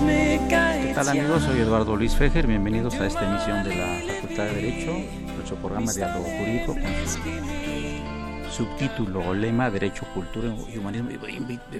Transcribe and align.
Amigos? 0.00 1.42
Soy 1.42 1.60
Eduardo 1.60 1.96
Luis 1.96 2.14
Fejer, 2.14 2.46
bienvenidos 2.46 2.94
a 2.94 3.06
esta 3.06 3.28
emisión 3.28 3.62
de 3.62 3.76
la 3.76 4.14
Facultad 4.14 4.44
de 4.44 4.54
Derecho, 4.54 4.96
nuestro 5.34 5.56
programa 5.56 5.92
de 5.92 5.98
Diálogo 5.98 6.24
Jurídico 6.24 6.74
con 6.74 8.48
su 8.48 8.64
subtítulo 8.64 9.20
o 9.20 9.34
lema 9.34 9.70
Derecho, 9.70 10.06
Cultura 10.14 10.54
y 10.72 10.78
Humanismo. 10.78 11.10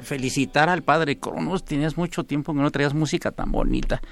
Felicitar 0.02 0.68
al 0.68 0.82
padre 0.82 1.18
Cronos, 1.18 1.64
tienes 1.64 1.96
mucho 1.96 2.24
tiempo 2.24 2.52
que 2.52 2.60
no 2.60 2.70
traías 2.70 2.92
música 2.92 3.30
tan 3.30 3.50
bonita. 3.50 4.02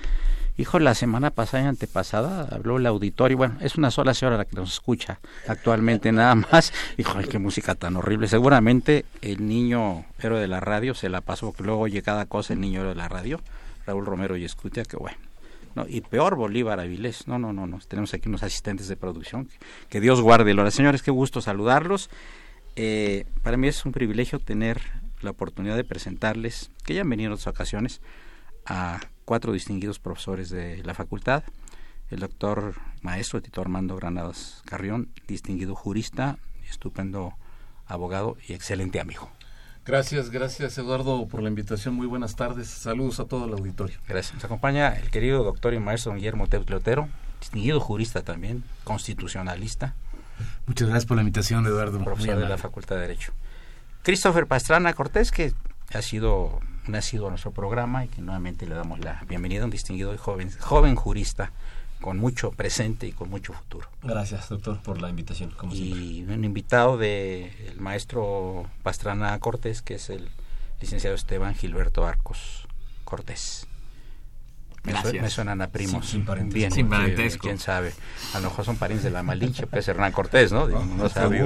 Hijo, 0.56 0.78
la 0.78 0.94
semana 0.94 1.30
pasada 1.30 1.64
y 1.64 1.66
antepasada 1.66 2.48
habló 2.50 2.78
el 2.78 2.86
auditorio, 2.86 3.36
bueno, 3.36 3.56
es 3.60 3.76
una 3.76 3.90
sola 3.90 4.14
señora 4.14 4.38
la 4.38 4.44
que 4.46 4.56
nos 4.56 4.72
escucha 4.72 5.20
actualmente 5.46 6.10
nada 6.12 6.34
más. 6.34 6.72
Hijo, 6.96 7.18
qué 7.30 7.38
música 7.38 7.74
tan 7.74 7.96
horrible. 7.96 8.28
Seguramente 8.28 9.04
el 9.20 9.46
niño 9.46 10.06
héroe 10.20 10.40
de 10.40 10.48
la 10.48 10.60
radio 10.60 10.94
se 10.94 11.10
la 11.10 11.20
pasó, 11.20 11.46
porque 11.48 11.64
luego 11.64 11.82
oye 11.82 12.02
cada 12.02 12.24
cosa 12.24 12.54
el 12.54 12.60
niño 12.60 12.80
héroe 12.80 12.94
de 12.94 12.98
la 12.98 13.08
radio 13.08 13.40
Raúl 13.86 14.06
Romero 14.06 14.36
y 14.36 14.44
Escutia, 14.44 14.84
que 14.84 14.96
bueno. 14.96 15.18
No, 15.74 15.86
y 15.88 16.00
peor 16.00 16.34
Bolívar 16.34 16.80
Avilés. 16.80 17.28
No, 17.28 17.38
no, 17.38 17.52
no, 17.52 17.66
no. 17.66 17.78
Tenemos 17.86 18.12
aquí 18.14 18.28
unos 18.28 18.42
asistentes 18.42 18.88
de 18.88 18.96
producción. 18.96 19.48
Que, 19.88 20.00
Dios 20.00 20.20
guarde. 20.20 20.50
Ahora, 20.52 20.70
señores, 20.70 21.02
qué 21.02 21.10
gusto 21.10 21.40
saludarlos. 21.40 22.10
Eh, 22.76 23.24
para 23.42 23.56
mí 23.56 23.68
es 23.68 23.84
un 23.84 23.92
privilegio 23.92 24.40
tener 24.40 24.80
la 25.20 25.30
oportunidad 25.30 25.76
de 25.76 25.84
presentarles, 25.84 26.70
que 26.84 26.94
ya 26.94 27.02
han 27.02 27.10
venido 27.10 27.28
en 27.28 27.32
otras 27.34 27.46
ocasiones, 27.46 28.00
a 28.66 29.00
cuatro 29.24 29.52
distinguidos 29.52 29.98
profesores 29.98 30.50
de 30.50 30.82
la 30.82 30.94
facultad. 30.94 31.44
El 32.10 32.20
doctor 32.20 32.74
maestro 33.02 33.40
Tito 33.40 33.60
Armando 33.60 33.94
Granadas 33.96 34.62
Carrión, 34.64 35.10
distinguido 35.28 35.74
jurista, 35.74 36.38
estupendo 36.68 37.34
abogado 37.86 38.36
y 38.48 38.54
excelente 38.54 38.98
amigo. 38.98 39.30
Gracias, 39.90 40.30
gracias 40.30 40.78
Eduardo 40.78 41.26
por 41.26 41.42
la 41.42 41.48
invitación. 41.48 41.94
Muy 41.94 42.06
buenas 42.06 42.36
tardes. 42.36 42.68
Saludos 42.68 43.18
a 43.18 43.24
todo 43.24 43.46
el 43.46 43.52
auditorio. 43.54 43.98
Gracias. 44.06 44.34
Nos 44.34 44.44
acompaña 44.44 44.90
el 44.90 45.10
querido 45.10 45.42
doctor 45.42 45.74
y 45.74 45.80
maestro 45.80 46.14
Guillermo 46.14 46.46
Teutleotero, 46.46 47.08
distinguido 47.40 47.80
jurista 47.80 48.22
también, 48.22 48.62
constitucionalista. 48.84 49.96
Muchas 50.66 50.86
gracias 50.86 51.06
por 51.06 51.16
la 51.16 51.22
invitación, 51.22 51.66
Eduardo. 51.66 52.04
Profesor 52.04 52.38
de 52.38 52.48
la 52.48 52.56
Facultad 52.56 52.94
de 52.94 53.02
Derecho. 53.02 53.32
Christopher 54.04 54.46
Pastrana 54.46 54.92
Cortés, 54.92 55.32
que 55.32 55.54
ha 55.92 56.02
sido 56.02 56.60
nacido 56.86 57.26
a 57.26 57.30
nuestro 57.30 57.50
programa 57.50 58.04
y 58.04 58.08
que 58.08 58.22
nuevamente 58.22 58.66
le 58.66 58.76
damos 58.76 59.00
la 59.00 59.24
bienvenida 59.28 59.62
a 59.62 59.64
un 59.64 59.72
distinguido 59.72 60.14
y 60.14 60.18
joven, 60.18 60.52
joven 60.60 60.94
jurista 60.94 61.50
con 62.00 62.18
mucho 62.18 62.50
presente 62.50 63.06
y 63.06 63.12
con 63.12 63.30
mucho 63.30 63.52
futuro. 63.52 63.88
Gracias, 64.02 64.48
doctor, 64.48 64.80
por 64.82 65.00
la 65.00 65.10
invitación. 65.10 65.52
y 65.72 66.22
un 66.22 66.44
invitado 66.44 66.96
del 66.96 67.76
maestro 67.78 68.66
Pastrana 68.82 69.38
Cortés, 69.38 69.82
que 69.82 69.94
es 69.94 70.10
el 70.10 70.28
licenciado 70.80 71.14
Esteban 71.14 71.54
Gilberto 71.54 72.06
Arcos 72.06 72.66
Cortés. 73.04 73.66
Me, 74.82 75.28
suenan 75.28 75.60
a 75.60 75.68
primos. 75.68 76.06
sin, 76.06 76.24
Bien, 76.48 76.72
sin 76.72 76.88
parentesco. 76.88 77.42
¿Quién 77.42 77.58
sabe? 77.58 77.92
A 78.32 78.40
lo 78.40 78.48
mejor 78.48 78.64
son 78.64 78.76
parientes 78.76 79.04
de 79.04 79.10
la 79.10 79.22
Malinche, 79.22 79.66
pues 79.66 79.86
Hernán 79.86 80.12
Cortés, 80.12 80.52
¿no? 80.52 80.68
no 80.68 81.08
sabe 81.10 81.44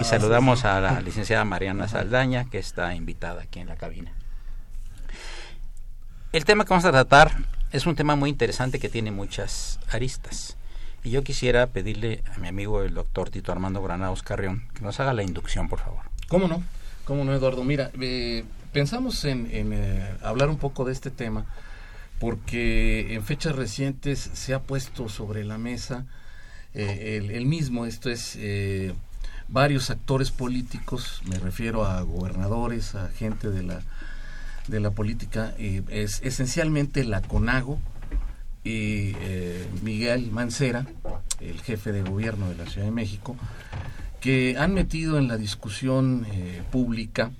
Y 0.00 0.04
saludamos 0.04 0.64
a 0.64 0.80
la 0.80 1.00
licenciada 1.02 1.44
Mariana 1.44 1.88
Saldaña, 1.88 2.48
que 2.48 2.58
está 2.58 2.94
invitada 2.94 3.42
aquí 3.42 3.60
en 3.60 3.68
la 3.68 3.76
cabina. 3.76 4.12
El 6.32 6.46
tema 6.46 6.64
que 6.64 6.70
vamos 6.70 6.86
a 6.86 6.90
tratar 6.90 7.32
es 7.74 7.86
un 7.86 7.96
tema 7.96 8.14
muy 8.14 8.30
interesante 8.30 8.78
que 8.78 8.88
tiene 8.88 9.10
muchas 9.10 9.80
aristas. 9.90 10.56
Y 11.02 11.10
yo 11.10 11.24
quisiera 11.24 11.66
pedirle 11.66 12.22
a 12.32 12.38
mi 12.38 12.46
amigo 12.46 12.82
el 12.82 12.94
doctor 12.94 13.30
Tito 13.30 13.50
Armando 13.50 13.82
Granados 13.82 14.22
Carrión 14.22 14.68
que 14.74 14.82
nos 14.82 15.00
haga 15.00 15.12
la 15.12 15.24
inducción, 15.24 15.68
por 15.68 15.80
favor. 15.80 16.02
¿Cómo 16.28 16.46
no? 16.46 16.62
¿Cómo 17.04 17.24
no, 17.24 17.34
Eduardo? 17.34 17.64
Mira, 17.64 17.90
eh, 18.00 18.44
pensamos 18.72 19.24
en, 19.24 19.48
eh, 19.50 20.08
hablar 20.22 20.50
un 20.50 20.58
poco 20.58 20.84
de 20.84 20.92
este 20.92 21.10
tema 21.10 21.46
porque 22.20 23.12
en 23.12 23.24
fechas 23.24 23.56
recientes 23.56 24.20
se 24.20 24.54
ha 24.54 24.62
puesto 24.62 25.08
sobre 25.08 25.44
la 25.44 25.58
mesa 25.58 26.06
eh, 26.74 27.16
el, 27.20 27.32
el, 27.32 27.44
mismo, 27.44 27.86
esto 27.86 28.08
es 28.08 28.38
varios 29.48 29.90
actores 29.90 30.30
políticos, 30.30 31.22
me 31.28 31.40
refiero 31.40 31.84
a 31.84 32.00
gobernadores, 32.02 32.94
a 32.94 33.08
gente 33.08 33.50
de 33.50 33.64
la 33.64 33.82
de 34.68 34.80
la 34.80 34.90
política 34.90 35.54
es 35.58 36.20
esencialmente 36.22 37.04
la 37.04 37.20
CONAGO 37.20 37.78
y 38.64 39.12
eh, 39.20 39.66
Miguel 39.82 40.30
Mancera, 40.30 40.86
el 41.40 41.60
jefe 41.60 41.92
de 41.92 42.02
gobierno 42.02 42.48
de 42.48 42.56
la 42.56 42.66
Ciudad 42.66 42.86
de 42.86 42.92
México, 42.92 43.36
que 44.20 44.56
han 44.58 44.72
metido 44.72 45.18
en 45.18 45.28
la 45.28 45.36
discusión 45.36 46.26
eh, 46.32 46.62
pública 46.72 47.30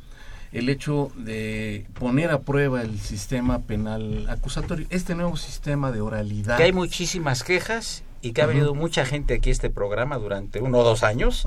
el 0.52 0.68
hecho 0.68 1.10
de 1.16 1.86
poner 1.98 2.30
a 2.30 2.42
prueba 2.42 2.82
el 2.82 3.00
sistema 3.00 3.60
penal 3.60 4.26
acusatorio, 4.28 4.86
este 4.90 5.14
nuevo 5.14 5.36
sistema 5.36 5.90
de 5.90 6.00
oralidad. 6.00 6.58
Que 6.58 6.64
hay 6.64 6.72
muchísimas 6.72 7.42
quejas 7.42 8.04
y 8.20 8.32
que 8.32 8.42
ha 8.42 8.46
venido 8.46 8.74
mucha 8.74 9.04
gente 9.04 9.34
aquí 9.34 9.48
a 9.48 9.52
este 9.52 9.70
programa 9.70 10.18
durante 10.18 10.60
uno 10.60 10.78
o 10.78 10.84
dos 10.84 11.02
años, 11.02 11.44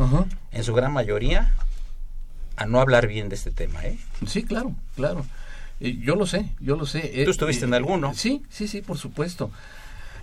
en 0.51 0.63
su 0.63 0.73
gran 0.73 0.91
mayoría, 0.91 1.53
a 2.57 2.65
no 2.65 2.81
hablar 2.81 3.07
bien 3.07 3.29
de 3.29 3.35
este 3.35 3.51
tema. 3.51 3.85
¿eh? 3.85 3.97
Sí, 4.25 4.43
claro, 4.43 4.75
claro 4.95 5.23
yo 5.79 6.15
lo 6.15 6.25
sé, 6.25 6.49
yo 6.59 6.75
lo 6.75 6.85
sé. 6.85 7.23
¿Tú 7.25 7.31
estuviste 7.31 7.65
en 7.65 7.73
alguno? 7.73 8.13
Sí, 8.13 8.43
sí, 8.49 8.67
sí, 8.67 8.81
por 8.81 8.97
supuesto. 8.97 9.51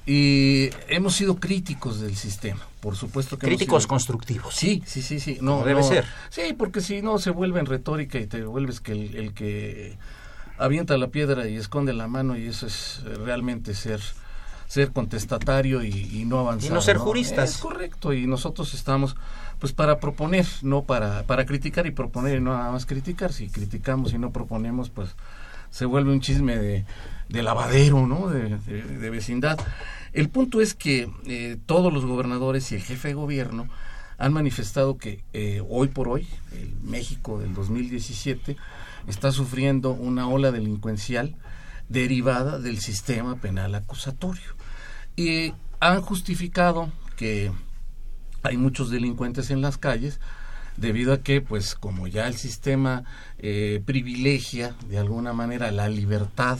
Y 0.06 0.68
hemos 0.88 1.14
sido 1.14 1.36
críticos 1.36 2.00
del 2.00 2.14
sistema, 2.14 2.60
por 2.80 2.94
supuesto 2.94 3.38
que 3.38 3.46
críticos 3.46 3.86
constructivos. 3.86 4.54
Sí, 4.54 4.82
sí, 4.84 5.00
sí, 5.00 5.18
sí. 5.18 5.38
No 5.40 5.64
debe 5.64 5.82
ser. 5.82 6.04
Sí, 6.28 6.54
porque 6.56 6.82
si 6.82 7.00
no 7.00 7.18
se 7.18 7.30
vuelve 7.30 7.60
en 7.60 7.66
retórica 7.66 8.18
y 8.18 8.26
te 8.26 8.44
vuelves 8.44 8.80
que 8.80 8.92
el, 8.92 9.32
que 9.32 9.96
avienta 10.58 10.98
la 10.98 11.08
piedra 11.08 11.48
y 11.48 11.56
esconde 11.56 11.94
la 11.94 12.06
mano 12.06 12.36
y 12.36 12.46
eso 12.46 12.66
es 12.66 13.00
realmente 13.24 13.74
ser 13.74 14.00
ser 14.66 14.92
contestatario 14.92 15.84
y, 15.84 16.24
no 16.26 16.40
avanzar. 16.40 16.70
Y 16.70 16.74
no 16.74 16.80
ser 16.80 16.96
juristas. 16.96 17.50
Es 17.50 17.58
correcto 17.58 18.12
y 18.12 18.26
nosotros 18.26 18.74
estamos 18.74 19.14
pues 19.58 19.72
para 19.72 20.00
proponer, 20.00 20.46
no 20.62 20.82
para 20.82 21.22
para 21.22 21.46
criticar 21.46 21.86
y 21.86 21.92
proponer 21.92 22.38
y 22.38 22.40
no 22.40 22.52
nada 22.52 22.72
más 22.72 22.84
criticar. 22.84 23.32
Si 23.32 23.48
criticamos 23.48 24.12
y 24.12 24.18
no 24.18 24.32
proponemos, 24.32 24.90
pues 24.90 25.14
se 25.74 25.86
vuelve 25.86 26.12
un 26.12 26.20
chisme 26.20 26.56
de, 26.56 26.84
de 27.28 27.42
lavadero, 27.42 28.06
¿no? 28.06 28.28
De, 28.28 29.10
vecindad. 29.10 29.58
El 30.12 30.28
punto 30.28 30.60
es 30.60 30.72
que 30.72 31.10
eh, 31.26 31.56
todos 31.66 31.92
los 31.92 32.06
gobernadores 32.06 32.70
y 32.70 32.76
el 32.76 32.82
jefe 32.82 33.08
de 33.08 33.14
gobierno 33.14 33.68
han 34.16 34.32
manifestado 34.32 34.98
que 34.98 35.24
eh, 35.32 35.60
hoy 35.68 35.88
por 35.88 36.06
hoy, 36.06 36.28
el 36.52 36.72
México 36.84 37.40
del 37.40 37.54
2017, 37.54 38.56
está 39.08 39.32
sufriendo 39.32 39.90
una 39.90 40.28
ola 40.28 40.52
delincuencial 40.52 41.34
derivada 41.88 42.60
del 42.60 42.78
sistema 42.78 43.40
penal 43.40 43.74
acusatorio. 43.74 44.54
Y 45.16 45.54
han 45.80 46.02
justificado 46.02 46.88
que 47.16 47.50
hay 48.44 48.56
muchos 48.56 48.90
delincuentes 48.90 49.50
en 49.50 49.60
las 49.60 49.76
calles 49.76 50.20
debido 50.76 51.12
a 51.12 51.18
que, 51.18 51.40
pues, 51.40 51.74
como 51.74 52.06
ya 52.06 52.26
el 52.26 52.34
sistema 52.34 53.04
eh, 53.38 53.82
privilegia 53.84 54.74
de 54.88 54.98
alguna 54.98 55.32
manera 55.32 55.70
la 55.70 55.88
libertad 55.88 56.58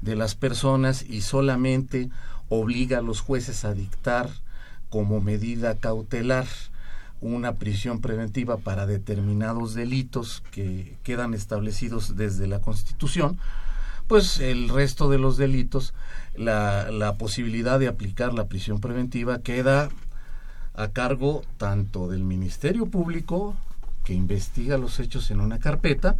de 0.00 0.16
las 0.16 0.34
personas 0.34 1.02
y 1.02 1.22
solamente 1.22 2.10
obliga 2.48 2.98
a 2.98 3.02
los 3.02 3.20
jueces 3.20 3.64
a 3.64 3.74
dictar 3.74 4.30
como 4.90 5.20
medida 5.20 5.76
cautelar 5.76 6.46
una 7.20 7.54
prisión 7.54 8.00
preventiva 8.00 8.58
para 8.58 8.86
determinados 8.86 9.74
delitos 9.74 10.42
que 10.52 10.96
quedan 11.02 11.34
establecidos 11.34 12.16
desde 12.16 12.46
la 12.46 12.60
Constitución, 12.60 13.38
pues 14.06 14.38
el 14.38 14.68
resto 14.68 15.10
de 15.10 15.18
los 15.18 15.36
delitos, 15.36 15.94
la, 16.36 16.90
la 16.90 17.14
posibilidad 17.14 17.78
de 17.78 17.88
aplicar 17.88 18.32
la 18.32 18.46
prisión 18.46 18.80
preventiva 18.80 19.40
queda 19.40 19.90
a 20.78 20.88
cargo 20.92 21.42
tanto 21.56 22.08
del 22.08 22.22
Ministerio 22.22 22.86
Público, 22.86 23.56
que 24.04 24.14
investiga 24.14 24.78
los 24.78 25.00
hechos 25.00 25.30
en 25.32 25.40
una 25.40 25.58
carpeta, 25.58 26.16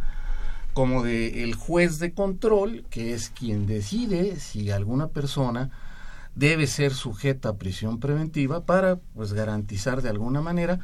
como 0.73 1.01
del 1.01 1.35
el 1.35 1.55
juez 1.55 1.97
de 1.99 2.13
control, 2.13 2.83
que 2.89 3.13
es 3.13 3.29
quien 3.29 3.65
decide 3.65 4.37
si 4.39 4.69
alguna 4.69 5.07
persona 5.07 5.71
debe 6.35 6.67
ser 6.67 6.93
sujeta 6.93 7.49
a 7.49 7.55
prisión 7.55 7.99
preventiva 7.99 8.65
para 8.65 8.97
pues 8.97 9.33
garantizar 9.33 10.01
de 10.01 10.09
alguna 10.09 10.41
manera 10.41 10.79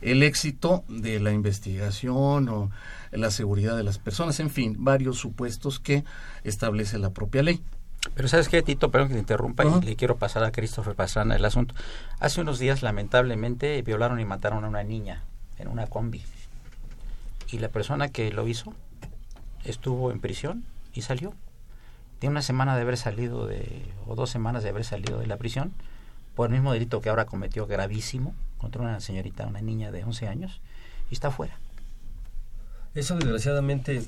el 0.00 0.22
éxito 0.22 0.84
de 0.88 1.20
la 1.20 1.32
investigación 1.32 2.48
o 2.48 2.70
la 3.10 3.30
seguridad 3.30 3.76
de 3.76 3.84
las 3.84 3.98
personas, 3.98 4.40
en 4.40 4.48
fin, 4.50 4.76
varios 4.78 5.18
supuestos 5.18 5.80
que 5.80 6.04
establece 6.44 6.98
la 6.98 7.10
propia 7.10 7.42
ley. 7.42 7.60
Pero 8.14 8.28
sabes 8.28 8.48
qué, 8.48 8.62
Tito, 8.62 8.90
perdón 8.90 9.08
que 9.08 9.14
te 9.14 9.20
interrumpa 9.20 9.64
y 9.64 9.80
le 9.84 9.96
quiero 9.96 10.16
pasar 10.16 10.44
a 10.44 10.52
Christopher 10.52 10.94
Pastrana 10.94 11.36
el 11.36 11.44
asunto. 11.44 11.74
Hace 12.20 12.40
unos 12.40 12.58
días, 12.58 12.82
lamentablemente, 12.82 13.80
violaron 13.82 14.20
y 14.20 14.24
mataron 14.24 14.64
a 14.64 14.68
una 14.68 14.82
niña 14.84 15.24
en 15.58 15.68
una 15.68 15.86
combi. 15.86 16.22
Y 17.50 17.58
la 17.58 17.68
persona 17.68 18.08
que 18.08 18.30
lo 18.30 18.46
hizo 18.46 18.74
estuvo 19.64 20.12
en 20.12 20.20
prisión 20.20 20.64
y 20.94 21.02
salió. 21.02 21.34
Tiene 22.18 22.32
una 22.32 22.42
semana 22.42 22.76
de 22.76 22.82
haber 22.82 22.96
salido 22.96 23.46
de, 23.46 23.84
o 24.06 24.14
dos 24.14 24.30
semanas 24.30 24.62
de 24.62 24.70
haber 24.70 24.84
salido 24.84 25.18
de 25.18 25.26
la 25.26 25.36
prisión 25.36 25.72
por 26.34 26.48
el 26.48 26.54
mismo 26.54 26.72
delito 26.72 27.00
que 27.00 27.08
ahora 27.08 27.26
cometió 27.26 27.66
gravísimo 27.66 28.34
contra 28.58 28.82
una 28.82 29.00
señorita, 29.00 29.46
una 29.46 29.60
niña 29.60 29.90
de 29.90 30.04
11 30.04 30.28
años, 30.28 30.60
y 31.10 31.14
está 31.14 31.30
fuera. 31.30 31.56
Eso 32.94 33.16
desgraciadamente 33.16 34.02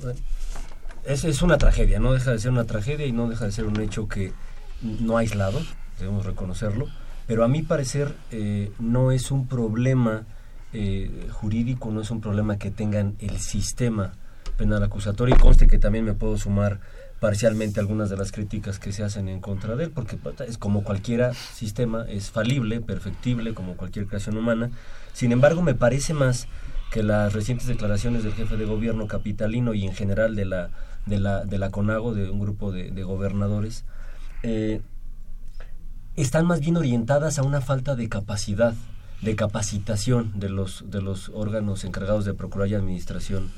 es, 1.04 1.24
es 1.24 1.42
una 1.42 1.58
tragedia, 1.58 1.98
no 1.98 2.12
deja 2.12 2.32
de 2.32 2.38
ser 2.38 2.50
una 2.50 2.64
tragedia 2.64 3.06
y 3.06 3.12
no 3.12 3.28
deja 3.28 3.44
de 3.44 3.52
ser 3.52 3.64
un 3.64 3.80
hecho 3.80 4.08
que 4.08 4.32
no 4.82 5.16
aislado, 5.16 5.60
debemos 5.98 6.24
reconocerlo, 6.24 6.88
pero 7.26 7.44
a 7.44 7.48
mi 7.48 7.62
parecer 7.62 8.14
eh, 8.30 8.72
no 8.78 9.12
es 9.12 9.30
un 9.30 9.46
problema 9.46 10.24
eh, 10.72 11.28
jurídico, 11.30 11.90
no 11.90 12.00
es 12.00 12.10
un 12.10 12.20
problema 12.20 12.58
que 12.58 12.70
tengan 12.70 13.16
el 13.18 13.38
sistema 13.38 14.12
penal 14.56 14.82
acusatorio 14.82 15.34
y 15.34 15.38
conste 15.38 15.66
que 15.66 15.78
también 15.78 16.04
me 16.04 16.14
puedo 16.14 16.36
sumar 16.38 16.80
parcialmente 17.20 17.80
algunas 17.80 18.08
de 18.08 18.16
las 18.16 18.32
críticas 18.32 18.78
que 18.78 18.92
se 18.92 19.04
hacen 19.04 19.28
en 19.28 19.40
contra 19.40 19.76
de 19.76 19.84
él, 19.84 19.90
porque 19.90 20.18
es 20.48 20.58
como 20.58 20.82
cualquier 20.82 21.34
sistema, 21.34 22.06
es 22.08 22.30
falible, 22.30 22.80
perfectible, 22.80 23.52
como 23.52 23.76
cualquier 23.76 24.06
creación 24.06 24.38
humana. 24.38 24.70
Sin 25.12 25.30
embargo, 25.30 25.60
me 25.60 25.74
parece 25.74 26.14
más 26.14 26.48
que 26.90 27.02
las 27.02 27.32
recientes 27.32 27.66
declaraciones 27.66 28.24
del 28.24 28.34
jefe 28.34 28.56
de 28.56 28.64
gobierno 28.64 29.06
capitalino 29.06 29.74
y 29.74 29.86
en 29.86 29.94
general 29.94 30.34
de 30.34 30.44
la 30.44 30.70
de 31.06 31.18
la, 31.18 31.44
de 31.44 31.58
la 31.58 31.70
CONAGO, 31.70 32.14
de 32.14 32.30
un 32.30 32.40
grupo 32.40 32.72
de, 32.72 33.02
gobernadores, 33.02 33.84
eh, 34.42 34.80
están 36.16 36.46
más 36.46 36.60
bien 36.60 36.76
orientadas 36.76 37.38
a 37.38 37.42
una 37.42 37.60
falta 37.60 37.96
de 37.96 38.08
capacidad, 38.08 38.74
de 39.22 39.36
capacitación 39.36 40.38
de 40.38 40.48
los, 40.48 40.90
de 40.90 41.02
los 41.02 41.30
órganos 41.30 41.84
encargados 41.84 42.24
de 42.24 42.34
procurar 42.34 42.68
y 42.68 42.74
administración 42.74 43.50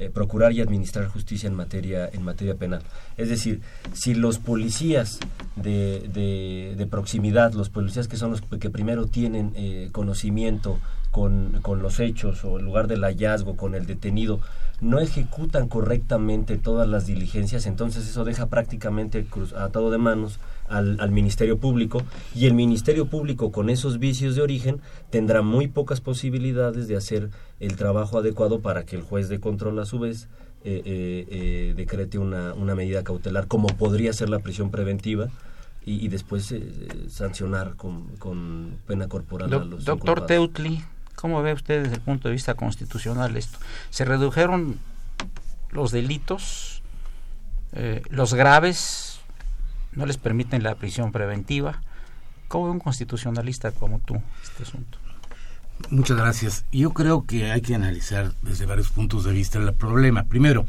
eh, 0.00 0.10
procurar 0.10 0.52
y 0.52 0.60
administrar 0.60 1.08
justicia 1.08 1.48
en 1.48 1.54
materia 1.54 2.08
en 2.12 2.22
materia 2.22 2.54
penal. 2.54 2.82
Es 3.16 3.28
decir, 3.28 3.62
si 3.94 4.14
los 4.14 4.38
policías 4.38 5.18
de, 5.56 6.76
de, 6.76 6.86
proximidad, 6.86 7.52
los 7.52 7.68
policías 7.68 8.06
que 8.06 8.16
son 8.16 8.30
los 8.30 8.40
que 8.40 8.70
primero 8.70 9.06
tienen 9.06 9.52
eh, 9.56 9.88
conocimiento 9.90 10.78
con, 11.18 11.58
con, 11.62 11.82
los 11.82 11.98
hechos 11.98 12.44
o 12.44 12.60
en 12.60 12.64
lugar 12.64 12.86
del 12.86 13.02
hallazgo 13.02 13.56
con 13.56 13.74
el 13.74 13.86
detenido, 13.86 14.40
no 14.80 15.00
ejecutan 15.00 15.66
correctamente 15.66 16.56
todas 16.58 16.86
las 16.88 17.06
diligencias, 17.06 17.66
entonces 17.66 18.08
eso 18.08 18.24
deja 18.24 18.46
prácticamente 18.46 19.26
atado 19.56 19.90
de 19.90 19.98
manos 19.98 20.38
al, 20.68 21.00
al, 21.00 21.10
Ministerio 21.10 21.58
Público 21.58 22.02
y 22.36 22.46
el 22.46 22.54
Ministerio 22.54 23.06
Público 23.06 23.50
con 23.50 23.68
esos 23.68 23.98
vicios 23.98 24.36
de 24.36 24.42
origen 24.42 24.80
tendrá 25.10 25.42
muy 25.42 25.66
pocas 25.66 26.00
posibilidades 26.00 26.86
de 26.86 26.96
hacer 26.96 27.30
el 27.58 27.74
trabajo 27.74 28.18
adecuado 28.18 28.60
para 28.60 28.84
que 28.84 28.94
el 28.94 29.02
juez 29.02 29.28
de 29.28 29.40
control 29.40 29.80
a 29.80 29.86
su 29.86 29.98
vez 29.98 30.28
eh, 30.64 30.82
eh, 30.84 31.26
eh, 31.30 31.74
decrete 31.76 32.18
una, 32.18 32.54
una, 32.54 32.76
medida 32.76 33.02
cautelar 33.02 33.48
como 33.48 33.68
podría 33.68 34.12
ser 34.12 34.28
la 34.28 34.38
prisión 34.38 34.70
preventiva 34.70 35.28
y, 35.84 36.04
y 36.04 36.08
después 36.08 36.54
sancionar 37.08 37.74
con, 37.74 38.16
con, 38.18 38.76
pena 38.86 39.08
corporal 39.08 39.52
a 39.52 39.64
los 39.64 39.84
Doctor 39.84 40.26
Teutli, 40.26 40.82
¿Cómo 41.20 41.42
ve 41.42 41.52
usted 41.52 41.82
desde 41.82 41.96
el 41.96 42.00
punto 42.00 42.28
de 42.28 42.34
vista 42.34 42.54
constitucional 42.54 43.36
esto? 43.36 43.58
¿Se 43.90 44.04
redujeron 44.04 44.78
los 45.72 45.90
delitos, 45.90 46.80
eh, 47.72 48.02
los 48.08 48.34
graves, 48.34 49.18
no 49.94 50.06
les 50.06 50.16
permiten 50.16 50.62
la 50.62 50.76
prisión 50.76 51.10
preventiva? 51.10 51.82
¿Cómo 52.46 52.66
ve 52.66 52.70
un 52.70 52.78
constitucionalista 52.78 53.72
como 53.72 53.98
tú 53.98 54.22
este 54.44 54.62
asunto? 54.62 54.98
Muchas 55.90 56.16
gracias. 56.16 56.64
Yo 56.70 56.92
creo 56.92 57.26
que 57.26 57.50
hay 57.50 57.62
que 57.62 57.74
analizar 57.74 58.32
desde 58.42 58.66
varios 58.66 58.90
puntos 58.90 59.24
de 59.24 59.32
vista 59.32 59.58
el 59.58 59.74
problema. 59.74 60.22
Primero, 60.22 60.66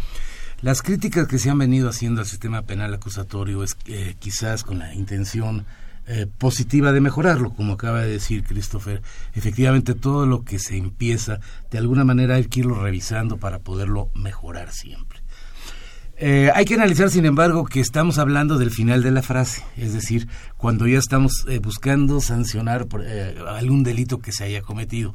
las 0.62 0.82
críticas 0.82 1.28
que 1.28 1.38
se 1.38 1.52
han 1.52 1.60
venido 1.60 1.90
haciendo 1.90 2.22
al 2.22 2.28
sistema 2.28 2.64
penal 2.64 2.92
acusatorio 2.92 3.64
es 3.64 3.78
eh, 3.86 4.16
quizás 4.18 4.64
con 4.64 4.80
la 4.80 4.96
intención 4.96 5.68
eh, 6.12 6.26
positiva 6.26 6.92
de 6.92 7.02
mejorarlo, 7.02 7.54
como 7.54 7.74
acaba 7.74 8.02
de 8.02 8.10
decir 8.10 8.44
Christopher. 8.44 9.04
Efectivamente, 9.36 9.94
todo 9.94 10.26
lo 10.26 10.44
que 10.44 10.58
se 10.58 10.76
empieza, 10.76 11.40
de 11.70 11.78
alguna 11.78 12.04
manera 12.04 12.34
hay 12.34 12.46
que 12.46 12.62
irlo 12.62 12.82
revisando 12.82 13.38
para 13.38 13.60
poderlo 13.60 14.10
mejorar 14.16 14.72
siempre. 14.72 15.20
Eh, 16.18 16.50
hay 16.56 16.66
que 16.66 16.74
analizar, 16.74 17.12
sin 17.12 17.28
embargo, 17.28 17.64
que 17.64 17.80
estamos 17.80 18.18
hablando 18.18 18.58
del 18.58 18.72
final 18.72 19.04
de 19.04 19.12
la 19.12 19.22
frase, 19.22 19.62
es 19.78 19.94
decir, 19.94 20.28
cuando 20.58 20.88
ya 20.88 20.98
estamos 20.98 21.46
eh, 21.48 21.60
buscando 21.60 22.22
sancionar 22.22 22.88
algún 23.48 23.84
delito 23.84 24.18
que 24.18 24.32
se 24.32 24.46
haya 24.46 24.64
cometido. 24.64 25.14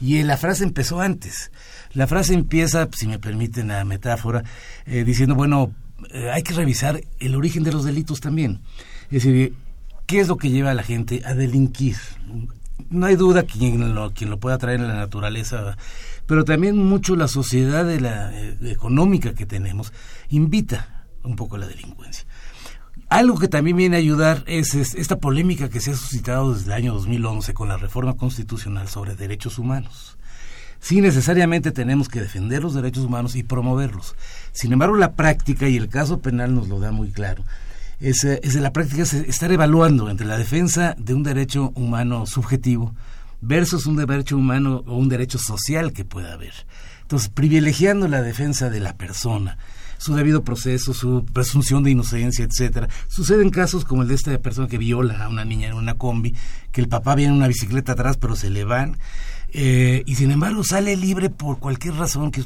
Y 0.00 0.22
la 0.22 0.36
frase 0.36 0.62
empezó 0.62 1.00
antes. 1.00 1.50
La 1.92 2.06
frase 2.06 2.34
empieza, 2.34 2.88
si 2.96 3.08
me 3.08 3.18
permiten 3.18 3.66
la 3.66 3.84
metáfora, 3.84 4.44
diciendo, 4.86 5.34
bueno, 5.34 5.74
hay 6.32 6.44
que 6.44 6.54
revisar 6.54 7.00
el 7.18 7.34
origen 7.34 7.64
de 7.64 7.72
los 7.72 7.84
delitos 7.84 8.20
también. 8.20 8.60
Es 9.10 9.24
decir, 9.24 9.54
¿Qué 10.06 10.20
es 10.20 10.28
lo 10.28 10.36
que 10.36 10.50
lleva 10.50 10.70
a 10.70 10.74
la 10.74 10.84
gente 10.84 11.22
a 11.24 11.34
delinquir? 11.34 11.96
No 12.90 13.06
hay 13.06 13.16
duda 13.16 13.42
quien 13.42 13.92
lo, 13.92 14.12
quien 14.14 14.30
lo 14.30 14.38
pueda 14.38 14.56
traer 14.56 14.80
en 14.80 14.86
la 14.86 14.94
naturaleza, 14.94 15.76
pero 16.26 16.44
también 16.44 16.78
mucho 16.78 17.16
la 17.16 17.26
sociedad 17.26 17.84
de 17.84 18.00
la, 18.00 18.32
eh, 18.32 18.56
económica 18.66 19.34
que 19.34 19.46
tenemos 19.46 19.92
invita 20.28 21.06
un 21.24 21.34
poco 21.34 21.56
a 21.56 21.58
la 21.58 21.66
delincuencia. 21.66 22.24
Algo 23.08 23.36
que 23.38 23.48
también 23.48 23.76
viene 23.76 23.96
a 23.96 23.98
ayudar 23.98 24.44
es, 24.46 24.74
esta 24.74 25.18
polémica 25.18 25.68
que 25.68 25.80
se 25.80 25.90
ha 25.90 25.96
suscitado 25.96 26.54
desde 26.54 26.66
el 26.66 26.72
año 26.72 26.94
2011 26.94 27.52
con 27.52 27.68
la 27.68 27.76
reforma 27.76 28.16
constitucional 28.16 28.86
sobre 28.86 29.16
derechos 29.16 29.58
humanos. 29.58 30.18
Sí, 30.78 31.00
necesariamente 31.00 31.72
tenemos 31.72 32.08
que 32.08 32.20
defender 32.20 32.62
los 32.62 32.74
derechos 32.74 33.04
humanos 33.04 33.34
y 33.34 33.42
promoverlos. 33.42 34.14
Sin 34.52 34.72
embargo, 34.72 34.94
la 34.96 35.14
práctica 35.14 35.68
y 35.68 35.76
el 35.76 35.88
caso 35.88 36.20
penal 36.20 36.54
nos 36.54 36.68
lo 36.68 36.78
da 36.78 36.92
muy 36.92 37.10
claro 37.10 37.42
es, 38.00 38.24
es 38.24 38.54
la 38.56 38.72
práctica 38.72 39.02
estar 39.02 39.52
evaluando 39.52 40.10
entre 40.10 40.26
la 40.26 40.38
defensa 40.38 40.94
de 40.98 41.14
un 41.14 41.22
derecho 41.22 41.72
humano 41.74 42.26
subjetivo 42.26 42.94
versus 43.40 43.86
un 43.86 43.96
derecho 43.96 44.36
humano 44.36 44.82
o 44.86 44.96
un 44.96 45.08
derecho 45.08 45.38
social 45.38 45.92
que 45.92 46.04
pueda 46.04 46.32
haber. 46.32 46.52
Entonces, 47.02 47.28
privilegiando 47.28 48.08
la 48.08 48.22
defensa 48.22 48.68
de 48.70 48.80
la 48.80 48.96
persona, 48.96 49.58
su 49.98 50.14
debido 50.14 50.42
proceso, 50.44 50.92
su 50.92 51.24
presunción 51.24 51.82
de 51.82 51.90
inocencia, 51.92 52.44
etcétera. 52.44 52.88
Suceden 53.08 53.50
casos 53.50 53.84
como 53.84 54.02
el 54.02 54.08
de 54.08 54.14
esta 54.14 54.36
persona 54.38 54.68
que 54.68 54.78
viola 54.78 55.24
a 55.24 55.28
una 55.28 55.44
niña 55.44 55.68
en 55.68 55.74
una 55.74 55.94
combi, 55.94 56.34
que 56.72 56.80
el 56.80 56.88
papá 56.88 57.14
viene 57.14 57.32
en 57.32 57.38
una 57.38 57.48
bicicleta 57.48 57.92
atrás, 57.92 58.16
pero 58.16 58.36
se 58.36 58.50
le 58.50 58.64
van. 58.64 58.98
Eh, 59.52 60.02
y 60.06 60.14
sin 60.16 60.30
embargo 60.30 60.64
sale 60.64 60.96
libre 60.96 61.30
por 61.30 61.58
cualquier 61.58 61.94
razón 61.94 62.30
que 62.30 62.42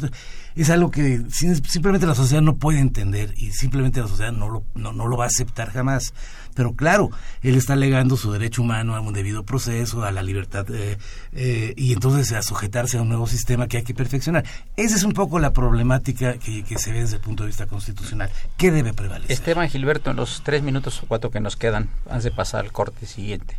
es 0.54 0.70
algo 0.70 0.90
que 0.90 1.22
simplemente 1.30 2.06
la 2.06 2.14
sociedad 2.14 2.42
no 2.42 2.56
puede 2.56 2.80
entender 2.80 3.32
y 3.36 3.52
simplemente 3.52 4.00
la 4.00 4.08
sociedad 4.08 4.32
no 4.32 4.48
lo, 4.48 4.64
no, 4.74 4.92
lo 4.92 5.16
va 5.16 5.24
a 5.24 5.28
aceptar 5.28 5.70
jamás. 5.70 6.12
Pero 6.54 6.74
claro, 6.74 7.10
él 7.42 7.54
está 7.54 7.74
alegando 7.74 8.16
su 8.16 8.32
derecho 8.32 8.62
humano 8.62 8.96
a 8.96 9.00
un 9.00 9.12
debido 9.12 9.44
proceso, 9.44 10.02
a 10.02 10.10
la 10.10 10.22
libertad 10.22 10.66
eh, 10.70 10.98
eh, 11.32 11.74
y 11.76 11.92
entonces 11.92 12.32
a 12.32 12.42
sujetarse 12.42 12.98
a 12.98 13.02
un 13.02 13.08
nuevo 13.08 13.26
sistema 13.28 13.68
que 13.68 13.78
hay 13.78 13.84
que 13.84 13.94
perfeccionar. 13.94 14.44
Esa 14.76 14.96
es 14.96 15.04
un 15.04 15.12
poco 15.12 15.38
la 15.38 15.52
problemática 15.52 16.38
que, 16.38 16.64
que 16.64 16.78
se 16.78 16.92
ve 16.92 17.00
desde 17.00 17.16
el 17.16 17.22
punto 17.22 17.44
de 17.44 17.48
vista 17.48 17.66
constitucional. 17.66 18.30
¿Qué 18.56 18.70
debe 18.72 18.92
prevalecer? 18.92 19.30
Esteban 19.30 19.68
Gilberto, 19.68 20.10
en 20.10 20.16
los 20.16 20.42
tres 20.44 20.62
minutos 20.62 21.02
o 21.02 21.06
cuatro 21.06 21.30
que 21.30 21.40
nos 21.40 21.56
quedan, 21.56 21.88
antes 22.06 22.24
de 22.24 22.30
pasar 22.32 22.64
al 22.64 22.72
corte 22.72 23.06
siguiente, 23.06 23.56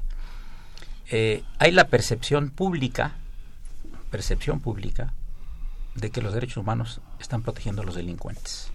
eh, 1.10 1.44
hay 1.60 1.72
la 1.72 1.88
percepción 1.88 2.50
pública, 2.50 3.16
percepción 4.12 4.60
pública, 4.60 5.14
de 5.96 6.12
que 6.12 6.22
los 6.22 6.34
derechos 6.34 6.58
humanos 6.58 7.02
están 7.20 7.42
protegiendo 7.42 7.82
a 7.82 7.86
los 7.86 7.96
delincuentes. 7.96 8.72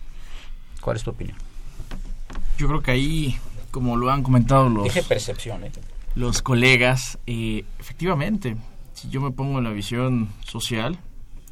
¿Cuál 0.80 0.96
es 0.96 1.04
tu 1.04 1.10
opinión? 1.10 1.36
Yo 2.58 2.66
creo 2.66 2.82
que 2.82 2.90
ahí, 2.90 3.38
como 3.70 3.96
lo 3.96 4.10
han 4.10 4.22
comentado 4.22 4.68
los... 4.68 4.84
Dije 4.84 5.02
percepción, 5.02 5.64
¿eh? 5.64 5.72
Los 6.14 6.42
colegas, 6.42 7.18
eh, 7.26 7.64
efectivamente, 7.78 8.56
si 8.94 9.10
yo 9.10 9.20
me 9.20 9.30
pongo 9.30 9.58
en 9.58 9.64
la 9.64 9.70
visión 9.70 10.30
social, 10.44 10.98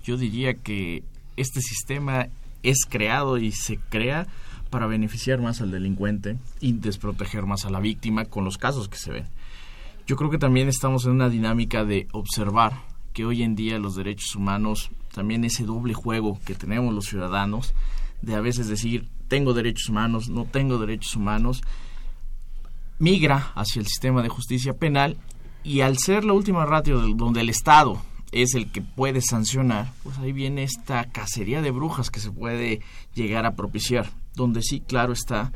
yo 0.03 0.17
diría 0.17 0.55
que 0.55 1.03
este 1.37 1.61
sistema 1.61 2.29
es 2.63 2.87
creado 2.89 3.37
y 3.37 3.53
se 3.53 3.77
crea 3.77 4.27
para 4.71 4.87
beneficiar 4.87 5.41
más 5.41 5.61
al 5.61 5.71
delincuente 5.71 6.39
y 6.61 6.73
desproteger 6.73 7.45
más 7.45 7.67
a 7.67 7.71
la 7.71 7.81
víctima 7.81 8.25
con 8.25 8.45
los 8.45 8.57
casos 8.57 8.89
que 8.89 8.97
se 8.97 9.13
ven. 9.13 9.27
Yo 10.07 10.17
creo 10.17 10.31
que 10.31 10.39
también 10.39 10.69
estamos 10.69 11.05
en 11.05 11.13
una 11.13 11.29
dinámica 11.29 11.85
de 11.85 12.09
observar 12.13 12.73
que 13.15 13.25
hoy 13.25 13.43
en 13.43 13.55
día 13.55 13.79
los 13.79 13.95
derechos 13.95 14.35
humanos, 14.37 14.91
también 15.15 15.45
ese 15.45 15.65
doble 15.65 15.95
juego 15.95 16.39
que 16.45 16.55
tenemos 16.55 16.93
los 16.93 17.07
ciudadanos, 17.07 17.73
de 18.21 18.35
a 18.35 18.41
veces 18.41 18.69
decir, 18.69 19.09
tengo 19.29 19.55
derechos 19.55 19.89
humanos, 19.89 20.29
no 20.29 20.45
tengo 20.45 20.79
derechos 20.79 21.17
humanos, 21.17 21.63
migra 22.99 23.53
hacia 23.55 23.81
el 23.81 23.87
sistema 23.87 24.23
de 24.23 24.29
justicia 24.29 24.75
penal 24.75 25.17
y 25.63 25.81
al 25.81 25.97
ser 25.97 26.25
la 26.25 26.33
última 26.33 26.67
ratio 26.67 27.01
donde 27.15 27.41
el 27.41 27.49
Estado 27.49 28.03
es 28.33 28.55
el 28.55 28.71
que 28.71 28.83
puede 28.83 29.21
sancionar, 29.21 29.93
pues 30.03 30.19
ahí 30.19 30.33
viene 30.33 30.65
esta 30.65 31.05
cacería 31.11 31.63
de 31.63 31.71
brujas 31.71 32.11
que 32.11 32.21
se 32.21 32.33
puede 32.33 32.81
llegar 33.15 33.47
a 33.47 33.55
propiciar, 33.55 34.11
donde 34.35 34.61
sí, 34.63 34.81
claro 34.81 35.13
está 35.13 35.53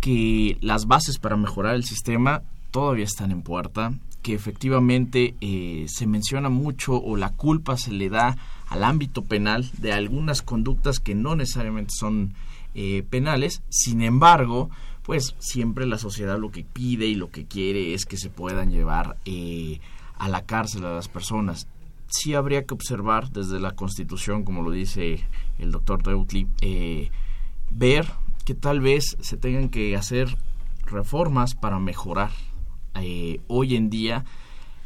que 0.00 0.56
las 0.60 0.86
bases 0.86 1.18
para 1.18 1.36
mejorar 1.36 1.74
el 1.74 1.84
sistema 1.84 2.42
todavía 2.70 3.04
están 3.04 3.32
en 3.32 3.42
puerta, 3.42 3.92
que 4.22 4.34
efectivamente 4.34 5.34
eh, 5.40 5.86
se 5.88 6.06
menciona 6.06 6.48
mucho 6.48 6.94
o 6.94 7.16
la 7.16 7.30
culpa 7.30 7.76
se 7.76 7.92
le 7.92 8.08
da 8.08 8.36
al 8.68 8.84
ámbito 8.84 9.24
penal 9.24 9.70
de 9.78 9.92
algunas 9.92 10.42
conductas 10.42 11.00
que 11.00 11.14
no 11.14 11.34
necesariamente 11.34 11.92
son 11.96 12.34
eh, 12.74 13.02
penales, 13.08 13.62
sin 13.68 14.02
embargo, 14.02 14.70
pues 15.02 15.34
siempre 15.38 15.86
la 15.86 15.98
sociedad 15.98 16.38
lo 16.38 16.50
que 16.50 16.64
pide 16.64 17.06
y 17.06 17.14
lo 17.14 17.30
que 17.30 17.46
quiere 17.46 17.94
es 17.94 18.06
que 18.06 18.16
se 18.16 18.30
puedan 18.30 18.70
llevar 18.70 19.16
eh, 19.24 19.80
a 20.18 20.28
la 20.28 20.42
cárcel 20.42 20.84
a 20.84 20.94
las 20.94 21.08
personas. 21.08 21.66
Sí 22.06 22.34
habría 22.34 22.64
que 22.64 22.74
observar 22.74 23.30
desde 23.30 23.60
la 23.60 23.72
Constitución, 23.72 24.44
como 24.44 24.62
lo 24.62 24.70
dice 24.70 25.24
el 25.58 25.72
doctor 25.72 26.04
Reutli, 26.04 26.46
ver 27.70 28.06
que 28.44 28.54
tal 28.54 28.80
vez 28.80 29.16
se 29.20 29.36
tengan 29.36 29.68
que 29.68 29.96
hacer 29.96 30.36
reformas 30.86 31.54
para 31.54 31.78
mejorar 31.78 32.30
eh, 32.94 33.40
hoy 33.48 33.76
en 33.76 33.90
día 33.90 34.24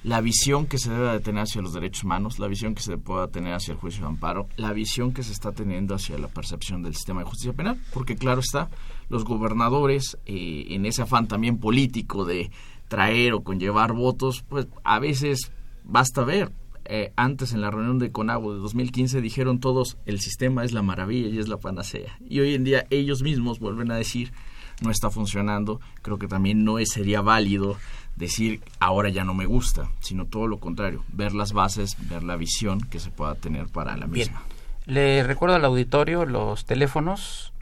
la 0.05 0.21
visión 0.21 0.67
que 0.67 0.77
se 0.77 0.91
debe 0.91 1.13
de 1.13 1.21
tener 1.21 1.45
hacia 1.45 1.63
los 1.63 1.73
derechos 1.73 2.05
humanos, 2.05 2.39
la 2.39 2.47
visión 2.47 2.75
que 2.75 2.83
se 2.83 2.99
pueda 2.99 3.29
tener 3.29 3.55
hacia 3.55 3.73
el 3.73 3.79
juicio 3.79 4.03
de 4.03 4.09
amparo, 4.09 4.49
la 4.57 4.73
visión 4.75 5.15
que 5.15 5.23
se 5.23 5.33
está 5.33 5.53
teniendo 5.53 5.95
hacia 5.95 6.19
la 6.19 6.29
percepción 6.29 6.83
del 6.83 6.95
sistema 6.95 7.21
de 7.21 7.27
justicia 7.27 7.55
penal, 7.55 7.81
porque 7.93 8.15
claro 8.15 8.41
está, 8.41 8.69
los 9.09 9.25
gobernadores 9.25 10.19
eh, 10.27 10.67
en 10.69 10.85
ese 10.85 11.03
afán 11.03 11.27
también 11.27 11.57
político 11.57 12.27
de 12.27 12.51
traer 12.89 13.33
o 13.33 13.43
conllevar 13.43 13.95
votos, 13.95 14.45
pues 14.47 14.69
a 14.85 14.99
veces 14.99 15.51
basta 15.85 16.23
ver. 16.23 16.53
Eh, 16.87 17.15
antes 17.17 17.55
en 17.55 17.63
la 17.63 17.71
reunión 17.71 17.99
de 17.99 18.13
Conagua 18.13 18.53
de 18.53 18.61
2015 18.61 19.23
dijeron 19.23 19.59
todos 19.59 19.97
el 20.05 20.21
sistema 20.21 20.65
es 20.65 20.73
la 20.73 20.83
maravilla 20.83 21.29
y 21.29 21.39
es 21.39 21.49
la 21.49 21.57
panacea. 21.57 22.19
Y 22.29 22.41
hoy 22.41 22.55
en 22.55 22.65
día 22.65 22.87
ellos 22.91 23.23
mismos 23.23 23.59
vuelven 23.59 23.91
a 23.91 23.97
decir 23.97 24.33
no 24.81 24.91
está 24.91 25.11
funcionando, 25.11 25.81
creo 26.03 26.19
que 26.19 26.29
también 26.29 26.65
no 26.65 26.77
sería 26.85 27.21
válido 27.21 27.77
decir 28.17 28.61
ahora 28.79 29.09
ya 29.09 29.25
no 29.25 29.35
me 29.35 29.47
gusta, 29.47 29.91
sino 30.01 30.27
todo 30.27 30.47
lo 30.47 30.59
contrario, 30.59 31.05
ver 31.09 31.35
las 31.35 31.53
bases, 31.53 31.97
ver 32.09 32.23
la 32.23 32.37
visión 32.37 32.81
que 32.81 33.01
se 33.01 33.11
pueda 33.11 33.35
tener 33.35 33.67
para 33.67 33.97
la 33.97 34.07
misma. 34.07 34.43
Le 34.87 35.23
recuerdo 35.23 35.57
al 35.57 35.65
auditorio 35.65 36.27
los 36.27 36.67
teléfonos 36.67 37.53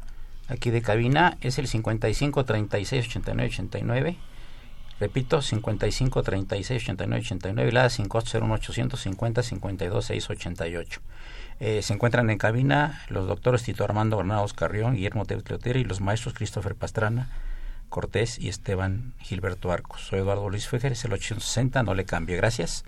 aquí 0.49 0.71
de 0.71 0.83
cabina 0.83 1.39
es 1.41 1.59
el 1.59 1.69
55 1.69 2.45
36 2.45 3.07
89 3.07 3.49
89 3.53 4.17
repito 4.99 5.41
55 5.41 6.23
36 6.23 6.83
89 6.83 7.23
89 7.25 7.73
la 7.73 7.91
sin 7.91 8.09
costo 8.09 8.39
850 8.39 9.43
52 9.43 10.05
6 10.05 10.31
88 10.31 11.01
eh, 11.65 11.81
se 11.81 11.95
encuentran 11.95 12.29
en 12.29 12.39
cabina 12.39 13.05
los 13.09 13.29
doctores 13.29 13.63
Tito 13.63 13.85
Armando 13.85 14.17
Granados 14.17 14.53
Carrión, 14.53 14.97
Guillermo 14.97 15.27
Teotera 15.27 15.79
y 15.79 15.85
los 15.85 16.01
maestros 16.01 16.35
Christopher 16.35 16.75
Pastrana, 16.75 17.29
Cortés 17.89 18.37
y 18.41 18.49
Esteban 18.49 19.15
Gilberto 19.21 19.71
Arcos. 19.71 20.01
Soy 20.01 20.19
Eduardo 20.19 20.51
Luis 20.51 20.67
Fejer, 20.67 20.91
es 20.91 21.05
el 21.05 21.13
860, 21.13 21.85
no 21.85 21.95
le 21.95 22.05
cambie. 22.05 22.35
Gracias. 22.35 22.85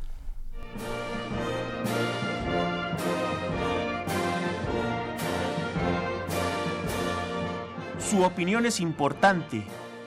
Su 8.00 8.24
opinión 8.24 8.66
es 8.66 8.80
importante. 8.80 9.62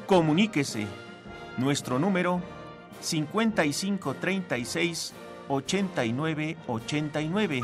Comuníquese. 0.07 0.87
Nuestro 1.55 1.99
número 1.99 2.41
5536 2.99 5.13
8989. 5.47 7.63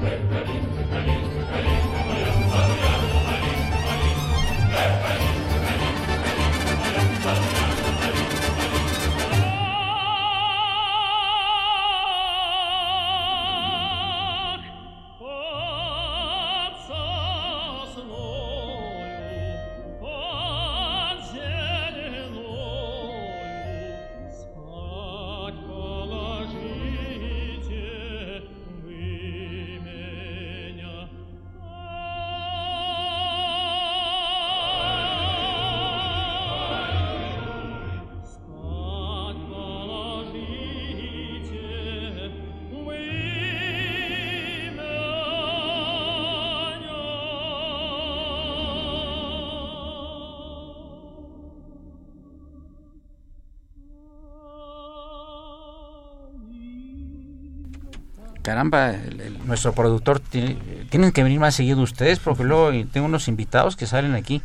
Ready, 0.00 0.24
ready, 0.24 0.60
ready. 0.90 1.23
Caramba, 58.44 58.92
nuestro 59.46 59.72
productor, 59.72 60.20
tienen 60.20 61.12
que 61.12 61.22
venir 61.24 61.40
más 61.40 61.54
seguido 61.54 61.80
ustedes, 61.80 62.20
porque 62.20 62.44
luego 62.44 62.70
tengo 62.92 63.06
unos 63.06 63.26
invitados 63.26 63.74
que 63.74 63.86
salen 63.86 64.14
aquí, 64.14 64.42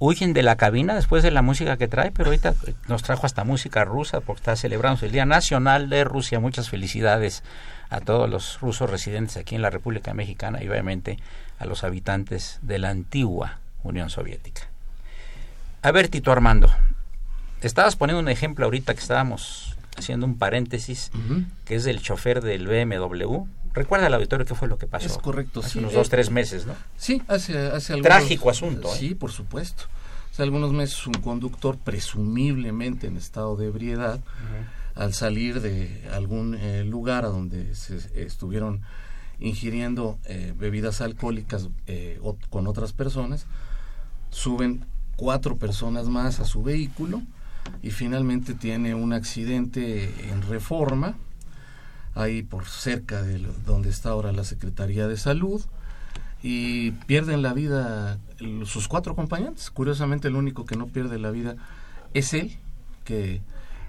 huyen 0.00 0.32
de 0.32 0.42
la 0.42 0.56
cabina 0.56 0.94
después 0.94 1.22
de 1.22 1.30
la 1.30 1.40
música 1.40 1.76
que 1.76 1.88
trae, 1.88 2.10
pero 2.10 2.30
ahorita 2.30 2.54
nos 2.88 3.02
trajo 3.02 3.26
hasta 3.26 3.44
música 3.44 3.84
rusa 3.84 4.20
porque 4.20 4.40
está 4.40 4.56
celebrando 4.56 5.06
el 5.06 5.12
Día 5.12 5.24
Nacional 5.24 5.88
de 5.88 6.04
Rusia. 6.04 6.40
Muchas 6.40 6.68
felicidades 6.68 7.44
a 7.90 8.00
todos 8.00 8.28
los 8.28 8.60
rusos 8.60 8.90
residentes 8.90 9.36
aquí 9.36 9.54
en 9.54 9.62
la 9.62 9.70
República 9.70 10.12
Mexicana 10.14 10.62
y 10.62 10.68
obviamente 10.68 11.18
a 11.58 11.64
los 11.64 11.84
habitantes 11.84 12.58
de 12.62 12.78
la 12.78 12.90
antigua 12.90 13.60
Unión 13.84 14.10
Soviética. 14.10 14.62
A 15.82 15.92
ver, 15.92 16.08
Tito 16.08 16.32
Armando, 16.32 16.68
estabas 17.62 17.94
poniendo 17.94 18.20
un 18.20 18.28
ejemplo 18.28 18.64
ahorita 18.64 18.94
que 18.94 19.00
estábamos 19.00 19.76
haciendo 19.98 20.26
un 20.26 20.38
paréntesis, 20.38 21.10
que 21.64 21.74
es 21.74 21.84
del 21.84 22.00
chofer 22.00 22.40
del 22.42 22.66
BMW. 22.66 23.44
Recuerda 23.74 24.06
al 24.06 24.14
auditorio 24.14 24.46
qué 24.46 24.54
fue 24.54 24.68
lo 24.68 24.78
que 24.78 24.86
pasó. 24.86 25.06
Es 25.06 25.18
correcto, 25.18 25.60
hace 25.60 25.78
unos 25.78 25.92
dos, 25.92 26.08
tres 26.08 26.30
meses, 26.30 26.66
¿no? 26.66 26.74
Sí, 26.96 27.22
hace, 27.28 27.58
hace 27.58 27.92
algunos... 27.92 28.16
Trágico 28.16 28.50
asunto. 28.50 28.88
¿eh? 28.88 28.96
Sí, 28.98 29.14
por 29.14 29.30
supuesto. 29.30 29.84
Hace 30.32 30.42
algunos 30.42 30.72
meses 30.72 31.06
un 31.06 31.14
conductor 31.14 31.76
presumiblemente 31.78 33.06
en 33.06 33.16
estado 33.16 33.56
de 33.56 33.66
ebriedad, 33.66 34.20
al 34.94 35.14
salir 35.14 35.60
de 35.60 36.08
algún 36.12 36.54
eh, 36.54 36.84
lugar 36.84 37.24
a 37.24 37.28
donde 37.28 37.74
se 37.74 37.98
estuvieron 38.14 38.80
ingiriendo 39.40 40.18
eh, 40.24 40.52
bebidas 40.58 41.00
alcohólicas 41.00 41.68
con 42.50 42.66
otras 42.66 42.92
personas, 42.92 43.46
suben 44.30 44.84
cuatro 45.16 45.56
personas 45.56 46.08
más 46.08 46.40
a 46.40 46.44
su 46.44 46.62
vehículo, 46.62 47.22
y 47.82 47.90
finalmente 47.90 48.54
tiene 48.54 48.94
un 48.94 49.12
accidente 49.12 50.30
en 50.30 50.42
reforma, 50.42 51.16
ahí 52.14 52.42
por 52.42 52.66
cerca 52.66 53.22
de 53.22 53.38
donde 53.64 53.90
está 53.90 54.10
ahora 54.10 54.32
la 54.32 54.44
Secretaría 54.44 55.06
de 55.06 55.16
Salud, 55.16 55.62
y 56.42 56.92
pierden 56.92 57.42
la 57.42 57.52
vida 57.52 58.18
sus 58.64 58.88
cuatro 58.88 59.12
acompañantes. 59.12 59.70
Curiosamente 59.70 60.28
el 60.28 60.36
único 60.36 60.64
que 60.64 60.76
no 60.76 60.86
pierde 60.86 61.18
la 61.18 61.30
vida 61.30 61.56
es 62.14 62.32
él, 62.34 62.56
que 63.04 63.40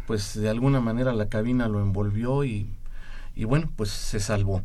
pues 0.08 0.34
de 0.34 0.50
alguna 0.50 0.80
manera 0.80 1.14
la 1.14 1.30
cabina 1.30 1.68
lo 1.68 1.82
envolvió 1.82 2.44
y, 2.44 2.68
bueno, 3.36 3.72
pues 3.76 3.90
se 3.90 4.20
salvó. 4.20 4.64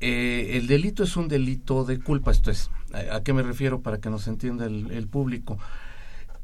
Eh, 0.00 0.58
el 0.58 0.66
delito 0.66 1.04
es 1.04 1.16
un 1.16 1.28
delito 1.28 1.84
de 1.84 1.98
culpa, 1.98 2.30
esto 2.30 2.50
es, 2.50 2.70
¿a, 2.92 3.22
qué 3.22 3.32
me 3.32 3.42
refiero 3.42 3.80
para 3.80 3.98
que 3.98 4.10
nos 4.10 4.28
entienda 4.28 4.66
el 4.66 5.08
público? 5.08 5.58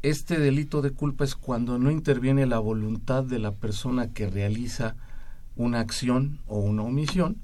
Este 0.02 0.38
delito 0.38 0.82
de 0.82 0.90
culpa 0.90 1.24
es 1.24 1.34
cuando 1.36 1.78
no 1.78 1.90
interviene 1.90 2.46
la 2.46 2.58
voluntad 2.58 3.24
de 3.24 3.38
la 3.38 3.52
persona 3.52 4.08
que 4.12 4.28
realiza 4.28 4.96
una 5.56 5.80
acción 5.80 6.40
o 6.46 6.58
una 6.58 6.82
omisión, 6.82 7.36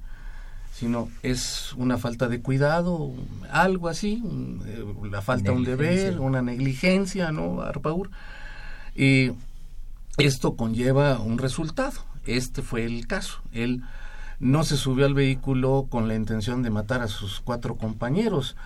sino 0.72 1.08
es 1.22 1.72
una 1.74 1.98
falta 1.98 2.28
de 2.28 2.40
cuidado, 2.40 3.12
algo 3.50 3.88
así, 3.88 4.22
eh, 4.66 4.84
la 5.10 5.22
falta 5.22 5.50
de 5.50 5.56
un 5.56 5.64
deber, 5.64 6.20
una 6.20 6.42
negligencia, 6.42 7.32
¿no, 7.32 7.62
Arpaur? 7.62 8.10
Y 8.94 9.32
esto 10.18 10.56
conlleva 10.56 11.20
un 11.20 11.38
resultado. 11.38 12.00
Este 12.26 12.62
fue 12.62 12.84
el 12.84 13.06
caso. 13.06 13.40
Él 13.52 13.82
no 14.40 14.64
se 14.64 14.76
subió 14.76 15.06
al 15.06 15.14
vehículo 15.14 15.86
con 15.88 16.08
la 16.08 16.14
intención 16.14 16.62
de 16.62 16.70
matar 16.70 17.02
a 17.02 17.08
sus 17.08 17.40
cuatro 17.40 17.76
compañeros, 17.76 18.56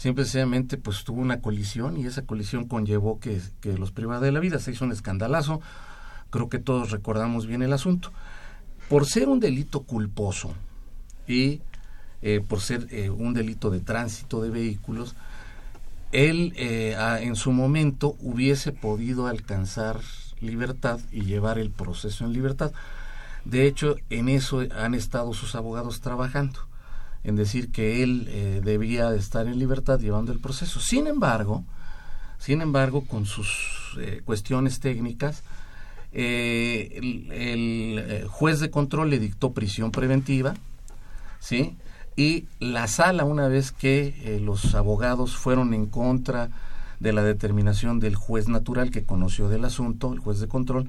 simplemente 0.00 0.78
pues 0.78 1.04
tuvo 1.04 1.20
una 1.20 1.42
colisión 1.42 1.98
y 1.98 2.06
esa 2.06 2.22
colisión 2.22 2.66
conllevó 2.66 3.20
que, 3.20 3.38
los 3.76 3.92
privara 3.92 4.20
de 4.20 4.32
la 4.32 4.40
vida, 4.40 4.58
se 4.58 4.70
hizo 4.70 4.86
un 4.86 4.92
escandalazo, 4.92 5.60
creo 6.30 6.48
que 6.48 6.58
todos 6.58 6.90
recordamos 6.90 7.46
bien 7.46 7.60
el 7.60 7.74
asunto. 7.74 8.10
Por 8.88 9.04
ser 9.04 9.28
un 9.28 9.40
delito 9.40 9.82
culposo 9.82 10.54
y 11.28 11.60
eh, 12.22 12.40
por 12.40 12.60
ser 12.62 12.86
eh, 12.90 13.10
un 13.10 13.34
delito 13.34 13.68
de 13.68 13.80
tránsito 13.80 14.40
de 14.40 14.48
vehículos, 14.48 15.16
él 16.12 16.54
eh, 16.56 16.96
en 17.20 17.36
su 17.36 17.52
momento 17.52 18.16
hubiese 18.20 18.72
podido 18.72 19.26
alcanzar 19.26 20.00
libertad 20.40 20.98
y 21.12 21.26
llevar 21.26 21.58
el 21.58 21.70
proceso 21.70 22.24
en 22.24 22.32
libertad. 22.32 22.72
De 23.44 23.66
hecho, 23.66 23.96
en 24.08 24.30
eso 24.30 24.62
han 24.74 24.94
estado 24.94 25.34
sus 25.34 25.54
abogados 25.54 26.00
trabajando 26.00 26.69
en 27.24 27.36
decir 27.36 27.70
que 27.70 28.02
él 28.02 28.26
eh, 28.28 28.60
debía 28.64 29.14
estar 29.14 29.46
en 29.46 29.58
libertad 29.58 29.98
llevando 29.98 30.32
el 30.32 30.40
proceso. 30.40 30.80
Sin 30.80 31.06
embargo, 31.06 31.64
sin 32.38 32.62
embargo, 32.62 33.04
con 33.04 33.26
sus 33.26 33.96
eh, 33.98 34.22
cuestiones 34.24 34.80
técnicas, 34.80 35.42
eh, 36.12 36.98
el, 37.02 38.26
juez 38.28 38.60
de 38.60 38.70
control 38.70 39.10
le 39.10 39.18
dictó 39.18 39.52
prisión 39.52 39.90
preventiva, 39.90 40.54
¿sí? 41.38 41.76
Y 42.16 42.46
la 42.58 42.88
sala, 42.88 43.24
una 43.24 43.48
vez 43.48 43.70
que 43.70 44.40
los 44.42 44.74
abogados 44.74 45.36
fueron 45.36 45.72
en 45.74 45.86
contra 45.86 46.50
de 46.98 47.12
la 47.12 47.22
determinación 47.22 48.00
del 48.00 48.14
juez 48.14 48.48
natural 48.48 48.90
que 48.90 49.04
conoció 49.04 49.48
del 49.48 49.64
asunto, 49.64 50.12
el 50.12 50.18
juez 50.18 50.40
de 50.40 50.48
control, 50.48 50.88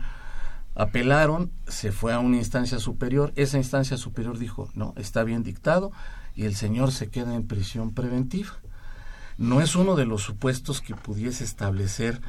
apelaron, 0.75 1.51
se 1.67 1.91
fue 1.91 2.13
a 2.13 2.19
una 2.19 2.37
instancia 2.37 2.79
superior, 2.79 3.33
esa 3.35 3.57
instancia 3.57 3.97
superior 3.97 4.37
dijo, 4.37 4.69
no, 4.73 4.93
está 4.97 5.23
bien 5.23 5.43
dictado, 5.43 5.91
y 6.35 6.45
el 6.45 6.55
señor 6.55 6.91
se 6.91 7.09
queda 7.09 7.35
en 7.35 7.47
prisión 7.47 7.93
preventiva. 7.93 8.51
No 9.37 9.61
es 9.61 9.75
uno 9.75 9.95
de 9.95 10.05
los 10.05 10.21
supuestos 10.21 10.81
que 10.81 10.95
pudiese 10.95 11.43
establecer 11.43 12.21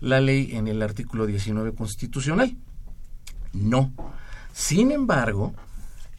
la 0.00 0.20
ley 0.20 0.50
en 0.52 0.68
el 0.68 0.82
artículo 0.82 1.26
19 1.26 1.74
constitucional. 1.74 2.56
No. 3.52 3.92
Sin 4.52 4.92
embargo, 4.92 5.54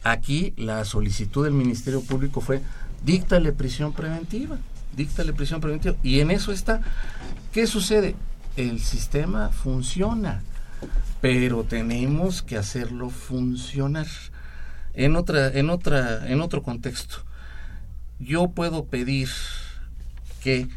aquí 0.03 0.53
la 0.57 0.85
solicitud 0.85 1.43
del 1.43 1.53
Ministerio 1.53 2.01
Público 2.01 2.41
fue 2.41 2.61
díctale 3.05 3.51
prisión 3.53 3.93
preventiva, 3.93 4.57
díctale 4.95 5.33
prisión 5.33 5.61
preventiva. 5.61 5.95
Y 6.03 6.19
en 6.19 6.31
eso 6.31 6.51
está. 6.51 6.81
¿Qué 7.53 7.67
sucede? 7.67 8.15
El 8.55 8.79
sistema 8.79 9.49
funciona, 9.49 10.41
pero 11.21 11.63
tenemos 11.63 12.41
que 12.41 12.57
hacerlo 12.57 13.09
funcionar. 13.09 14.07
En 14.93 15.15
otra, 15.15 15.49
en 15.49 15.69
otra, 15.69 16.27
en 16.27 16.41
otro 16.41 16.63
contexto 16.63 17.28
yo 18.19 18.49
puedo 18.49 18.85
pedir 18.85 19.29
que 20.43 20.67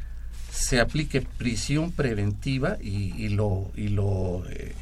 se 0.51 0.81
aplique 0.81 1.23
prisión 1.23 1.93
preventiva 1.93 2.77
y, 2.81 3.29
lo 3.31 3.71
y 3.77 3.89
lo 3.89 4.45
eh, 4.49 4.75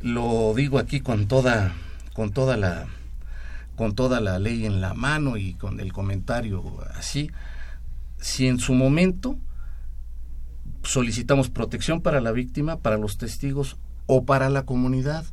lo 0.00 0.52
digo 0.54 0.78
aquí 0.78 1.00
con 1.00 1.28
toda 1.28 1.72
con 2.12 2.32
toda 2.32 2.56
la 2.56 2.86
con 3.76 3.94
toda 3.94 4.20
la 4.20 4.38
ley 4.38 4.66
en 4.66 4.80
la 4.80 4.94
mano 4.94 5.36
y 5.36 5.54
con 5.54 5.80
el 5.80 5.92
comentario 5.92 6.62
así 6.94 7.30
si 8.20 8.46
en 8.46 8.58
su 8.58 8.74
momento 8.74 9.38
solicitamos 10.82 11.50
protección 11.50 12.00
para 12.00 12.20
la 12.20 12.32
víctima, 12.32 12.78
para 12.78 12.98
los 12.98 13.18
testigos 13.18 13.76
o 14.06 14.24
para 14.24 14.50
la 14.50 14.64
comunidad 14.64 15.24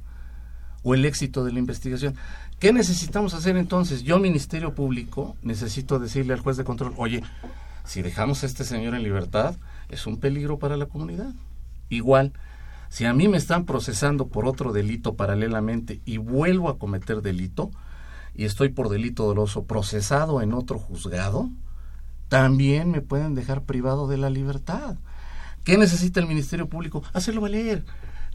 o 0.83 0.95
el 0.95 1.05
éxito 1.05 1.43
de 1.43 1.51
la 1.51 1.59
investigación. 1.59 2.15
¿Qué 2.61 2.71
necesitamos 2.71 3.33
hacer 3.33 3.57
entonces? 3.57 4.03
Yo, 4.03 4.19
Ministerio 4.19 4.75
Público, 4.75 5.35
necesito 5.41 5.97
decirle 5.97 6.33
al 6.33 6.41
juez 6.41 6.57
de 6.57 6.63
control, 6.63 6.93
oye, 6.95 7.23
si 7.85 8.03
dejamos 8.03 8.43
a 8.43 8.45
este 8.45 8.65
señor 8.65 8.93
en 8.93 9.01
libertad, 9.01 9.55
es 9.89 10.05
un 10.05 10.17
peligro 10.17 10.59
para 10.59 10.77
la 10.77 10.85
comunidad. 10.85 11.33
Igual, 11.89 12.33
si 12.87 13.05
a 13.05 13.15
mí 13.15 13.27
me 13.27 13.37
están 13.37 13.65
procesando 13.65 14.27
por 14.27 14.45
otro 14.45 14.73
delito 14.73 15.15
paralelamente 15.15 16.01
y 16.05 16.17
vuelvo 16.17 16.69
a 16.69 16.77
cometer 16.77 17.23
delito, 17.23 17.71
y 18.35 18.45
estoy 18.45 18.69
por 18.69 18.89
delito 18.89 19.25
doloso 19.25 19.65
procesado 19.65 20.39
en 20.39 20.53
otro 20.53 20.77
juzgado, 20.77 21.49
también 22.29 22.91
me 22.91 23.01
pueden 23.01 23.33
dejar 23.33 23.63
privado 23.63 24.07
de 24.07 24.17
la 24.17 24.29
libertad. 24.29 24.97
¿Qué 25.63 25.79
necesita 25.79 26.19
el 26.19 26.27
Ministerio 26.27 26.69
Público? 26.69 27.01
Hacerlo 27.11 27.41
valer. 27.41 27.83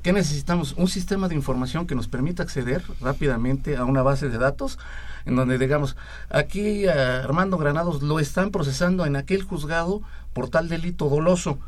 ¿Qué 0.06 0.12
necesitamos? 0.12 0.74
Un 0.76 0.86
sistema 0.86 1.26
de 1.26 1.34
información 1.34 1.88
que 1.88 1.96
nos 1.96 2.06
permita 2.06 2.44
acceder 2.44 2.84
rápidamente 3.00 3.76
a 3.76 3.84
una 3.84 4.02
base 4.02 4.28
de 4.28 4.38
datos 4.38 4.78
en 5.24 5.34
donde 5.34 5.58
digamos, 5.58 5.96
aquí 6.30 6.86
Armando 6.86 7.58
Granados 7.58 8.04
lo 8.04 8.20
están 8.20 8.52
procesando 8.52 9.04
en 9.04 9.16
aquel 9.16 9.42
juzgado 9.42 10.02
por 10.32 10.48
tal 10.48 10.68
delito 10.68 11.08
doloso 11.08 11.58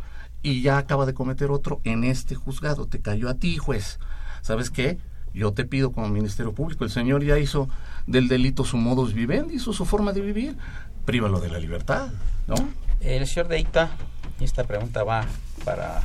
y 0.40 0.62
ya 0.62 0.78
acaba 0.78 1.04
de 1.04 1.14
cometer 1.14 1.50
otro 1.50 1.80
en 1.82 2.04
este 2.04 2.36
juzgado. 2.36 2.86
Te 2.86 3.00
cayó 3.00 3.28
a 3.28 3.34
ti, 3.34 3.56
juez. 3.56 3.98
¿Sabes 4.40 4.70
qué? 4.70 4.98
Yo 5.34 5.52
te 5.52 5.64
pido 5.64 5.90
como 5.90 6.08
Ministerio 6.08 6.52
Público, 6.52 6.84
el 6.84 6.90
señor 6.90 7.24
ya 7.24 7.40
hizo 7.40 7.68
del 8.06 8.28
delito 8.28 8.64
su 8.64 8.76
modus 8.76 9.14
vivendi, 9.14 9.56
hizo 9.56 9.72
su 9.72 9.84
forma 9.84 10.12
de 10.12 10.20
vivir, 10.20 10.56
prívalo 11.04 11.40
de 11.40 11.48
la 11.48 11.58
libertad, 11.58 12.10
¿no? 12.46 12.54
El 13.00 13.26
señor 13.26 13.48
Deita, 13.48 13.90
esta 14.38 14.62
pregunta 14.62 15.02
va 15.02 15.26
para 15.64 16.02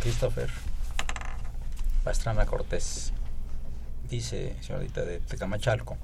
Christopher. 0.00 0.48
Pastrana 2.08 2.46
Cortés. 2.46 3.12
Dice, 4.08 4.56
señorita 4.62 5.04
de 5.04 5.20
Tecamachalco, 5.20 5.98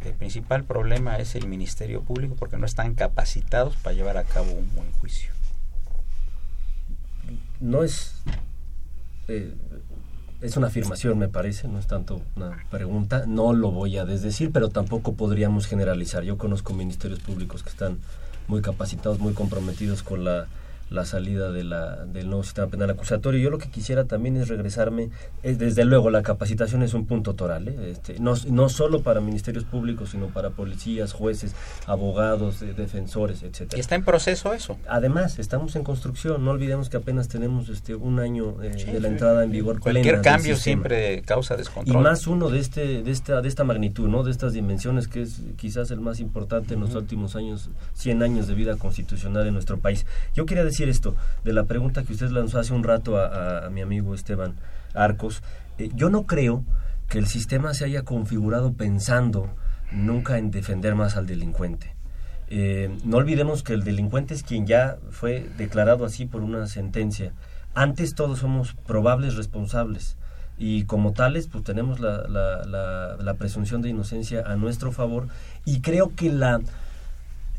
el 0.00 0.14
principal 0.14 0.64
problema 0.64 1.18
es 1.18 1.34
el 1.34 1.46
Ministerio 1.46 2.00
Público 2.00 2.36
porque 2.38 2.56
no 2.56 2.64
están 2.64 2.94
capacitados 2.94 3.76
para 3.76 3.94
llevar 3.94 4.16
a 4.16 4.24
cabo 4.24 4.50
un 4.50 4.74
buen 4.74 4.90
juicio. 4.92 5.30
No 7.60 7.82
es... 7.84 8.14
Eh, 9.28 9.54
es 10.40 10.56
una 10.56 10.68
afirmación, 10.68 11.18
me 11.18 11.28
parece, 11.28 11.68
no 11.68 11.78
es 11.78 11.86
tanto 11.86 12.22
una 12.34 12.64
pregunta. 12.70 13.26
No 13.26 13.52
lo 13.52 13.72
voy 13.72 13.98
a 13.98 14.06
desdecir, 14.06 14.52
pero 14.52 14.70
tampoco 14.70 15.16
podríamos 15.16 15.66
generalizar. 15.66 16.24
Yo 16.24 16.38
conozco 16.38 16.72
ministerios 16.72 17.20
públicos 17.20 17.62
que 17.62 17.68
están 17.68 17.98
muy 18.48 18.62
capacitados, 18.62 19.18
muy 19.18 19.34
comprometidos 19.34 20.02
con 20.02 20.24
la 20.24 20.46
la 20.92 21.04
salida 21.04 21.50
de 21.50 21.64
la, 21.64 22.04
del 22.04 22.26
nuevo 22.28 22.42
sistema 22.42 22.68
penal 22.68 22.90
acusatorio. 22.90 23.40
Yo 23.40 23.50
lo 23.50 23.58
que 23.58 23.68
quisiera 23.68 24.04
también 24.04 24.36
es 24.36 24.48
regresarme, 24.48 25.10
es, 25.42 25.58
desde 25.58 25.84
luego 25.84 26.10
la 26.10 26.22
capacitación 26.22 26.82
es 26.82 26.94
un 26.94 27.06
punto 27.06 27.34
toral, 27.34 27.68
¿eh? 27.68 27.90
este, 27.90 28.18
no, 28.18 28.34
no 28.48 28.68
solo 28.68 29.02
para 29.02 29.20
ministerios 29.20 29.64
públicos, 29.64 30.10
sino 30.10 30.28
para 30.28 30.50
policías, 30.50 31.12
jueces, 31.12 31.54
abogados, 31.86 32.62
eh, 32.62 32.74
defensores, 32.76 33.42
etcétera. 33.42 33.76
¿Y 33.78 33.80
está 33.80 33.94
en 33.94 34.04
proceso 34.04 34.52
eso? 34.52 34.78
Además, 34.88 35.38
estamos 35.38 35.76
en 35.76 35.84
construcción, 35.84 36.44
no 36.44 36.50
olvidemos 36.50 36.88
que 36.88 36.96
apenas 36.96 37.28
tenemos 37.28 37.68
este 37.68 37.94
un 37.94 38.20
año 38.20 38.62
eh, 38.62 38.70
de 38.70 39.00
la 39.00 39.08
entrada 39.08 39.44
en 39.44 39.50
vigor 39.50 39.80
Cualquier 39.80 40.20
cambio 40.20 40.56
siempre 40.56 41.22
causa 41.22 41.56
descontrol. 41.56 41.96
Y 41.96 42.02
más 42.02 42.26
uno 42.26 42.50
de 42.50 42.58
este 42.58 43.02
de 43.02 43.10
esta 43.10 43.40
de 43.40 43.48
esta 43.48 43.64
magnitud, 43.64 44.08
¿no? 44.08 44.22
De 44.22 44.30
estas 44.30 44.52
dimensiones 44.52 45.08
que 45.08 45.22
es 45.22 45.40
quizás 45.56 45.90
el 45.90 46.00
más 46.00 46.20
importante 46.20 46.74
en 46.74 46.80
los 46.80 46.94
últimos 46.94 47.36
años, 47.36 47.70
100 47.94 48.22
años 48.22 48.46
de 48.46 48.54
vida 48.54 48.76
constitucional 48.76 49.46
en 49.46 49.54
nuestro 49.54 49.78
país. 49.78 50.06
Yo 50.34 50.46
quería 50.46 50.64
decir 50.64 50.81
esto, 50.88 51.16
de 51.44 51.52
la 51.52 51.64
pregunta 51.64 52.04
que 52.04 52.12
usted 52.12 52.30
lanzó 52.30 52.58
hace 52.58 52.72
un 52.72 52.84
rato 52.84 53.18
a, 53.18 53.68
mi 53.70 53.80
amigo 53.80 54.14
Esteban 54.14 54.54
Arcos. 54.94 55.42
Eh, 55.78 55.90
yo 55.94 56.10
no 56.10 56.26
creo 56.26 56.64
que 57.08 57.18
el 57.18 57.26
sistema 57.26 57.74
se 57.74 57.84
haya 57.84 58.02
configurado 58.02 58.72
pensando 58.72 59.48
nunca 59.90 60.38
en 60.38 60.50
defender 60.50 60.94
más 60.94 61.16
al 61.16 61.26
delincuente. 61.26 61.94
Eh, 62.48 62.96
no 63.04 63.16
olvidemos 63.16 63.62
que 63.62 63.72
el 63.72 63.82
delincuente 63.82 64.34
es 64.34 64.42
quien 64.42 64.66
ya 64.66 64.98
fue 65.10 65.48
declarado 65.56 66.04
así 66.04 66.26
por 66.26 66.42
una 66.42 66.66
sentencia. 66.66 67.32
Antes 67.74 68.14
todos 68.14 68.40
somos 68.40 68.74
probables 68.74 69.36
responsables 69.36 70.16
y 70.58 70.84
como 70.84 71.12
tales 71.12 71.48
pues 71.48 71.64
tenemos 71.64 71.98
la, 72.00 73.34
presunción 73.38 73.82
de 73.82 73.88
inocencia 73.88 74.44
a 74.46 74.56
nuestro 74.56 74.92
favor 74.92 75.28
y 75.64 75.80
creo 75.80 76.12
que 76.14 76.30
la 76.30 76.60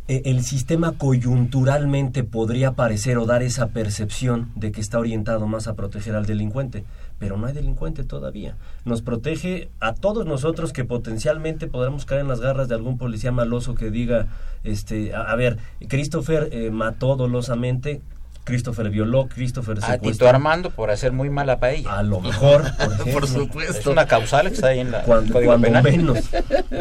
el 0.07 0.43
sistema 0.43 0.97
coyunturalmente 0.97 2.25
podría 2.25 2.73
parecer 2.73 3.17
o 3.17 3.25
dar 3.25 3.41
esa 3.41 3.67
percepción 3.67 4.51
de 4.55 4.73
que 4.73 4.81
está 4.81 4.99
orientado 4.99 5.47
más 5.47 5.67
a 5.67 5.75
proteger 5.75 6.15
al 6.15 6.25
delincuente, 6.25 6.83
pero 7.19 7.37
no 7.37 7.47
hay 7.47 7.53
delincuente 7.53 8.03
todavía. 8.03 8.57
Nos 8.83 9.01
protege 9.01 9.69
a 9.79 9.93
todos 9.93 10.25
nosotros 10.25 10.73
que 10.73 10.83
potencialmente 10.83 11.67
podremos 11.67 12.05
caer 12.05 12.21
en 12.21 12.27
las 12.27 12.41
garras 12.41 12.67
de 12.67 12.75
algún 12.75 12.97
policía 12.97 13.31
maloso 13.31 13.75
que 13.75 13.91
diga, 13.91 14.27
este, 14.65 15.15
a, 15.15 15.33
ver, 15.35 15.57
Christopher 15.87 16.49
eh, 16.51 16.69
mató 16.69 17.15
dolosamente, 17.15 18.01
Christopher 18.43 18.89
violó, 18.89 19.27
Christopher 19.27 19.77
secuestró. 19.77 20.09
A 20.09 20.11
Tito 20.11 20.27
Armando 20.29 20.69
por 20.69 20.91
hacer 20.91 21.11
muy 21.11 21.29
mala 21.29 21.59
paella. 21.59 21.97
A 21.97 22.03
lo 22.03 22.19
mejor, 22.19 22.63
por, 23.11 23.27
supuesto. 23.27 23.79
Es 23.79 23.87
una 23.87 24.05
causal 24.05 24.47
que 24.47 24.55
está 24.55 24.67
ahí 24.67 24.79
en 24.79 24.91
la 24.91 25.03
cuando, 25.03 25.41
cuando 25.41 25.81
menos. 25.81 26.19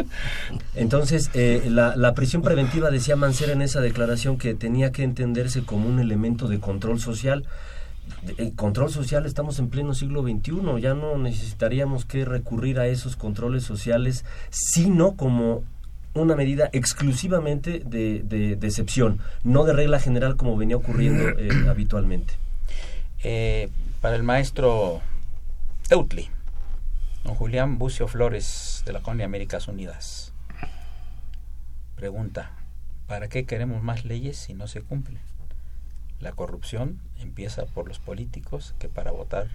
Entonces, 0.75 1.29
eh, 1.33 1.63
la, 1.69 1.95
la, 1.95 2.13
prisión 2.13 2.41
preventiva, 2.41 2.91
decía 2.91 3.15
Mancera 3.15 3.53
en 3.53 3.61
esa 3.61 3.79
declaración, 3.79 4.37
que 4.37 4.53
tenía 4.53 4.91
que 4.91 5.03
entenderse 5.03 5.63
como 5.63 5.87
un 5.87 5.99
elemento 5.99 6.47
de 6.47 6.59
control 6.59 6.99
social. 6.99 7.45
El 8.37 8.53
control 8.55 8.91
social 8.91 9.25
estamos 9.25 9.59
en 9.59 9.69
pleno 9.69 9.93
siglo 9.93 10.23
XXI, 10.23 10.81
ya 10.81 10.93
no 10.93 11.17
necesitaríamos 11.17 12.05
que 12.05 12.25
recurrir 12.25 12.79
a 12.79 12.87
esos 12.87 13.15
controles 13.15 13.63
sociales, 13.63 14.25
sino 14.49 15.15
como 15.15 15.63
una 16.13 16.35
medida 16.35 16.69
exclusivamente 16.73 17.81
de, 17.85 18.21
de, 18.23 18.67
excepción, 18.67 19.19
no 19.43 19.63
de 19.63 19.73
regla 19.73 19.99
general 19.99 20.35
como 20.35 20.57
venía 20.57 20.77
ocurriendo 20.77 21.29
eh, 21.29 21.49
habitualmente. 21.69 22.35
Eh, 23.23 23.69
para 24.01 24.15
el 24.15 24.23
maestro 24.23 25.01
Teutli, 25.87 26.29
don 27.23 27.35
Julián 27.35 27.77
Bucio 27.77 28.07
Flores 28.07 28.83
de 28.85 28.93
la 28.93 28.99
Colonia 28.99 29.25
Américas 29.25 29.67
Unidas, 29.67 30.33
pregunta, 31.95 32.51
¿para 33.07 33.29
qué 33.29 33.45
queremos 33.45 33.81
más 33.81 34.05
leyes 34.05 34.37
si 34.37 34.53
no 34.53 34.67
se 34.67 34.81
cumplen? 34.81 35.19
La 36.19 36.33
corrupción 36.33 36.99
empieza 37.19 37.65
por 37.65 37.87
los 37.87 37.99
políticos 37.99 38.75
que 38.77 38.87
para 38.87 39.11
votar 39.11 39.47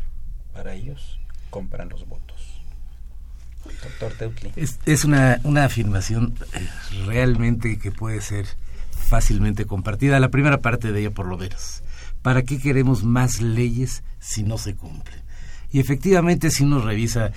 para 0.52 0.74
ellos 0.74 1.20
compran 1.50 1.88
los 1.88 2.06
votos. 2.08 2.57
Es, 4.56 5.04
una, 5.04 5.40
una 5.44 5.64
afirmación 5.64 6.34
eh, 6.54 6.68
realmente 7.06 7.78
que 7.78 7.90
puede 7.90 8.20
ser 8.20 8.46
fácilmente 8.90 9.64
compartida. 9.64 10.20
La 10.20 10.30
primera 10.30 10.58
parte 10.58 10.92
de 10.92 11.00
ella, 11.00 11.10
por 11.10 11.26
lo 11.26 11.38
menos. 11.38 11.82
¿Para 12.22 12.42
qué 12.42 12.58
queremos 12.58 13.04
más 13.04 13.40
leyes 13.40 14.02
si 14.18 14.42
no 14.42 14.58
se 14.58 14.74
cumplen? 14.74 15.20
Y 15.70 15.80
efectivamente, 15.80 16.50
si 16.50 16.64
uno 16.64 16.80
revisa 16.80 17.30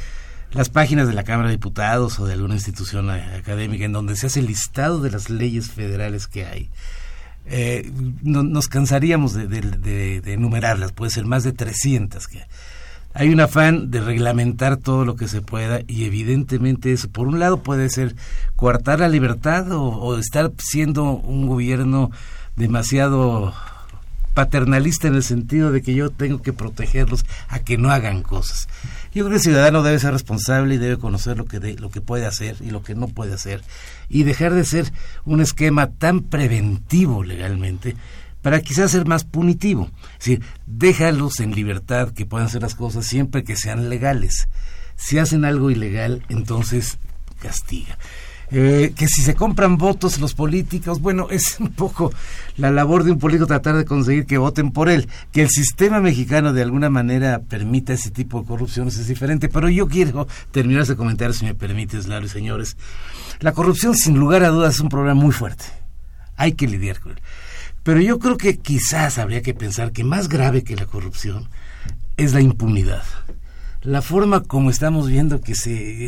las 0.51 0.69
páginas 0.69 1.07
de 1.07 1.13
la 1.13 1.23
Cámara 1.23 1.49
de 1.49 1.55
Diputados 1.55 2.19
o 2.19 2.25
de 2.25 2.33
alguna 2.33 2.55
institución 2.55 3.09
académica 3.09 3.85
en 3.85 3.93
donde 3.93 4.15
se 4.15 4.27
hace 4.27 4.39
el 4.39 4.47
listado 4.47 5.01
de 5.01 5.11
las 5.11 5.29
leyes 5.29 5.71
federales 5.71 6.27
que 6.27 6.45
hay, 6.45 6.69
eh, 7.45 7.91
nos 8.21 8.67
cansaríamos 8.67 9.33
de, 9.33 9.47
de, 9.47 10.21
de, 10.21 10.33
enumerarlas, 10.33 10.91
puede 10.91 11.11
ser 11.11 11.25
más 11.25 11.43
de 11.43 11.53
300 11.53 12.27
que 12.27 12.43
hay 13.13 13.29
un 13.29 13.39
afán 13.41 13.91
de 13.91 14.01
reglamentar 14.01 14.77
todo 14.77 15.05
lo 15.05 15.15
que 15.15 15.27
se 15.27 15.41
pueda 15.41 15.81
y 15.87 16.05
evidentemente 16.05 16.93
eso, 16.93 17.09
por 17.09 17.27
un 17.27 17.39
lado, 17.39 17.61
puede 17.61 17.89
ser 17.89 18.15
coartar 18.55 18.99
la 18.99 19.09
libertad 19.09 19.67
o, 19.71 20.17
estar 20.17 20.51
siendo 20.57 21.03
un 21.03 21.47
gobierno 21.47 22.11
demasiado 22.55 23.53
paternalista 24.33 25.09
en 25.09 25.15
el 25.15 25.23
sentido 25.23 25.71
de 25.71 25.81
que 25.81 25.93
yo 25.93 26.09
tengo 26.09 26.41
que 26.41 26.53
protegerlos 26.53 27.25
a 27.49 27.59
que 27.59 27.77
no 27.77 27.91
hagan 27.91 28.23
cosas. 28.23 28.69
Yo 29.13 29.25
creo 29.25 29.31
que 29.31 29.35
el 29.35 29.41
ciudadano 29.41 29.83
debe 29.83 29.99
ser 29.99 30.13
responsable 30.13 30.75
y 30.75 30.77
debe 30.77 30.97
conocer 30.97 31.37
lo 31.37 31.43
que, 31.45 31.59
de, 31.59 31.73
lo 31.73 31.89
que 31.89 31.99
puede 31.99 32.25
hacer 32.25 32.55
y 32.61 32.69
lo 32.69 32.81
que 32.81 32.95
no 32.95 33.09
puede 33.09 33.33
hacer 33.33 33.61
y 34.07 34.23
dejar 34.23 34.53
de 34.53 34.63
ser 34.63 34.91
un 35.25 35.41
esquema 35.41 35.87
tan 35.87 36.21
preventivo 36.21 37.23
legalmente 37.23 37.97
para 38.41 38.61
quizás 38.61 38.91
ser 38.91 39.07
más 39.07 39.23
punitivo. 39.23 39.89
Es 40.13 40.19
decir, 40.19 40.43
déjalos 40.65 41.39
en 41.39 41.51
libertad 41.51 42.11
que 42.11 42.25
puedan 42.25 42.47
hacer 42.47 42.61
las 42.61 42.75
cosas 42.75 43.05
siempre 43.05 43.43
que 43.43 43.55
sean 43.55 43.89
legales. 43.89 44.47
Si 44.95 45.17
hacen 45.17 45.45
algo 45.45 45.71
ilegal, 45.71 46.23
entonces 46.29 46.97
castiga. 47.41 47.97
Eh, 48.53 48.91
que 48.97 49.07
si 49.07 49.21
se 49.21 49.33
compran 49.33 49.77
votos 49.77 50.19
los 50.19 50.33
políticos, 50.33 50.99
bueno, 50.99 51.27
es 51.29 51.57
un 51.59 51.69
poco 51.69 52.11
la 52.57 52.69
labor 52.69 53.05
de 53.05 53.11
un 53.11 53.19
político 53.19 53.47
tratar 53.47 53.77
de 53.77 53.85
conseguir 53.85 54.25
que 54.25 54.37
voten 54.37 54.71
por 54.71 54.89
él. 54.89 55.07
Que 55.31 55.41
el 55.41 55.49
sistema 55.49 56.01
mexicano 56.01 56.51
de 56.51 56.61
alguna 56.61 56.89
manera 56.89 57.39
permita 57.39 57.93
ese 57.93 58.11
tipo 58.11 58.41
de 58.41 58.47
corrupciones 58.47 58.97
es 58.97 59.07
diferente, 59.07 59.47
pero 59.47 59.69
yo 59.69 59.87
quiero 59.87 60.27
terminar 60.51 60.83
ese 60.83 60.97
comentario, 60.97 61.33
si 61.33 61.45
me 61.45 61.55
permites, 61.55 62.07
Lalo 62.07 62.25
y 62.25 62.29
señores. 62.29 62.75
La 63.39 63.53
corrupción, 63.53 63.95
sin 63.95 64.19
lugar 64.19 64.43
a 64.43 64.49
dudas, 64.49 64.75
es 64.75 64.79
un 64.81 64.89
problema 64.89 65.13
muy 65.15 65.31
fuerte. 65.31 65.65
Hay 66.35 66.53
que 66.53 66.67
lidiar 66.67 66.99
con 66.99 67.13
él. 67.13 67.21
Pero 67.83 67.99
yo 67.99 68.19
creo 68.19 68.37
que 68.37 68.57
quizás 68.57 69.17
habría 69.17 69.41
que 69.41 69.53
pensar 69.53 69.91
que 69.91 70.03
más 70.03 70.29
grave 70.29 70.63
que 70.63 70.75
la 70.75 70.85
corrupción 70.85 71.47
es 72.17 72.33
la 72.33 72.41
impunidad. 72.41 73.03
La 73.81 74.03
forma 74.03 74.43
como 74.43 74.69
estamos 74.69 75.07
viendo 75.07 75.41
que 75.41 75.55
se, 75.55 76.07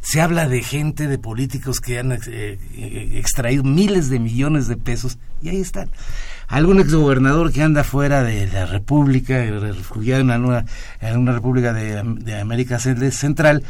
se 0.00 0.20
habla 0.20 0.48
de 0.48 0.62
gente, 0.62 1.08
de 1.08 1.18
políticos 1.18 1.80
que 1.80 1.98
han 1.98 2.12
eh, 2.12 2.58
extraído 3.14 3.64
miles 3.64 4.08
de 4.10 4.20
millones 4.20 4.68
de 4.68 4.76
pesos, 4.76 5.18
y 5.42 5.48
ahí 5.48 5.60
están. 5.60 5.90
Algún 6.46 6.78
exgobernador 6.78 7.52
que 7.52 7.64
anda 7.64 7.82
fuera 7.82 8.22
de 8.22 8.46
la 8.46 8.66
República, 8.66 9.42
refugiado 9.42 10.20
en 10.20 10.44
una, 10.44 10.64
en 11.00 11.16
una 11.18 11.32
República 11.32 11.72
de, 11.72 12.00
de 12.04 12.38
América 12.38 12.78
Central, 12.78 13.64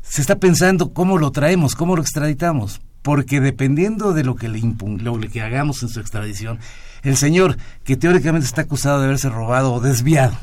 se 0.00 0.22
está 0.22 0.38
pensando 0.38 0.94
cómo 0.94 1.18
lo 1.18 1.30
traemos, 1.30 1.74
cómo 1.74 1.94
lo 1.94 2.00
extraditamos 2.00 2.80
porque 3.02 3.40
dependiendo 3.40 4.12
de 4.12 4.24
lo 4.24 4.36
que 4.36 4.48
le 4.48 4.60
lo 5.00 5.18
que 5.20 5.42
hagamos 5.42 5.82
en 5.82 5.88
su 5.88 6.00
extradición, 6.00 6.58
el 7.02 7.16
señor 7.16 7.56
que 7.84 7.96
teóricamente 7.96 8.46
está 8.46 8.62
acusado 8.62 8.98
de 8.98 9.06
haberse 9.06 9.28
robado 9.28 9.72
o 9.72 9.80
desviado 9.80 10.36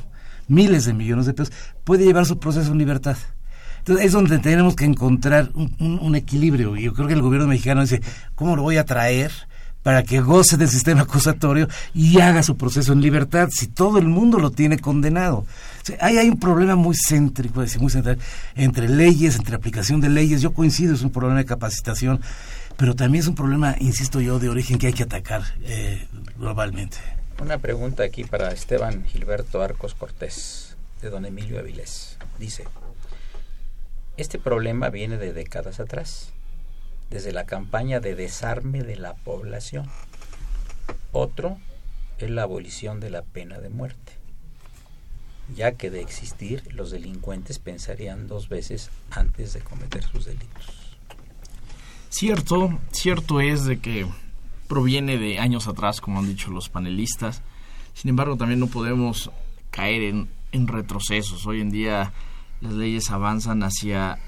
miles 0.48 0.86
de 0.86 0.94
millones 0.94 1.26
de 1.26 1.34
pesos 1.34 1.54
puede 1.84 2.06
llevar 2.06 2.26
su 2.26 2.40
proceso 2.40 2.72
en 2.72 2.78
libertad. 2.78 3.18
Entonces 3.80 4.06
es 4.06 4.12
donde 4.14 4.40
tenemos 4.40 4.76
que 4.76 4.86
encontrar 4.86 5.52
un, 5.54 5.76
un 5.80 6.16
equilibrio. 6.16 6.76
Y 6.76 6.84
yo 6.84 6.94
creo 6.94 7.08
que 7.08 7.14
el 7.14 7.22
gobierno 7.22 7.48
mexicano 7.48 7.82
dice, 7.82 8.02
¿cómo 8.34 8.56
lo 8.56 8.64
voy 8.64 8.78
a 8.78 8.86
traer? 8.86 9.32
para 9.84 10.02
que 10.02 10.20
goce 10.20 10.58
del 10.58 10.68
sistema 10.68 11.02
acusatorio 11.02 11.68
y 11.94 12.20
haga 12.20 12.42
su 12.42 12.58
proceso 12.58 12.92
en 12.92 13.02
libertad, 13.02 13.50
si 13.52 13.68
todo 13.68 14.00
el 14.00 14.08
mundo 14.08 14.40
lo 14.40 14.50
tiene 14.50 14.80
condenado. 14.80 15.46
Hay 16.00 16.30
un 16.30 16.40
problema 16.40 16.76
muy 16.76 16.96
céntrico, 16.96 17.64
muy 17.80 17.90
central, 17.90 18.18
entre 18.56 18.90
leyes, 18.90 19.36
entre 19.36 19.56
aplicación 19.56 20.02
de 20.02 20.10
leyes. 20.10 20.42
Yo 20.42 20.54
coincido, 20.54 20.94
es 20.94 21.02
un 21.02 21.12
problema 21.12 21.40
de 21.40 21.46
capacitación, 21.46 22.22
pero 22.78 22.96
también 22.96 23.22
es 23.22 23.28
un 23.28 23.36
problema, 23.36 23.76
insisto 23.80 24.20
yo, 24.20 24.40
de 24.40 24.50
origen 24.50 24.80
que 24.80 24.88
hay 24.88 24.94
que 24.94 25.04
atacar 25.04 25.44
eh, 25.62 26.08
globalmente. 26.38 26.98
Una 27.42 27.60
pregunta 27.60 28.04
aquí 28.04 28.24
para 28.24 28.52
Esteban 28.52 29.06
Gilberto 29.06 29.62
Arcos 29.62 29.94
Cortés, 29.94 30.76
de 31.02 31.10
don 31.10 31.26
Emilio 31.26 31.60
Avilés. 31.60 32.18
Dice, 32.40 32.66
este 34.18 34.40
problema 34.40 34.90
viene 34.90 35.18
de 35.18 35.34
décadas 35.34 35.80
atrás 35.80 36.32
desde 37.10 37.32
la 37.32 37.46
campaña 37.46 38.00
de 38.00 38.16
desarme 38.16 38.84
de 38.84 38.96
la 38.96 39.14
población. 39.14 39.88
Otro 41.12 41.60
es 42.18 42.30
la 42.30 42.44
abolición 42.44 43.00
de 43.00 43.10
la 43.10 43.22
pena 43.22 43.60
de 43.60 43.70
muerte. 43.70 44.14
Ya 45.54 45.74
que 45.74 45.90
de 45.90 46.02
existir 46.02 46.64
los 46.74 46.92
delincuentes 46.92 47.60
pensarían 47.60 48.28
dos 48.28 48.50
veces 48.50 48.90
antes 49.12 49.54
de 49.54 49.62
cometer 49.62 50.04
sus 50.04 50.26
delitos. 50.26 50.86
Cierto, 52.10 52.80
cierto 52.92 53.42
es 53.42 53.66
de 53.66 53.80
que 53.80 54.08
proviene 54.68 55.18
de 55.18 55.40
años 55.40 55.68
atrás, 55.68 56.02
como 56.02 56.20
han 56.20 56.28
dicho 56.28 56.50
los 56.50 56.70
panelistas. 56.70 57.42
Sin 57.94 58.10
embargo, 58.10 58.38
también 58.38 58.60
no 58.60 58.68
podemos 58.68 59.32
caer 59.70 60.04
en, 60.52 60.68
retrocesos. 60.68 61.46
Hoy 61.46 61.60
en 61.60 61.70
día 61.70 62.14
las 62.62 62.74
leyes 62.74 63.12
avanzan 63.12 63.62
hacia 63.64 64.20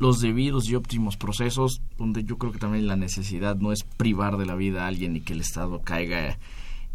los 0.00 0.20
debidos 0.20 0.68
y 0.68 0.74
óptimos 0.74 1.16
procesos, 1.16 1.80
donde 1.96 2.24
yo 2.24 2.36
creo 2.36 2.52
que 2.52 2.58
también 2.58 2.88
la 2.88 2.96
necesidad 2.96 3.54
no 3.56 3.72
es 3.72 3.84
privar 3.84 4.36
de 4.36 4.46
la 4.46 4.56
vida 4.56 4.84
a 4.84 4.88
alguien 4.88 5.14
y 5.14 5.20
que 5.20 5.34
el 5.34 5.40
Estado 5.40 5.80
caiga 5.82 6.38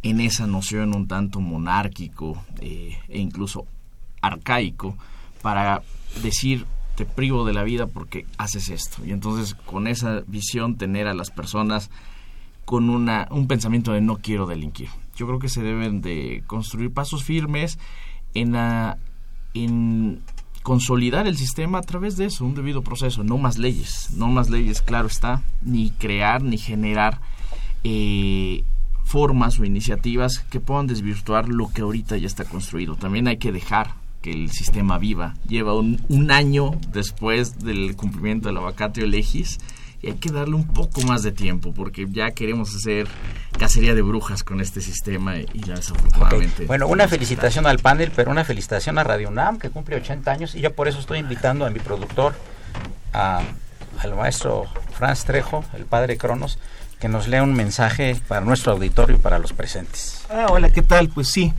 en 0.04 0.20
esa 0.20 0.46
noción 0.48 0.96
un 0.96 1.08
tanto 1.08 1.40
monárquico 1.40 2.44
eh, 2.60 2.98
e 3.08 3.20
incluso 3.20 3.66
arcaico 4.22 4.98
para 5.42 5.82
decir 6.22 6.66
te 6.96 7.06
privo 7.06 7.46
de 7.46 7.54
la 7.54 7.64
vida 7.64 7.88
porque 7.88 8.26
haces 8.38 8.70
esto. 8.70 9.04
Y 9.06 9.12
entonces 9.12 9.56
con 9.56 9.88
esa 9.88 10.22
visión 10.28 10.78
tener 10.78 11.08
a 11.08 11.14
las 11.14 11.32
personas 11.32 11.90
con 12.66 12.90
una, 12.90 13.28
un 13.32 13.48
pensamiento 13.48 13.92
de 13.92 14.02
no 14.02 14.18
quiero 14.18 14.46
delinquir. 14.46 14.90
Yo 15.16 15.26
creo 15.28 15.40
que 15.40 15.50
se 15.50 15.62
deben 15.62 16.02
de 16.02 16.44
construir 16.48 16.92
pasos 16.92 17.24
firmes 17.24 17.80
en, 18.34 18.56
en 19.54 20.22
consolidar 20.64 21.28
el 21.28 21.38
sistema 21.38 21.80
a 21.80 21.82
través 21.82 22.16
de 22.16 22.26
eso, 22.26 22.46
un 22.46 22.56
debido 22.56 22.84
proceso, 22.84 23.24
no 23.24 23.38
más 23.38 23.58
leyes, 23.58 24.12
no 24.16 24.28
más 24.28 24.50
leyes, 24.50 24.82
claro 24.82 25.08
está, 25.08 25.42
ni 25.62 25.92
crear 25.92 26.42
ni 26.42 26.58
generar 26.58 27.20
eh, 27.84 28.64
formas 29.04 29.60
o 29.60 29.66
iniciativas 29.66 30.40
que 30.50 30.60
puedan 30.60 30.88
desvirtuar 30.88 31.50
lo 31.50 31.70
que 31.72 31.82
ahorita 31.82 32.18
ya 32.18 32.28
está 32.28 32.46
construido. 32.46 32.96
También 32.96 33.28
hay 33.28 33.38
que 33.38 33.52
dejar 33.52 33.96
que 34.22 34.32
el 34.32 34.52
sistema 34.52 34.98
viva. 34.98 35.36
Lleva 35.48 35.76
un, 35.76 36.02
un 36.10 36.32
año 36.32 36.72
después 36.92 37.60
del 37.60 37.96
cumplimiento 37.96 38.48
del 38.48 38.58
vacatio 38.58 39.06
legis 39.06 39.60
y 40.04 40.08
hay 40.08 40.14
que 40.16 40.32
darle 40.32 40.56
un 40.56 40.68
poco 40.68 41.02
más 41.02 41.24
de 41.24 41.32
tiempo 41.32 41.74
porque 41.74 42.06
ya 42.10 42.32
queremos 42.32 42.76
hacer 42.76 43.08
cacería 43.58 43.96
de 43.96 44.02
brujas 44.02 44.44
con 44.44 44.60
este 44.60 44.82
sistema 44.82 45.38
y 45.38 45.48
ya 45.66 45.76
desafortunadamente. 45.76 46.66
Bueno, 46.66 46.88
una 46.88 47.08
felicitación 47.08 47.66
al 47.66 47.80
panel, 47.80 48.12
pero 48.14 48.30
una 48.30 48.44
felicitación 48.44 48.98
a 48.98 49.04
Radio 49.04 49.30
UNAM 49.30 49.60
que 49.60 49.70
cumple 49.70 49.96
80 49.96 50.30
años 50.30 50.56
y 50.56 50.60
yo 50.60 50.74
por 50.74 50.90
eso 50.90 51.00
estoy 51.00 51.20
invitando 51.20 51.66
a 51.66 51.70
mi 51.70 51.80
productor, 51.80 52.36
al 53.14 54.16
maestro 54.18 54.66
Franz 54.92 55.24
Trejo, 55.24 55.64
el 55.74 55.86
padre 55.86 56.18
Cronos, 56.18 56.60
que 57.04 57.10
nos 57.10 57.28
lea 57.28 57.44
un 57.44 57.54
mensaje 57.54 58.16
para 58.30 58.46
nuestro 58.46 58.72
auditorio 58.72 59.18
y 59.18 59.20
para 59.20 59.38
los 59.38 59.52
presentes. 59.52 60.26
Ah, 60.30 60.46
hola, 60.50 60.70
¿qué 60.70 60.82
tal? 60.82 61.10
Pues 61.10 61.28
sí, 61.28 61.52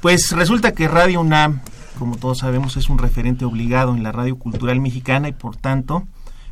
pues 0.00 0.32
resulta 0.32 0.72
que 0.72 0.88
Radio 0.88 1.20
UNAM, 1.20 1.60
como 1.96 2.16
todos 2.16 2.38
sabemos, 2.38 2.76
es 2.76 2.88
un 2.88 2.98
referente 2.98 3.44
obligado 3.44 3.94
en 3.94 4.02
la 4.02 4.10
radio 4.10 4.36
cultural 4.36 4.80
mexicana 4.80 5.28
y 5.28 5.32
por 5.32 5.54
tanto 5.54 6.08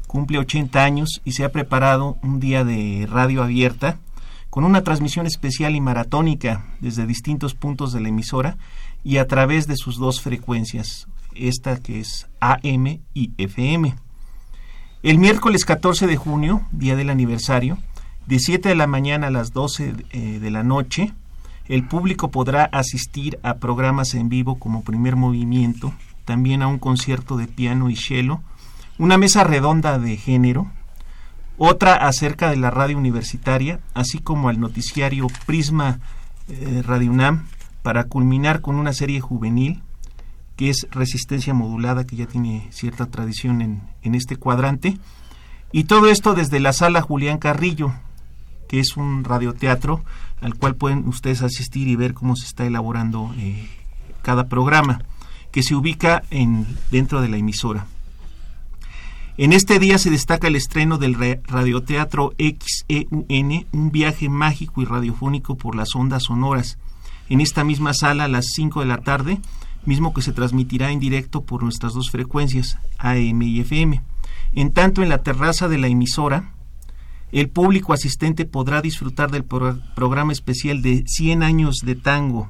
cumple 0.07 0.39
80 0.39 0.85
años 0.85 1.21
y 1.25 1.33
se 1.33 1.43
ha 1.43 1.51
preparado 1.51 2.17
un 2.23 2.39
día 2.39 2.63
de 2.63 3.09
radio 3.11 3.43
abierta 3.43 3.99
con 4.51 4.63
una 4.63 4.85
transmisión 4.85 5.27
especial 5.27 5.75
y 5.75 5.81
maratónica 5.81 6.65
desde 6.79 7.09
distintos 7.09 7.57
puntos 7.57 7.93
de 7.93 8.03
la 8.03 8.11
emisora 8.11 8.57
y 9.03 9.17
a 9.17 9.27
través 9.27 9.67
de 9.67 9.75
sus 9.75 9.97
dos 9.97 10.21
frecuencias, 10.21 11.09
esta 11.35 11.79
que 11.79 11.99
es 11.99 12.29
AM 12.39 13.01
y 13.15 13.33
FM. 13.37 13.97
El 15.03 15.19
miércoles 15.19 15.65
14 15.65 16.07
de 16.07 16.17
junio, 16.17 16.63
día 16.73 16.95
del 16.95 17.11
aniversario, 17.11 17.79
de 18.29 18.39
7 18.39 18.69
de 18.69 18.75
la 18.75 18.87
mañana 18.87 19.29
a 19.29 19.31
las 19.31 19.55
12 19.55 19.95
eh, 20.11 20.39
de 20.39 20.51
la 20.51 20.63
noche, 20.63 21.15
el 21.67 21.89
público 21.89 22.31
podrá 22.31 22.65
asistir 22.65 23.39
a 23.43 23.55
programas 23.55 24.13
en 24.13 24.29
vivo 24.29 24.59
como 24.59 24.85
primer 24.85 25.17
movimiento, 25.17 25.95
también 26.27 26.61
a 26.61 26.67
un 26.67 26.79
concierto 26.79 27.39
de 27.39 27.47
piano 27.47 27.89
y 27.89 27.97
cello, 27.97 28.41
una 28.99 29.17
mesa 29.17 29.45
redonda 29.45 29.99
de 29.99 30.19
género, 30.19 30.71
otra 31.57 31.95
acerca 31.95 32.51
de 32.51 32.59
la 32.59 32.71
radio 32.71 32.99
universitaria, 32.99 33.81
así 33.95 34.19
como 34.19 34.51
al 34.51 34.61
noticiario 34.61 35.29
Prisma 35.47 35.99
eh, 36.49 36.83
Radio 36.85 37.11
UNAM, 37.11 37.47
para 37.83 38.05
culminar 38.05 38.61
con 38.61 38.77
una 38.77 38.93
serie 38.93 39.21
juvenil 39.21 39.83
que 40.57 40.69
es 40.69 40.87
Resistencia 40.91 41.55
Modulada, 41.55 42.05
que 42.05 42.17
ya 42.17 42.27
tiene 42.27 42.69
cierta 42.73 43.07
tradición 43.07 43.63
en, 43.63 43.81
en 44.03 44.15
este 44.15 44.37
cuadrante. 44.37 44.99
Y 45.73 45.85
todo 45.85 46.11
esto 46.11 46.35
desde 46.35 46.61
la 46.61 46.75
sala 46.75 47.01
Julián 47.01 47.39
Carrillo, 47.39 47.95
que 48.69 48.81
es 48.81 48.97
un 48.97 49.25
radioteatro 49.25 50.05
al 50.41 50.55
cual 50.55 50.77
pueden 50.77 51.09
ustedes 51.09 51.43
asistir 51.43 51.89
y 51.89 51.97
ver 51.97 52.15
cómo 52.15 52.37
se 52.37 52.47
está 52.47 52.65
elaborando 52.65 53.35
eh, 53.39 53.69
cada 54.23 54.49
programa, 54.49 55.03
que 55.51 55.63
se 55.63 55.75
ubica 55.75 56.23
en, 56.31 56.67
dentro 56.91 57.21
de 57.21 57.29
la 57.29 57.39
emisora. 57.39 57.87
En 59.37 59.53
este 59.53 59.79
día 59.79 59.99
se 59.99 60.11
destaca 60.11 60.49
el 60.49 60.57
estreno 60.57 60.99
del 60.99 61.15
radioteatro 61.45 62.33
XEUN, 62.39 63.67
un 63.73 63.91
viaje 63.93 64.29
mágico 64.29 64.83
y 64.83 64.85
radiofónico 64.85 65.57
por 65.57 65.77
las 65.77 65.95
ondas 65.95 66.25
sonoras. 66.25 66.77
En 67.29 67.41
esta 67.41 67.63
misma 67.63 67.95
sala 67.95 68.25
a 68.25 68.29
las 68.29 68.47
5 68.55 68.81
de 68.81 68.87
la 68.87 68.99
tarde, 68.99 69.41
mismo 69.85 70.13
que 70.13 70.23
se 70.23 70.33
transmitirá 70.33 70.91
en 70.91 70.99
directo 70.99 71.43
por 71.43 71.63
nuestras 71.63 71.95
dos 71.95 72.11
frecuencias, 72.11 72.79
AM 72.99 73.43
y 73.43 73.61
FM. 73.61 74.03
En 74.55 74.73
tanto, 74.73 75.03
en 75.03 75.09
la 75.09 75.23
terraza 75.23 75.69
de 75.69 75.79
la 75.79 75.87
emisora, 75.87 76.53
el 77.33 77.49
público 77.49 77.93
asistente 77.93 78.45
podrá 78.45 78.81
disfrutar 78.81 79.31
del 79.31 79.45
programa 79.45 80.33
especial 80.33 80.83
de 80.83 81.05
100 81.07 81.43
años 81.43 81.77
de 81.85 81.95
tango, 81.95 82.49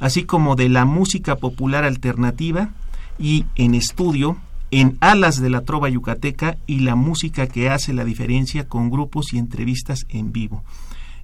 así 0.00 0.24
como 0.24 0.56
de 0.56 0.68
la 0.68 0.84
música 0.84 1.36
popular 1.36 1.84
alternativa 1.84 2.70
y 3.18 3.44
en 3.54 3.74
estudio 3.74 4.38
en 4.70 4.96
Alas 5.00 5.40
de 5.40 5.50
la 5.50 5.60
Trova 5.60 5.88
Yucateca 5.88 6.58
y 6.66 6.80
la 6.80 6.96
música 6.96 7.46
que 7.46 7.70
hace 7.70 7.92
la 7.92 8.04
diferencia 8.04 8.66
con 8.66 8.90
grupos 8.90 9.32
y 9.32 9.38
entrevistas 9.38 10.04
en 10.08 10.32
vivo. 10.32 10.64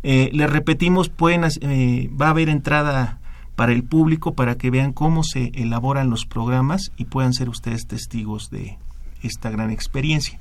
Eh, 0.02 0.30
les 0.32 0.48
repetimos, 0.48 1.08
pueden, 1.08 1.44
eh, 1.60 2.10
va 2.18 2.28
a 2.28 2.30
haber 2.30 2.48
entrada 2.48 3.18
para 3.56 3.72
el 3.72 3.82
público 3.82 4.34
para 4.34 4.56
que 4.56 4.70
vean 4.70 4.92
cómo 4.92 5.24
se 5.24 5.50
elaboran 5.54 6.10
los 6.10 6.26
programas 6.26 6.92
y 6.96 7.06
puedan 7.06 7.34
ser 7.34 7.48
ustedes 7.48 7.86
testigos 7.86 8.50
de 8.50 8.78
esta 9.22 9.50
gran 9.50 9.70
experiencia. 9.70 10.38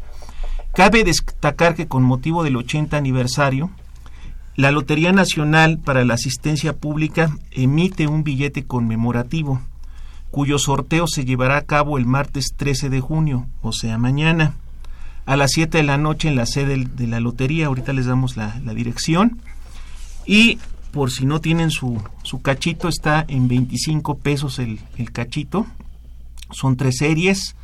Cabe 0.73 1.03
destacar 1.03 1.75
que 1.75 1.87
con 1.87 2.03
motivo 2.03 2.43
del 2.43 2.55
80 2.57 2.95
aniversario, 2.95 3.69
la 4.55 4.71
Lotería 4.71 5.11
Nacional 5.11 5.79
para 5.79 6.05
la 6.05 6.15
Asistencia 6.15 6.73
Pública 6.73 7.35
emite 7.51 8.07
un 8.07 8.23
billete 8.23 8.65
conmemorativo 8.65 9.61
cuyo 10.31 10.59
sorteo 10.59 11.07
se 11.07 11.25
llevará 11.25 11.57
a 11.57 11.63
cabo 11.63 11.97
el 11.97 12.05
martes 12.05 12.53
13 12.55 12.89
de 12.89 12.99
junio, 12.99 13.47
o 13.61 13.71
sea, 13.71 13.97
mañana, 13.97 14.55
a 15.25 15.35
las 15.35 15.51
7 15.51 15.77
de 15.77 15.83
la 15.83 15.97
noche 15.97 16.27
en 16.27 16.35
la 16.35 16.45
sede 16.45 16.85
de 16.85 17.07
la 17.07 17.19
lotería. 17.19 17.67
Ahorita 17.67 17.93
les 17.93 18.05
damos 18.05 18.37
la, 18.37 18.59
dirección. 18.73 19.39
Y 20.25 20.59
por 20.91 21.11
si 21.11 21.25
no 21.25 21.39
tienen 21.39 21.71
su, 21.71 22.01
su 22.23 22.41
cachito, 22.41 22.87
está 22.87 23.25
en 23.27 23.47
25 23.47 24.17
pesos 24.17 24.59
el, 24.59 24.79
el 24.97 25.11
cachito. 25.11 25.67
Son 26.51 26.77
tres 26.77 26.97
series. 26.97 27.55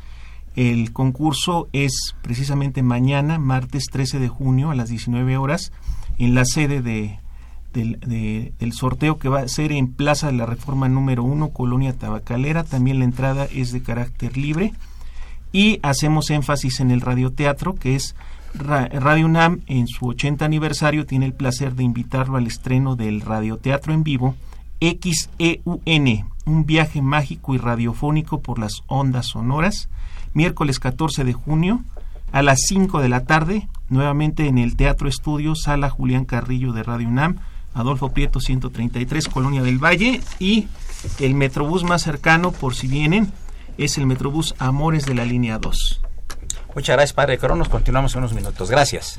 El 0.56 0.92
concurso 0.92 1.68
es 1.72 2.14
precisamente 2.22 2.82
mañana, 2.82 3.38
martes 3.38 3.84
13 3.92 4.18
de 4.18 4.28
junio, 4.28 4.70
a 4.70 4.74
las 4.74 4.88
19 4.88 5.36
horas, 5.36 5.70
en 6.18 6.34
la 6.34 6.46
sede 6.46 6.80
de, 6.80 7.20
del, 7.74 8.72
sorteo 8.72 9.18
que 9.18 9.28
va 9.28 9.40
a 9.40 9.48
ser 9.48 9.70
en 9.70 9.92
Plaza 9.92 10.28
de 10.28 10.32
la 10.32 10.46
Reforma 10.46 10.88
número 10.88 11.24
1, 11.24 11.50
Colonia 11.50 11.92
Tabacalera. 11.92 12.64
También 12.64 12.98
la 12.98 13.04
entrada 13.04 13.46
es 13.52 13.70
de 13.72 13.82
carácter 13.82 14.36
libre. 14.38 14.72
Y 15.52 15.78
hacemos 15.82 16.30
énfasis 16.30 16.80
en 16.80 16.90
el 16.90 17.02
radioteatro, 17.02 17.74
que 17.74 17.94
es 17.94 18.16
Radio 18.54 19.26
UNAM, 19.26 19.60
en 19.66 19.86
su 19.86 20.06
80 20.06 20.44
aniversario, 20.44 21.04
tiene 21.04 21.26
el 21.26 21.34
placer 21.34 21.74
de 21.74 21.84
invitarlo 21.84 22.38
al 22.38 22.46
estreno 22.46 22.96
del 22.96 23.20
radioteatro 23.20 23.92
en 23.92 24.02
vivo 24.02 24.34
XEUN, 24.80 26.30
un 26.44 26.66
viaje 26.66 27.02
mágico 27.02 27.54
y 27.54 27.58
radiofónico 27.58 28.40
por 28.40 28.58
las 28.58 28.82
ondas 28.86 29.26
sonoras, 29.26 29.88
miércoles 30.36 30.78
14 30.78 31.24
de 31.24 31.32
junio 31.32 31.82
a 32.30 32.42
las 32.42 32.60
5 32.68 33.00
de 33.00 33.08
la 33.08 33.24
tarde, 33.24 33.68
nuevamente 33.88 34.46
en 34.46 34.58
el 34.58 34.76
Teatro 34.76 35.08
Estudio, 35.08 35.54
Sala 35.54 35.88
Julián 35.88 36.26
Carrillo 36.26 36.72
de 36.72 36.82
Radio 36.82 37.08
UNAM, 37.08 37.38
Adolfo 37.74 38.10
Prieto 38.10 38.40
133, 38.40 39.28
Colonia 39.28 39.62
del 39.62 39.82
Valle, 39.82 40.20
y 40.38 40.68
el 41.18 41.34
Metrobús 41.34 41.84
más 41.84 42.02
cercano, 42.02 42.52
por 42.52 42.74
si 42.74 42.86
vienen, 42.86 43.32
es 43.78 43.96
el 43.96 44.06
Metrobús 44.06 44.54
Amores 44.58 45.06
de 45.06 45.14
la 45.14 45.24
línea 45.24 45.58
2. 45.58 46.02
Muchas 46.74 46.96
gracias, 46.96 47.14
Padre 47.14 47.38
Cronos. 47.38 47.68
Continuamos 47.68 48.14
en 48.14 48.18
unos 48.18 48.34
minutos. 48.34 48.70
Gracias. 48.70 49.18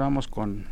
Continuamos 0.00 0.28
con, 0.28 0.64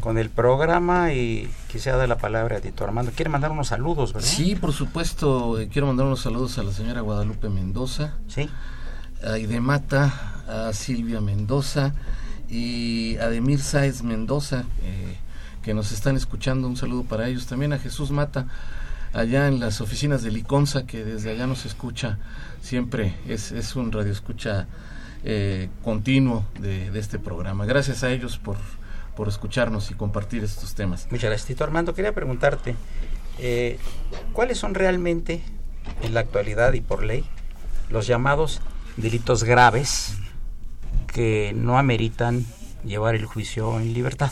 con 0.00 0.18
el 0.18 0.28
programa 0.28 1.14
y 1.14 1.48
quisiera 1.72 1.96
dar 1.96 2.10
la 2.10 2.18
palabra 2.18 2.58
a 2.58 2.60
Tito 2.60 2.84
Armando. 2.84 3.10
¿Quiere 3.10 3.30
mandar 3.30 3.52
unos 3.52 3.68
saludos, 3.68 4.12
verdad? 4.12 4.28
Sí, 4.28 4.54
por 4.54 4.74
supuesto. 4.74 5.58
Eh, 5.58 5.70
quiero 5.72 5.86
mandar 5.86 6.04
unos 6.04 6.20
saludos 6.20 6.58
a 6.58 6.62
la 6.62 6.70
señora 6.70 7.00
Guadalupe 7.00 7.48
Mendoza. 7.48 8.18
Sí. 8.28 8.50
A 9.24 9.38
Idemata, 9.38 10.12
a 10.46 10.74
Silvia 10.74 11.22
Mendoza 11.22 11.94
y 12.50 13.16
a 13.16 13.30
Demir 13.30 13.62
Sáez 13.62 14.02
Mendoza, 14.02 14.64
eh, 14.82 15.16
que 15.62 15.72
nos 15.72 15.90
están 15.90 16.16
escuchando. 16.16 16.68
Un 16.68 16.76
saludo 16.76 17.04
para 17.04 17.28
ellos. 17.28 17.46
También 17.46 17.72
a 17.72 17.78
Jesús 17.78 18.10
Mata, 18.10 18.44
allá 19.14 19.48
en 19.48 19.58
las 19.58 19.80
oficinas 19.80 20.22
de 20.22 20.32
Liconza, 20.32 20.84
que 20.84 21.02
desde 21.02 21.30
allá 21.30 21.46
nos 21.46 21.64
escucha 21.64 22.18
siempre. 22.60 23.14
Es, 23.26 23.52
es 23.52 23.74
un 23.74 23.90
radio 23.90 24.12
escucha 24.12 24.66
eh, 25.24 25.68
continuo 25.82 26.46
de, 26.58 26.98
este 26.98 27.18
programa. 27.18 27.66
Gracias 27.66 28.02
a 28.02 28.10
ellos 28.10 28.38
por, 28.38 28.56
por 29.16 29.28
escucharnos 29.28 29.90
y 29.90 29.94
compartir 29.94 30.42
estos 30.44 30.74
temas. 30.74 31.06
Muchas 31.10 31.30
gracias, 31.30 31.48
Tito 31.48 31.64
Armando. 31.64 31.94
Quería 31.94 32.14
preguntarte, 32.14 32.74
eh, 33.38 33.78
¿cuáles 34.32 34.58
son 34.58 34.74
realmente, 34.74 35.42
en 36.02 36.14
la 36.14 36.20
actualidad 36.20 36.72
y 36.72 36.80
por 36.80 37.04
ley, 37.04 37.24
los 37.90 38.06
llamados 38.06 38.60
delitos 38.96 39.44
graves 39.44 40.16
que 41.06 41.52
no 41.54 41.78
ameritan 41.78 42.46
llevar 42.84 43.14
el 43.14 43.26
juicio 43.26 43.78
en 43.78 43.92
libertad? 43.92 44.30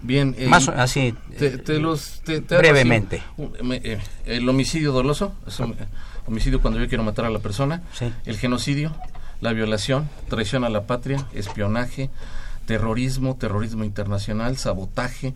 Bien, 0.00 0.34
eh, 0.38 0.46
más 0.48 0.68
así 0.68 1.14
te, 1.38 1.78
los, 1.78 2.22
brevemente. 2.48 3.22
el 4.26 4.48
homicidio 4.48 4.92
doloso, 4.92 5.34
homicidio 6.26 6.60
cuando 6.60 6.78
yo 6.78 6.88
quiero 6.88 7.02
matar 7.04 7.24
a 7.24 7.30
la 7.30 7.38
persona, 7.38 7.82
el 8.26 8.36
genocidio, 8.36 8.94
la 9.44 9.52
violación, 9.52 10.08
traición 10.30 10.64
a 10.64 10.70
la 10.70 10.86
patria, 10.86 11.28
espionaje, 11.34 12.08
terrorismo, 12.64 13.36
terrorismo 13.36 13.84
internacional, 13.84 14.56
sabotaje, 14.56 15.34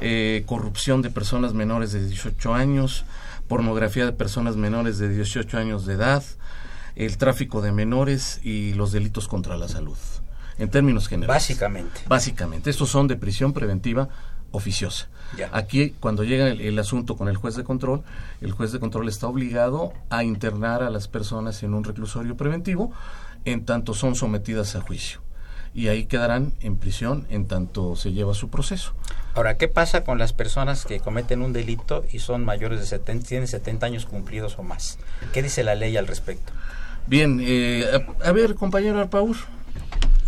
eh, 0.00 0.44
corrupción 0.46 1.02
de 1.02 1.10
personas 1.10 1.52
menores 1.52 1.92
de 1.92 2.06
18 2.06 2.54
años, 2.54 3.04
pornografía 3.46 4.06
de 4.06 4.12
personas 4.12 4.56
menores 4.56 4.96
de 4.96 5.10
18 5.10 5.58
años 5.58 5.84
de 5.84 5.92
edad, 5.92 6.24
el 6.96 7.18
tráfico 7.18 7.60
de 7.60 7.70
menores 7.70 8.40
y 8.42 8.72
los 8.72 8.92
delitos 8.92 9.28
contra 9.28 9.58
la 9.58 9.68
salud. 9.68 9.98
En 10.56 10.70
términos 10.70 11.06
generales. 11.06 11.42
Básicamente. 11.42 12.00
Básicamente. 12.06 12.70
Estos 12.70 12.88
son 12.88 13.08
de 13.08 13.16
prisión 13.16 13.52
preventiva 13.52 14.08
oficiosa. 14.52 15.08
Aquí, 15.52 15.94
cuando 16.00 16.22
llega 16.22 16.48
el, 16.48 16.78
asunto 16.78 17.16
con 17.16 17.28
el 17.28 17.36
juez 17.36 17.56
de 17.56 17.64
control, 17.64 18.04
el 18.40 18.52
juez 18.52 18.72
de 18.72 18.78
control 18.80 19.08
está 19.08 19.26
obligado 19.26 19.92
a 20.08 20.22
internar 20.22 20.82
a 20.82 20.90
las 20.90 21.08
personas 21.08 21.62
en 21.62 21.74
un 21.74 21.84
reclusorio 21.84 22.36
preventivo 22.36 22.92
en 23.44 23.64
tanto 23.64 23.94
son 23.94 24.14
sometidas 24.14 24.76
a 24.76 24.80
juicio. 24.80 25.20
Y 25.74 25.88
ahí 25.88 26.04
quedarán 26.04 26.54
en 26.60 26.76
prisión 26.76 27.26
en 27.30 27.46
tanto 27.48 27.96
se 27.96 28.12
lleva 28.12 28.32
su 28.34 28.48
proceso. 28.48 28.94
Ahora, 29.34 29.56
¿qué 29.56 29.66
pasa 29.66 30.04
con 30.04 30.18
las 30.18 30.32
personas 30.32 30.84
que 30.84 31.00
cometen 31.00 31.42
un 31.42 31.52
delito 31.52 32.04
y 32.12 32.20
son 32.20 32.44
mayores 32.44 32.78
de 32.78 32.86
70, 32.86 33.26
tienen 33.26 33.48
70 33.48 33.86
años 33.86 34.06
cumplidos 34.06 34.56
o 34.58 34.62
más? 34.62 34.98
¿Qué 35.32 35.42
dice 35.42 35.64
la 35.64 35.74
ley 35.74 35.96
al 35.96 36.06
respecto? 36.06 36.52
Bien, 37.08 37.40
eh, 37.42 37.86
a, 38.24 38.32
ver, 38.32 38.54
compañero 38.54 39.00
Arpaur. 39.00 39.36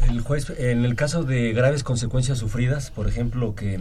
El 0.09 0.21
juez, 0.21 0.51
en 0.59 0.85
el 0.85 0.97
caso 0.97 1.23
de 1.23 1.53
graves 1.53 1.85
consecuencias 1.85 2.39
sufridas, 2.39 2.91
por 2.91 3.09
ejemplo, 3.09 3.55
que 3.55 3.81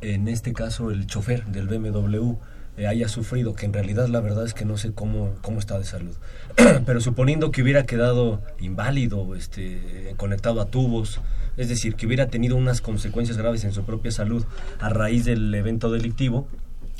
en 0.00 0.28
este 0.28 0.52
caso 0.52 0.90
el 0.90 1.06
chofer 1.06 1.44
del 1.46 1.68
BMW 1.68 2.36
eh, 2.76 2.86
haya 2.86 3.08
sufrido, 3.08 3.54
que 3.54 3.66
en 3.66 3.72
realidad 3.72 4.08
la 4.08 4.20
verdad 4.20 4.44
es 4.44 4.54
que 4.54 4.64
no 4.64 4.76
sé 4.76 4.92
cómo, 4.92 5.34
cómo 5.42 5.58
está 5.58 5.78
de 5.78 5.84
salud. 5.84 6.14
Pero 6.86 7.00
suponiendo 7.00 7.50
que 7.50 7.62
hubiera 7.62 7.84
quedado 7.84 8.42
inválido, 8.60 9.34
este, 9.34 10.14
conectado 10.16 10.60
a 10.60 10.66
tubos, 10.66 11.20
es 11.56 11.68
decir, 11.68 11.94
que 11.94 12.06
hubiera 12.06 12.28
tenido 12.28 12.56
unas 12.56 12.80
consecuencias 12.80 13.38
graves 13.38 13.64
en 13.64 13.72
su 13.72 13.84
propia 13.84 14.10
salud 14.10 14.44
a 14.78 14.88
raíz 14.90 15.24
del 15.24 15.54
evento 15.54 15.90
delictivo, 15.90 16.48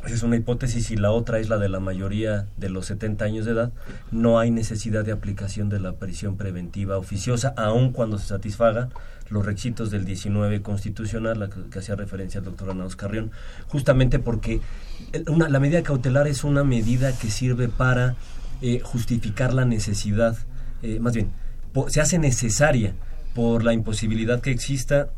esa 0.05 0.15
es 0.15 0.23
una 0.23 0.37
hipótesis 0.37 0.91
y 0.93 0.97
la 0.97 1.11
otra 1.11 1.41
es 1.41 1.49
la 1.49 1.59
de 1.59 1.69
la 1.69 1.81
mayoría 1.81 2.47
de 2.57 2.69
los 2.69 2.87
70 2.87 3.25
años 3.25 3.45
de 3.45 3.53
edad, 3.53 3.73
no 4.12 4.39
hay 4.39 4.53
necesidad 4.53 5.05
de 5.05 5.11
aplicación 5.11 5.68
de 5.68 5.81
la 5.81 5.95
prisión 5.95 6.37
preventiva 6.37 6.97
oficiosa, 6.97 7.55
aun 7.57 7.93
cuando 7.93 8.18
se 8.18 8.29
satisfaga 8.29 8.89
los 9.29 9.45
requisitos 9.45 9.91
del 9.91 10.05
19 10.05 10.62
constitucional, 10.62 11.39
la 11.39 11.49
que, 11.49 11.79
hacía 11.79 11.97
referencia 11.97 12.39
el 12.39 12.45
doctor 12.45 12.70
Anaus 12.70 12.97
Carrión, 12.97 13.31
justamente 13.68 14.18
porque 14.18 14.61
la 15.24 15.61
medida 15.61 15.83
cautelar 15.83 16.27
es 16.29 16.45
una 16.45 16.64
medida 16.64 17.16
que 17.16 17.31
sirve 17.31 17.68
para 17.68 18.16
eh, 18.62 18.81
justificar 18.83 19.53
la 19.53 19.64
necesidad, 19.64 20.37
eh, 20.83 21.01
más 21.01 21.14
bien, 21.14 21.31
se 21.89 22.01
hace 22.01 22.18
necesaria 22.18 22.95
por 23.35 23.64
la 23.64 23.72
imposibilidad 23.72 24.41
que 24.41 24.51
exista 24.51 25.11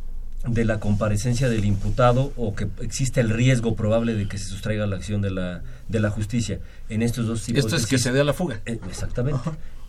de 0.46 0.64
la 0.64 0.80
comparecencia 0.80 1.48
del 1.48 1.64
imputado 1.64 2.32
o 2.36 2.54
que 2.54 2.68
existe 2.80 3.20
el 3.20 3.30
riesgo 3.30 3.74
probable 3.74 4.14
de 4.14 4.28
que 4.28 4.38
se 4.38 4.46
sustraiga 4.46 4.86
la 4.86 4.96
acción 4.96 5.20
de 5.20 5.30
la, 5.30 5.62
de 5.88 6.00
la 6.00 6.10
justicia. 6.10 6.60
En 6.88 7.02
estos 7.02 7.26
dos 7.26 7.44
tipos 7.44 7.64
Esto 7.64 7.76
es 7.76 7.86
que 7.86 7.98
se 7.98 8.12
dé 8.12 8.20
a 8.20 8.24
la 8.24 8.32
fuga. 8.32 8.60
Eh, 8.64 8.78
exactamente. 8.88 9.40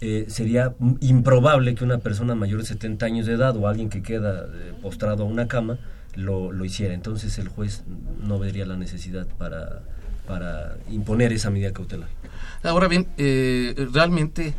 Eh, 0.01 0.25
sería 0.29 0.75
improbable 1.01 1.75
que 1.75 1.83
una 1.83 1.97
persona 1.97 2.33
mayor 2.33 2.61
de 2.61 2.67
70 2.67 3.05
años 3.05 3.25
de 3.25 3.33
edad 3.33 3.57
o 3.57 3.67
alguien 3.67 3.89
que 3.89 4.01
queda 4.01 4.45
eh, 4.45 4.73
postrado 4.81 5.23
a 5.23 5.25
una 5.25 5.47
cama 5.47 5.77
lo, 6.15 6.51
lo, 6.53 6.63
hiciera. 6.63 6.93
Entonces 6.93 7.37
el 7.37 7.49
juez 7.49 7.83
no 8.21 8.39
vería 8.39 8.65
la 8.65 8.77
necesidad 8.77 9.27
para, 9.37 9.81
para 10.25 10.77
imponer 10.89 11.33
esa 11.33 11.49
medida 11.49 11.73
cautelar. 11.73 12.07
Ahora 12.63 12.87
bien, 12.87 13.07
eh, 13.17 13.75
realmente 13.91 14.53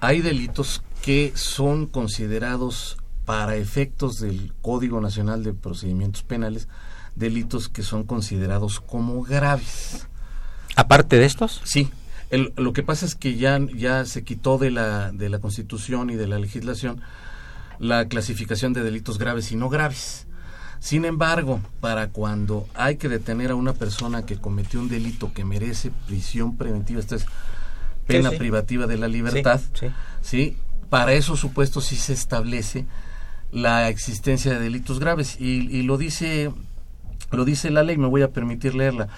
hay 0.00 0.20
delitos 0.20 0.82
que 1.02 1.32
son 1.34 1.86
considerados 1.86 2.98
para 3.24 3.56
efectos 3.56 4.20
del 4.20 4.52
Código 4.60 5.00
Nacional 5.00 5.44
de 5.44 5.54
Procedimientos 5.54 6.22
Penales, 6.24 6.68
delitos 7.14 7.68
que 7.68 7.82
son 7.82 8.04
considerados 8.04 8.80
como 8.80 9.22
graves. 9.22 10.08
Aparte 10.76 11.16
de 11.16 11.26
estos? 11.26 11.60
Sí. 11.64 11.90
El- 12.30 12.52
lo 12.56 12.72
que 12.72 12.82
pasa 12.82 13.06
es 13.06 13.14
que 13.14 13.36
ya, 13.36 13.58
ya 13.74 14.04
se 14.04 14.22
quitó 14.24 14.58
de 14.58 14.70
la, 14.70 15.12
de 15.12 15.28
la 15.28 15.38
Constitución 15.38 16.10
y 16.10 16.14
de 16.16 16.26
la 16.26 16.38
legislación 16.38 17.00
la 17.78 18.06
clasificación 18.08 18.72
de 18.72 18.82
delitos 18.82 19.18
graves 19.18 19.52
y 19.52 19.56
no 19.56 19.68
graves. 19.68 20.26
Sin 20.80 21.04
embargo, 21.04 21.60
para 21.80 22.08
cuando 22.08 22.68
hay 22.74 22.96
que 22.96 23.08
detener 23.08 23.50
a 23.50 23.54
una 23.54 23.72
persona 23.72 24.26
que 24.26 24.36
cometió 24.36 24.80
un 24.80 24.88
delito 24.88 25.32
que 25.32 25.44
merece 25.44 25.90
prisión 26.06 26.56
preventiva, 26.56 27.00
esto 27.00 27.16
es 27.16 27.26
pena 28.06 28.30
sí. 28.30 28.36
privativa 28.36 28.86
de 28.86 28.96
la 28.98 29.08
libertad. 29.08 29.60
¿sí? 30.22 30.56
Para 30.90 31.12
esos 31.14 31.38
supuestos 31.40 31.86
sí 31.86 31.96
se 31.96 32.12
establece 32.12 32.86
la 33.52 33.88
existencia 33.88 34.52
de 34.52 34.60
delitos 34.60 34.98
graves 35.00 35.36
y, 35.40 35.68
y 35.74 35.82
lo 35.82 35.96
dice 35.98 36.52
lo 37.30 37.44
dice 37.44 37.70
la 37.70 37.82
ley, 37.82 37.96
me 37.98 38.06
voy 38.06 38.22
a 38.22 38.30
permitir 38.30 38.74
leerla. 38.74 39.08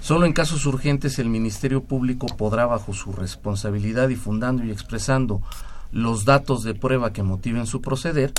Solo 0.00 0.26
en 0.26 0.32
casos 0.32 0.64
urgentes 0.64 1.18
el 1.18 1.28
Ministerio 1.28 1.82
Público 1.82 2.26
podrá, 2.26 2.66
bajo 2.66 2.94
su 2.94 3.12
responsabilidad 3.12 4.08
y 4.08 4.16
fundando 4.16 4.64
y 4.64 4.70
expresando 4.70 5.42
los 5.92 6.24
datos 6.24 6.62
de 6.62 6.74
prueba 6.74 7.12
que 7.12 7.22
motiven 7.22 7.66
su 7.66 7.80
proceder, 7.80 8.32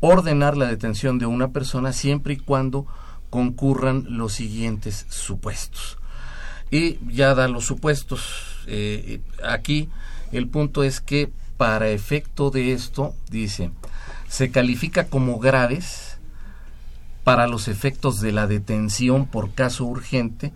ordenar 0.00 0.56
la 0.56 0.66
detención 0.66 1.18
de 1.18 1.26
una 1.26 1.48
persona 1.48 1.92
siempre 1.92 2.34
y 2.34 2.38
cuando 2.38 2.86
concurran 3.30 4.04
los 4.08 4.32
siguientes 4.32 5.06
supuestos. 5.08 5.98
Y 6.70 6.98
ya 7.12 7.34
da 7.34 7.48
los 7.48 7.64
supuestos. 7.66 8.64
eh, 8.66 9.20
aquí 9.44 9.88
el 10.30 10.48
punto 10.48 10.82
es 10.82 11.00
que 11.00 11.30
para 11.56 11.90
efecto 11.90 12.50
de 12.50 12.72
esto, 12.72 13.14
dice, 13.30 13.70
se 14.28 14.50
califica 14.50 15.08
como 15.08 15.38
graves 15.38 16.18
para 17.24 17.46
los 17.46 17.68
efectos 17.68 18.20
de 18.20 18.32
la 18.32 18.46
detención 18.46 19.26
por 19.26 19.52
caso 19.52 19.84
urgente 19.84 20.52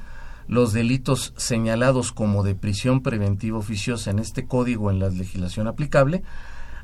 los 0.49 0.73
delitos 0.73 1.33
señalados 1.37 2.13
como 2.13 2.43
de 2.43 2.55
prisión 2.55 3.03
preventiva 3.03 3.59
oficiosa 3.59 4.11
en 4.11 4.19
este 4.19 4.47
código 4.47 4.91
en 4.91 5.01
la 5.01 5.11
legislación 5.11 5.67
aplicable, 5.67 6.23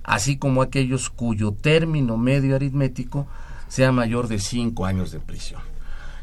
así 0.03 0.37
como 0.37 0.63
aquellos 0.63 1.11
cuyo 1.11 1.53
término 1.53 2.17
medio 2.17 2.57
aritmético 2.57 3.27
sea 3.69 3.93
mayor 3.93 4.29
de 4.29 4.39
cinco 4.39 4.85
años 4.85 5.13
de 5.13 5.21
prisión. 5.21 5.61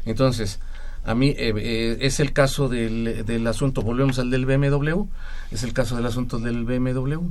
Entonces, 0.04 0.60
a 1.04 1.14
mí 1.14 1.28
eh, 1.30 1.52
eh, 1.56 1.98
es 2.00 2.20
el 2.20 2.32
caso 2.32 2.68
del, 2.68 3.24
del 3.24 3.46
asunto, 3.46 3.82
volvemos 3.82 4.18
al 4.18 4.30
del 4.30 4.44
BMW, 4.44 5.06
es 5.50 5.62
el 5.62 5.72
caso 5.72 5.96
del 5.96 6.06
asunto 6.06 6.38
del 6.38 6.64
BMW, 6.64 7.30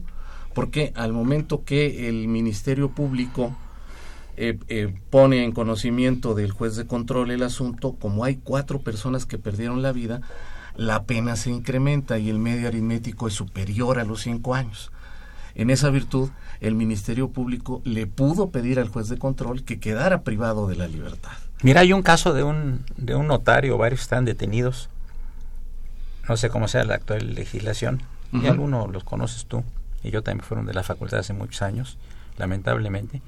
porque 0.53 0.91
al 0.95 1.14
momento 1.14 1.64
que 1.64 2.10
el 2.10 2.28
Ministerio 2.28 2.89
Público 2.89 3.55
eh, 4.41 4.57
eh, 4.69 4.93
pone 5.09 5.43
en 5.43 5.51
conocimiento 5.51 6.33
del 6.33 6.51
juez 6.51 6.77
de 6.77 6.87
control 6.87 7.29
el 7.31 7.43
asunto, 7.43 7.97
como 7.99 8.23
hay 8.23 8.37
cuatro 8.37 8.79
personas 8.79 9.25
que 9.25 9.37
perdieron 9.37 9.81
la 9.81 9.91
vida, 9.91 10.21
la 10.77 11.03
pena 11.03 11.35
se 11.35 11.51
incrementa 11.51 12.19
y 12.19 12.29
el 12.29 12.39
medio 12.39 12.69
aritmético 12.69 13.27
es 13.27 13.33
superior 13.33 13.99
a 13.99 14.05
los 14.05 14.21
cinco 14.21 14.55
años. 14.55 14.91
En 15.55 15.69
esa 15.69 15.89
virtud, 15.89 16.29
el 16.61 16.73
Ministerio 16.73 17.31
Público 17.31 17.81
le 17.83 18.07
pudo 18.07 18.49
pedir 18.49 18.79
al 18.79 18.87
juez 18.87 19.09
de 19.09 19.17
control 19.17 19.65
que 19.65 19.81
quedara 19.81 20.21
privado 20.21 20.67
de 20.67 20.77
la 20.77 20.87
libertad. 20.87 21.31
Mira, 21.61 21.81
hay 21.81 21.91
un 21.91 22.01
caso 22.01 22.31
de 22.33 22.43
un, 22.43 22.85
de 22.95 23.15
un 23.15 23.27
notario, 23.27 23.77
varios 23.77 23.99
están 23.99 24.23
detenidos. 24.23 24.89
No 26.29 26.37
sé 26.37 26.49
cómo 26.49 26.69
sea 26.69 26.85
la 26.85 26.95
actual 26.95 27.33
legislación. 27.33 28.03
Y 28.31 28.37
Ujú. 28.37 28.47
algunos 28.47 28.89
los 28.89 29.03
conoces 29.03 29.47
tú. 29.47 29.65
Y 30.01 30.11
yo 30.11 30.21
también 30.23 30.45
fueron 30.45 30.65
de 30.65 30.73
la 30.73 30.83
facultad 30.83 31.19
hace 31.19 31.33
muchos 31.33 31.61
años, 31.61 31.97
lamentablemente. 32.37 33.21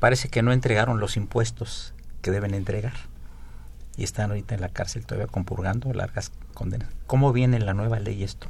Parece 0.00 0.28
que 0.28 0.42
no 0.42 0.52
entregaron 0.52 1.00
los 1.00 1.16
impuestos 1.16 1.94
que 2.22 2.30
deben 2.30 2.54
entregar. 2.54 2.94
Y 3.96 4.04
están 4.04 4.30
ahorita 4.30 4.54
en 4.54 4.60
la 4.60 4.68
cárcel 4.68 5.04
todavía 5.06 5.26
compurgando 5.26 5.92
largas 5.92 6.30
condenas. 6.54 6.88
¿Cómo 7.06 7.32
viene 7.32 7.56
en 7.56 7.66
la 7.66 7.74
nueva 7.74 7.98
ley 7.98 8.22
esto? 8.22 8.46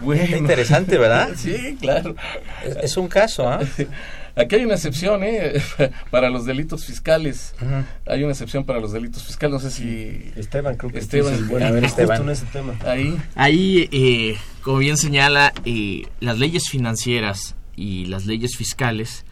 Bueno. 0.00 0.36
Interesante, 0.36 0.98
¿verdad? 0.98 1.30
sí, 1.36 1.76
claro. 1.80 2.14
Es, 2.64 2.76
es 2.76 2.96
un 2.96 3.08
caso, 3.08 3.48
¿ah? 3.48 3.60
Aquí 4.36 4.54
hay 4.56 4.64
una 4.64 4.74
excepción, 4.74 5.22
¿eh? 5.24 5.60
para 6.10 6.30
los 6.30 6.46
delitos 6.46 6.84
fiscales. 6.84 7.54
Hay 8.06 8.22
una 8.22 8.32
excepción 8.32 8.64
para 8.64 8.80
los 8.80 8.92
delitos 8.92 9.24
fiscales. 9.24 9.52
No 9.52 9.58
sé 9.58 9.70
si 9.70 10.32
Esteban, 10.36 10.76
creo 10.76 10.92
que 10.92 10.98
Esteban, 10.98 11.34
es 11.34 11.48
bueno. 11.48 11.66
a 11.66 11.70
ver, 11.72 11.84
justo 11.84 12.00
Esteban. 12.00 12.22
en 12.22 12.30
ese 12.30 12.46
tema. 12.46 12.74
ahí. 12.86 13.20
Ahí, 13.34 13.88
eh, 13.92 14.38
como 14.62 14.78
bien 14.78 14.96
señala, 14.96 15.52
eh, 15.64 16.04
las 16.20 16.38
leyes 16.38 16.68
financieras 16.70 17.56
y 17.76 18.06
las 18.06 18.26
leyes 18.26 18.56
fiscales 18.56 19.24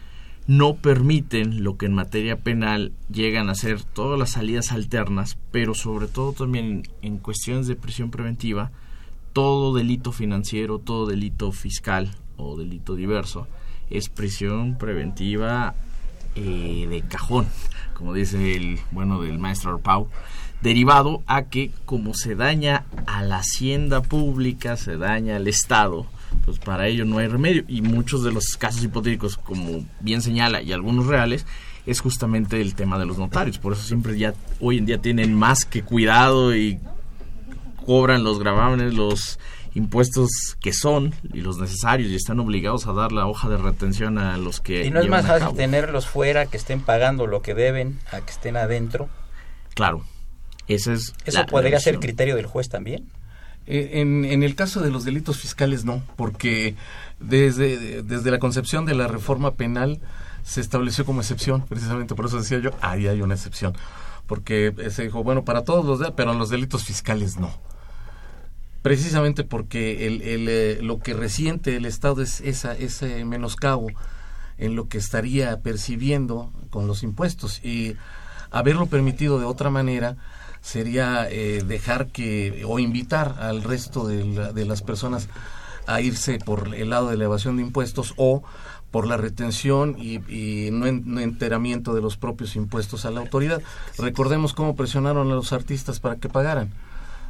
no 0.49 0.77
permiten 0.77 1.63
lo 1.63 1.77
que 1.77 1.85
en 1.85 1.93
materia 1.93 2.35
penal 2.35 2.91
llegan 3.07 3.51
a 3.51 3.55
ser 3.55 3.83
todas 3.83 4.17
las 4.17 4.31
salidas 4.31 4.71
alternas, 4.71 5.37
pero 5.51 5.75
sobre 5.75 6.07
todo 6.07 6.33
también 6.33 6.87
en 7.03 7.19
cuestiones 7.19 7.67
de 7.67 7.75
prisión 7.75 8.09
preventiva, 8.09 8.71
todo 9.31 9.75
delito 9.75 10.11
financiero, 10.11 10.79
todo 10.79 11.05
delito 11.05 11.51
fiscal 11.51 12.15
o 12.35 12.57
delito 12.57 12.95
diverso 12.95 13.47
es 13.91 14.09
prisión 14.09 14.75
preventiva 14.75 15.75
eh, 16.33 16.87
de 16.89 17.01
cajón, 17.01 17.45
como 17.93 18.15
dice 18.15 18.55
el 18.55 18.79
bueno 18.89 19.21
del 19.21 19.37
maestro 19.37 19.75
Arpau, 19.75 20.07
derivado 20.63 21.21
a 21.27 21.43
que 21.43 21.69
como 21.85 22.15
se 22.15 22.33
daña 22.33 22.85
a 23.05 23.21
la 23.21 23.37
hacienda 23.37 24.01
pública, 24.01 24.77
se 24.77 24.97
daña 24.97 25.35
al 25.35 25.47
Estado, 25.47 26.07
pues 26.49 26.59
para 26.65 26.87
ello 26.87 27.05
no 27.05 27.19
hay 27.19 27.27
remedio. 27.27 27.63
Y 27.67 27.81
muchos 27.81 28.23
de 28.23 28.31
los 28.31 28.57
casos 28.57 28.83
hipotéticos, 28.83 29.37
como 29.37 29.85
bien 29.99 30.21
señala, 30.21 30.61
y 30.61 30.73
algunos 30.73 31.05
reales, 31.05 31.45
es 31.85 31.99
justamente 31.99 32.59
el 32.59 32.73
tema 32.73 32.97
de 32.97 33.05
los 33.05 33.19
notarios. 33.19 33.59
Por 33.59 33.73
eso 33.73 33.83
siempre 33.83 34.17
ya 34.17 34.33
hoy 34.59 34.79
en 34.79 34.87
día 34.87 34.99
tienen 34.99 35.35
más 35.35 35.65
que 35.65 35.83
cuidado 35.83 36.55
y 36.55 36.79
cobran 37.85 38.23
los 38.23 38.39
gravámenes, 38.39 38.95
los 38.95 39.39
impuestos 39.75 40.57
que 40.59 40.73
son 40.73 41.13
y 41.31 41.41
los 41.41 41.59
necesarios 41.59 42.09
y 42.09 42.15
están 42.15 42.39
obligados 42.39 42.87
a 42.87 42.93
dar 42.93 43.11
la 43.11 43.27
hoja 43.27 43.47
de 43.47 43.57
retención 43.57 44.17
a 44.17 44.37
los 44.37 44.59
que 44.59 44.85
Y 44.85 44.89
no 44.89 44.99
es 44.99 45.07
más 45.07 45.27
fácil 45.27 45.55
tenerlos 45.55 46.07
fuera, 46.07 46.47
que 46.47 46.57
estén 46.57 46.81
pagando 46.81 47.27
lo 47.27 47.43
que 47.43 47.53
deben, 47.53 47.99
a 48.11 48.21
que 48.21 48.31
estén 48.31 48.57
adentro. 48.57 49.07
Claro. 49.75 50.03
Esa 50.67 50.93
es 50.93 51.13
¿Eso 51.25 51.45
podría 51.45 51.79
ser 51.79 51.99
criterio 51.99 52.35
del 52.35 52.47
juez 52.47 52.69
también? 52.69 53.07
Eh, 53.71 54.01
En, 54.01 54.25
el 54.43 54.55
caso 54.55 54.81
de 54.81 54.89
los 54.89 55.05
delitos 55.05 55.37
fiscales 55.37 55.85
no, 55.85 56.01
porque 56.15 56.75
desde, 57.19 58.01
desde 58.01 58.31
la 58.31 58.39
concepción 58.39 58.85
de 58.85 58.95
la 58.95 59.07
reforma 59.07 59.53
penal 59.53 59.99
se 60.43 60.59
estableció 60.59 61.05
como 61.05 61.21
excepción, 61.21 61.61
precisamente 61.69 62.15
por 62.15 62.25
eso 62.25 62.37
decía 62.39 62.57
yo, 62.59 62.71
ahí 62.81 63.07
hay 63.07 63.21
una 63.21 63.35
excepción, 63.35 63.73
porque 64.25 64.73
se 64.89 65.03
dijo, 65.03 65.23
bueno, 65.23 65.45
para 65.45 65.63
todos 65.63 65.85
los, 65.85 65.99
de- 65.99 66.11
pero 66.11 66.31
en 66.33 66.39
los 66.39 66.49
delitos 66.49 66.83
fiscales 66.83 67.37
no. 67.37 67.51
Precisamente 68.81 69.43
porque 69.43 70.07
el, 70.07 70.21
el, 70.21 70.47
eh, 70.49 70.79
lo 70.81 70.99
que 70.99 71.13
resiente 71.13 71.75
el 71.75 71.85
Estado 71.85 72.21
es 72.21 72.39
esa, 72.41 72.73
ese 72.75 73.25
menoscabo 73.25 73.87
en 74.57 74.75
lo 74.75 74.87
que 74.87 74.97
estaría 74.97 75.59
percibiendo 75.59 76.51
con 76.69 76.87
los 76.87 77.03
impuestos 77.03 77.63
y 77.63 77.97
haberlo 78.51 78.85
permitido 78.87 79.37
de 79.37 79.45
otra 79.45 79.69
manera 79.69 80.15
sería 80.61 81.27
eh, 81.29 81.63
dejar 81.65 82.07
que 82.07 82.63
o 82.67 82.79
invitar 82.79 83.35
al 83.39 83.63
resto 83.63 84.07
de, 84.07 84.25
la- 84.25 84.51
de 84.51 84.65
las 84.65 84.81
personas 84.81 85.29
a 85.87 86.01
irse 86.01 86.37
por 86.39 86.75
el 86.75 86.89
lado 86.91 87.09
de 87.09 87.17
la 87.17 87.23
evasión 87.25 87.57
de 87.57 87.63
impuestos 87.63 88.13
o 88.17 88.43
por 88.91 89.07
la 89.07 89.17
retención 89.17 89.95
y, 89.99 90.15
y 90.31 90.69
no, 90.71 90.85
en- 90.87 91.03
no 91.05 91.19
enteramiento 91.19 91.93
de 91.93 92.01
los 92.01 92.17
propios 92.17 92.55
impuestos 92.55 93.05
a 93.05 93.11
la 93.11 93.19
autoridad. 93.21 93.61
Recordemos 93.97 94.53
cómo 94.53 94.75
presionaron 94.75 95.31
a 95.31 95.35
los 95.35 95.53
artistas 95.53 95.99
para 95.99 96.15
que 96.17 96.29
pagaran. 96.29 96.71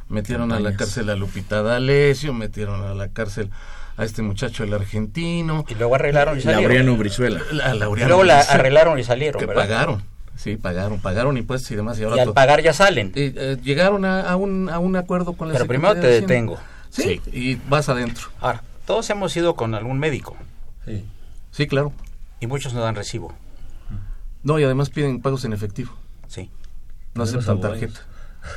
Metieron 0.08 0.50
a 0.52 0.58
la 0.58 0.74
cárcel 0.74 1.08
a 1.10 1.14
Lupita 1.14 1.62
D'Alessio, 1.62 2.32
metieron 2.34 2.82
a 2.82 2.94
la 2.94 3.08
cárcel 3.08 3.48
a 3.96 4.04
este 4.04 4.22
muchacho 4.22 4.64
el 4.64 4.72
argentino, 4.74 5.64
Y 5.68 5.74
luego 5.74 5.94
arreglaron 5.94 6.36
y 6.38 6.40
salieron. 6.40 6.64
Laureano 6.64 6.96
Brizuela. 6.96 7.40
a 7.62 7.74
Y 7.74 7.78
Laureano 7.78 8.08
luego 8.08 8.24
la 8.24 8.36
Brizuela, 8.38 8.58
arreglaron 8.58 8.98
y 8.98 9.04
salieron, 9.04 9.38
que 9.38 9.46
¿verdad? 9.46 9.62
pagaron, 9.62 10.02
sí, 10.40 10.56
pagaron, 10.56 11.00
pagaron 11.00 11.36
impuestos 11.36 11.70
y 11.70 11.76
demás 11.76 11.98
y 11.98 12.04
ahora 12.04 12.16
Y 12.16 12.20
al 12.20 12.32
pagar 12.32 12.62
ya 12.62 12.72
salen. 12.72 13.12
eh, 13.14 13.32
eh, 13.36 13.56
llegaron 13.62 14.04
a, 14.04 14.22
a 14.22 14.36
un, 14.36 14.68
a 14.70 14.78
un 14.78 14.96
acuerdo 14.96 15.34
con 15.34 15.48
la 15.48 15.54
Pero 15.54 15.66
primero 15.66 15.94
te 15.94 16.06
de 16.06 16.20
detengo. 16.22 16.58
Sí, 16.88 17.20
y 17.32 17.54
vas 17.68 17.88
adentro. 17.88 18.28
Ahora, 18.40 18.62
todos 18.86 19.08
hemos 19.10 19.36
ido 19.36 19.54
con 19.54 19.74
algún 19.74 19.98
médico 19.98 20.36
Sí. 20.84 21.04
Sí, 21.52 21.66
claro. 21.66 21.92
y 22.40 22.46
muchos 22.46 22.72
no 22.74 22.80
dan 22.80 22.94
recibo. 22.94 23.32
No, 24.42 24.58
y 24.58 24.64
además 24.64 24.88
piden 24.90 25.20
pagos 25.20 25.44
en 25.44 25.52
efectivo. 25.52 25.92
Sí. 26.26 26.50
No 27.14 27.24
aceptan 27.24 27.60
tarjeta. 27.60 28.00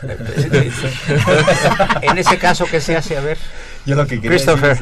en 2.02 2.18
ese 2.18 2.38
caso, 2.38 2.66
¿qué 2.70 2.82
se 2.82 2.96
hace? 2.96 3.18
A 3.18 3.22
ver. 3.22 3.38
Yo 3.86 3.96
lo 3.96 4.08
que 4.08 4.20
Christopher. 4.20 4.78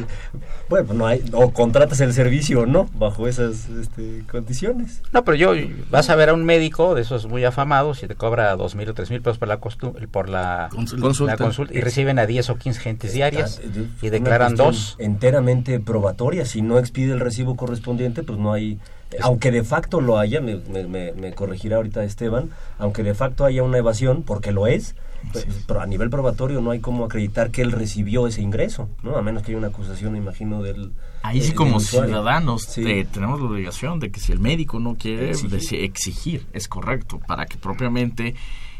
bueno, 0.70 0.88
pues 0.88 0.98
no 0.98 1.08
hay, 1.08 1.24
o 1.34 1.52
contratas 1.52 2.00
el 2.02 2.14
servicio 2.14 2.62
o 2.62 2.66
no, 2.66 2.90
bajo 2.94 3.28
esas 3.28 3.68
este, 3.70 4.24
condiciones. 4.30 5.02
No, 5.12 5.24
pero 5.24 5.36
yo, 5.36 5.54
vas 5.90 6.10
a 6.10 6.16
ver 6.16 6.30
a 6.30 6.34
un 6.34 6.46
médico 6.46 6.96
de 6.96 7.02
esos 7.02 7.28
muy 7.28 7.44
afamados 7.44 8.04
y 8.04 8.08
te 8.08 8.16
cobra 8.16 8.56
dos 8.56 8.76
mil 8.76 8.90
o 8.90 8.94
tres 8.94 9.10
mil 9.10 9.22
pesos 9.22 9.38
por 9.38 9.48
la, 9.48 9.60
por 9.60 10.30
la 10.30 10.70
consulta. 10.72 11.38
consulta. 11.38 11.74
y 11.74 11.82
reciben 11.82 12.20
a 12.20 12.26
10 12.26 12.52
o 12.52 12.58
15 12.58 12.80
gentes 12.80 13.14
diarias 13.14 13.62
y 14.02 14.10
declaran 14.10 14.56
dos. 14.56 14.96
Enteramente 15.00 15.80
probatoria, 15.80 16.46
si 16.46 16.62
no 16.62 16.78
expide 16.78 17.14
el 17.14 17.20
recibo 17.20 17.56
correspondiente, 17.56 18.24
pues 18.24 18.38
no 18.38 18.54
hay 18.54 18.80
aunque 19.22 19.52
de 19.52 19.64
facto 19.64 20.02
lo 20.02 20.18
haya, 20.18 20.42
me, 20.42 20.58
me, 20.58 21.12
me, 21.12 21.34
corregirá 21.34 21.78
ahorita 21.78 22.04
Esteban, 22.04 22.50
aunque 22.78 23.04
de 23.04 23.14
facto 23.14 23.46
haya 23.46 23.64
una 23.64 23.78
evasión, 23.78 24.24
porque 24.24 24.52
lo 24.52 24.68
es, 24.68 24.96
pues, 25.32 25.46
pero 25.68 25.82
a 25.82 25.86
nivel 25.86 26.10
probatorio 26.10 26.62
no 26.62 26.72
hay 26.72 26.80
como 26.80 27.06
acreditar 27.06 27.52
que 27.52 27.62
él 27.62 27.72
recibió 27.72 28.28
ese 28.28 28.42
ingreso, 28.42 28.90
¿no? 29.04 29.18
A 29.18 29.22
menos 29.22 29.44
que 29.44 29.52
haya 29.52 29.58
una 29.58 29.68
acusación, 29.68 30.16
imagino, 30.16 30.62
del... 30.62 30.92
Ahí 31.24 31.42
sí 31.42 31.54
como 31.54 31.80
ciudadanos 31.80 32.68
tenemos 32.68 33.40
la 33.40 33.46
obligación 33.46 34.00
de 34.00 34.12
que 34.12 34.20
si 34.20 34.32
el 34.32 34.40
médico 34.40 34.80
no 34.80 34.96
quiere 34.96 35.32
exigir. 35.32 35.84
exigir, 35.84 36.48
es 36.54 36.68
correcto, 36.68 37.20
para 37.28 37.46
que 37.46 37.58
propiamente 37.58 38.36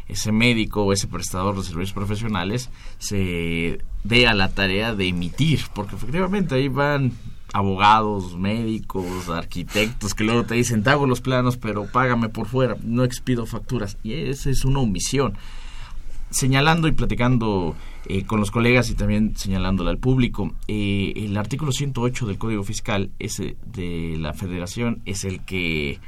ese 0.08 0.32
médico 0.32 0.82
o 0.82 0.92
ese 0.92 1.06
prestador 1.06 1.56
de 1.56 1.62
servicios 1.62 1.92
profesionales 1.92 2.70
se 2.98 3.78
dé 4.04 4.26
a 4.26 4.34
la 4.34 4.48
tarea 4.48 4.94
de 4.94 5.08
emitir, 5.08 5.60
porque 5.74 5.94
efectivamente 5.94 6.56
ahí 6.56 6.68
van 6.68 7.12
abogados, 7.52 8.36
médicos, 8.36 9.28
arquitectos 9.28 10.14
que 10.14 10.24
luego 10.24 10.44
te 10.44 10.54
dicen, 10.54 10.82
te 10.82 10.90
hago 10.90 11.06
los 11.06 11.20
planos, 11.20 11.56
pero 11.56 11.86
págame 11.86 12.28
por 12.28 12.46
fuera, 12.46 12.76
no 12.82 13.04
expido 13.04 13.46
facturas. 13.46 13.98
Y 14.02 14.14
esa 14.14 14.50
es 14.50 14.64
una 14.64 14.80
omisión. 14.80 15.34
Señalando 16.30 16.88
y 16.88 16.92
platicando 16.92 17.76
eh, 18.06 18.24
con 18.24 18.40
los 18.40 18.50
colegas 18.50 18.88
y 18.90 18.94
también 18.94 19.36
señalándole 19.36 19.90
al 19.90 19.98
público, 19.98 20.52
eh, 20.66 21.12
el 21.16 21.36
artículo 21.36 21.72
108 21.72 22.26
del 22.26 22.38
Código 22.38 22.64
Fiscal 22.64 23.10
ese 23.18 23.56
de 23.66 24.16
la 24.18 24.32
Federación 24.32 25.02
es 25.04 25.24
el 25.24 25.44
que 25.44 26.00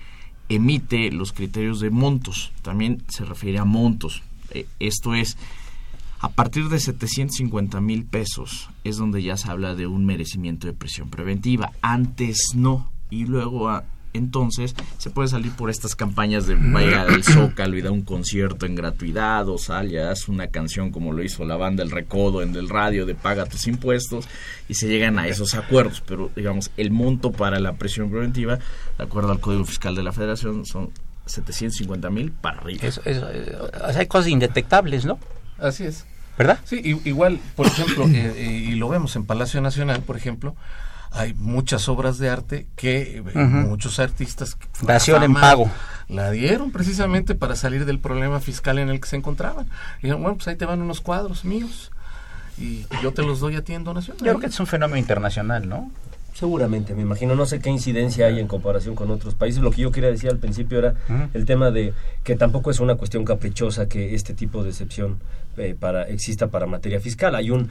emite 0.49 1.11
los 1.11 1.33
criterios 1.33 1.81
de 1.81 1.91
montos. 1.91 2.53
También 2.63 3.03
se 3.09 3.25
refiere 3.25 3.59
a 3.59 3.65
montos. 3.65 4.23
Eh, 4.51 4.67
esto 4.81 5.15
es, 5.15 5.37
a 6.25 6.31
partir 6.31 6.71
de 6.71 6.79
750 6.79 7.83
mil 7.83 8.07
pesos 8.07 8.71
es 8.83 8.97
donde 8.97 9.23
ya 9.23 9.37
se 9.37 9.51
habla 9.51 9.75
de 9.75 9.87
un 9.87 10.07
merecimiento 10.07 10.67
de 10.67 10.73
presión 10.73 11.11
preventiva. 11.11 11.73
Antes 11.83 12.55
no. 12.55 12.91
Y 13.11 13.27
luego 13.27 13.69
a, 13.69 13.85
entonces 14.15 14.75
se 14.97 15.11
puede 15.11 15.29
salir 15.29 15.53
por 15.53 15.69
estas 15.69 15.95
campañas 15.95 16.47
de 16.47 16.55
vaya 16.55 17.03
al 17.03 17.23
Zócalo 17.25 17.77
y 17.77 17.83
da 17.83 17.91
un 17.91 18.01
concierto 18.01 18.65
en 18.65 18.75
gratuidad 18.75 19.47
o 19.51 19.59
sal 19.59 19.93
y 19.93 19.99
haz 19.99 20.29
una 20.29 20.47
canción 20.47 20.91
como 20.91 21.13
lo 21.13 21.23
hizo 21.23 21.45
la 21.45 21.57
banda 21.57 21.83
El 21.83 21.91
Recodo 21.91 22.41
en 22.41 22.57
el 22.57 22.71
radio 22.71 23.05
de 23.05 23.15
paga 23.15 23.45
tus 23.45 23.67
impuestos 23.67 24.27
y 24.67 24.75
se 24.75 24.89
llegan 24.89 25.19
a 25.19 25.29
esos 25.29 25.53
acuerdos. 25.53 26.03
Pero 26.07 26.31
digamos, 26.35 26.71
el 26.79 26.91
monto 26.91 27.33
para 27.33 27.61
la 27.61 27.75
presión 27.75 28.09
preventiva, 28.11 28.59
de 28.97 29.05
acuerdo 29.05 29.31
al 29.31 29.41
Código 29.41 29.67
Fiscal 29.67 29.95
de 29.95 30.03
la 30.03 30.13
Federación, 30.13 30.65
son 30.65 30.89
750 31.27 32.09
mil 32.09 32.33
para 32.33 32.61
arriba. 32.61 32.89
Eh, 33.05 33.59
hay 33.95 34.07
cosas 34.07 34.29
indetectables, 34.29 35.05
¿no? 35.05 35.19
Así 35.59 35.85
es. 35.85 36.07
¿Verdad? 36.37 36.59
Sí, 36.65 37.01
igual, 37.05 37.41
por 37.57 37.67
ejemplo, 37.67 38.05
eh, 38.09 38.35
eh, 38.37 38.67
y 38.71 38.75
lo 38.75 38.89
vemos 38.89 39.17
en 39.17 39.25
Palacio 39.25 39.61
Nacional, 39.61 40.03
por 40.03 40.17
ejemplo, 40.17 40.55
hay 41.11 41.33
muchas 41.35 41.89
obras 41.89 42.19
de 42.19 42.29
arte 42.29 42.67
que 42.75 43.19
eh, 43.19 43.39
muchos 43.39 44.01
artistas 44.01 44.57
dación 44.83 45.23
en 45.23 45.35
pago. 45.35 45.71
la 46.09 46.33
dieron 46.33 46.73
precisamente 46.73 47.37
para 47.37 47.55
salir 47.55 47.85
del 47.85 48.01
problema 48.01 48.41
fiscal 48.41 48.79
en 48.79 48.89
el 48.89 49.01
que 49.01 49.09
se 49.09 49.17
encontraban. 49.17 49.67
Y 49.99 50.03
dijeron 50.03 50.23
bueno 50.23 50.37
pues 50.37 50.49
ahí 50.49 50.57
te 50.57 50.67
van 50.67 50.83
unos 50.83 51.01
cuadros 51.01 51.45
míos 51.45 51.93
y 52.59 52.87
yo 53.03 53.13
te 53.13 53.23
los 53.23 53.41
doy 53.41 53.57
a 53.57 53.63
ti 53.63 53.75
en 53.75 53.85
donación 53.85 54.17
yo 54.19 54.25
creo 54.25 54.39
que 54.39 54.47
es 54.47 54.61
un 54.61 54.67
fenómeno 54.67 54.97
internacional 54.97 55.69
no 55.69 55.91
Seguramente, 56.35 56.97
me 56.97 57.03
imagino, 57.03 57.37
no 57.37 57.47
sé 57.47 57.61
qué 57.61 57.71
incidencia 57.71 58.27
hay 58.27 58.41
en 58.41 58.49
comparación 58.49 58.97
con 58.97 59.09
otros 59.13 59.37
países. 59.37 59.63
Lo 59.63 59.71
que 59.71 59.83
yo 59.83 59.93
quería 59.93 60.11
decir 60.11 60.31
al 60.31 60.39
principio 60.39 60.81
era 60.81 60.97
el 61.33 61.45
tema 61.45 61.71
de 61.71 61.95
que 62.25 62.35
tampoco 62.35 62.73
es 62.73 62.81
una 62.81 62.97
cuestión 62.97 63.25
caprichosa 63.25 63.89
que 63.89 64.17
este 64.17 64.35
tipo 64.35 64.65
de 64.65 64.71
excepción 64.71 65.21
eh, 65.57 65.77
para, 65.79 66.09
exista 66.09 66.49
para 66.49 66.67
materia 66.67 66.99
fiscal. 66.99 67.37
Hay 67.37 67.53
una 67.53 67.69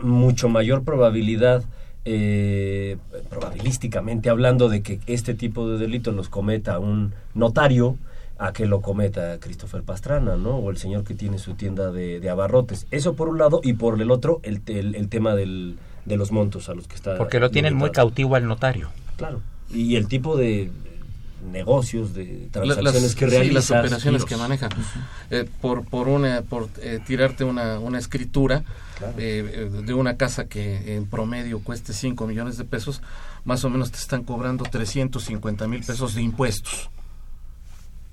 mucho 0.00 0.48
mayor 0.48 0.84
probabilidad, 0.84 1.64
eh, 2.04 2.98
probabilísticamente 3.30 4.30
hablando, 4.30 4.68
de 4.68 4.80
que 4.82 5.00
este 5.08 5.34
tipo 5.34 5.68
de 5.68 5.78
delitos 5.78 6.14
los 6.14 6.28
cometa 6.28 6.78
un 6.78 7.14
notario 7.34 7.98
a 8.38 8.52
que 8.52 8.66
lo 8.66 8.80
cometa 8.80 9.40
Christopher 9.40 9.82
Pastrana, 9.82 10.36
¿no? 10.36 10.58
O 10.58 10.70
el 10.70 10.76
señor 10.76 11.02
que 11.02 11.14
tiene 11.14 11.38
su 11.38 11.54
tienda 11.54 11.90
de, 11.90 12.30
abarrotes. 12.30 12.86
Eso 12.92 13.14
por 13.14 13.28
un 13.28 13.38
lado, 13.38 13.60
y 13.64 13.72
por 13.72 14.00
el 14.00 14.12
otro, 14.12 14.38
el, 14.44 14.62
el 14.68 15.08
tema 15.08 15.34
del 15.34 15.78
de 16.04 16.16
los 16.16 16.32
montos 16.32 16.68
a 16.68 16.74
los 16.74 16.86
que 16.86 16.94
está. 16.94 17.16
Porque 17.16 17.40
lo 17.40 17.50
tienen 17.50 17.74
muy 17.74 17.90
cautivo 17.90 18.36
al 18.36 18.46
notario. 18.46 18.90
Claro. 19.16 19.40
Y 19.70 19.96
el 19.96 20.06
tipo 20.08 20.36
de 20.36 20.70
negocios, 21.50 22.14
de 22.14 22.48
transacciones 22.50 23.14
que 23.14 23.26
realizan. 23.26 23.54
las 23.54 23.70
operaciones 23.70 24.24
que 24.24 24.36
manejan. 24.36 24.70
Eh, 25.30 25.48
por 25.60 25.84
por 25.84 26.08
una 26.08 26.42
por 26.42 26.68
eh, 26.80 27.00
tirarte 27.06 27.44
una, 27.44 27.78
una 27.78 27.98
escritura 27.98 28.64
eh, 29.18 29.70
de 29.84 29.94
una 29.94 30.16
casa 30.16 30.46
que 30.46 30.96
en 30.96 31.06
promedio 31.06 31.60
cueste 31.60 31.92
5 31.92 32.26
millones 32.26 32.56
de 32.56 32.64
pesos, 32.64 33.02
más 33.44 33.64
o 33.64 33.70
menos 33.70 33.90
te 33.90 33.98
están 33.98 34.24
cobrando 34.24 34.64
350 34.64 35.68
mil 35.68 35.84
pesos 35.84 36.14
de 36.14 36.22
impuestos 36.22 36.90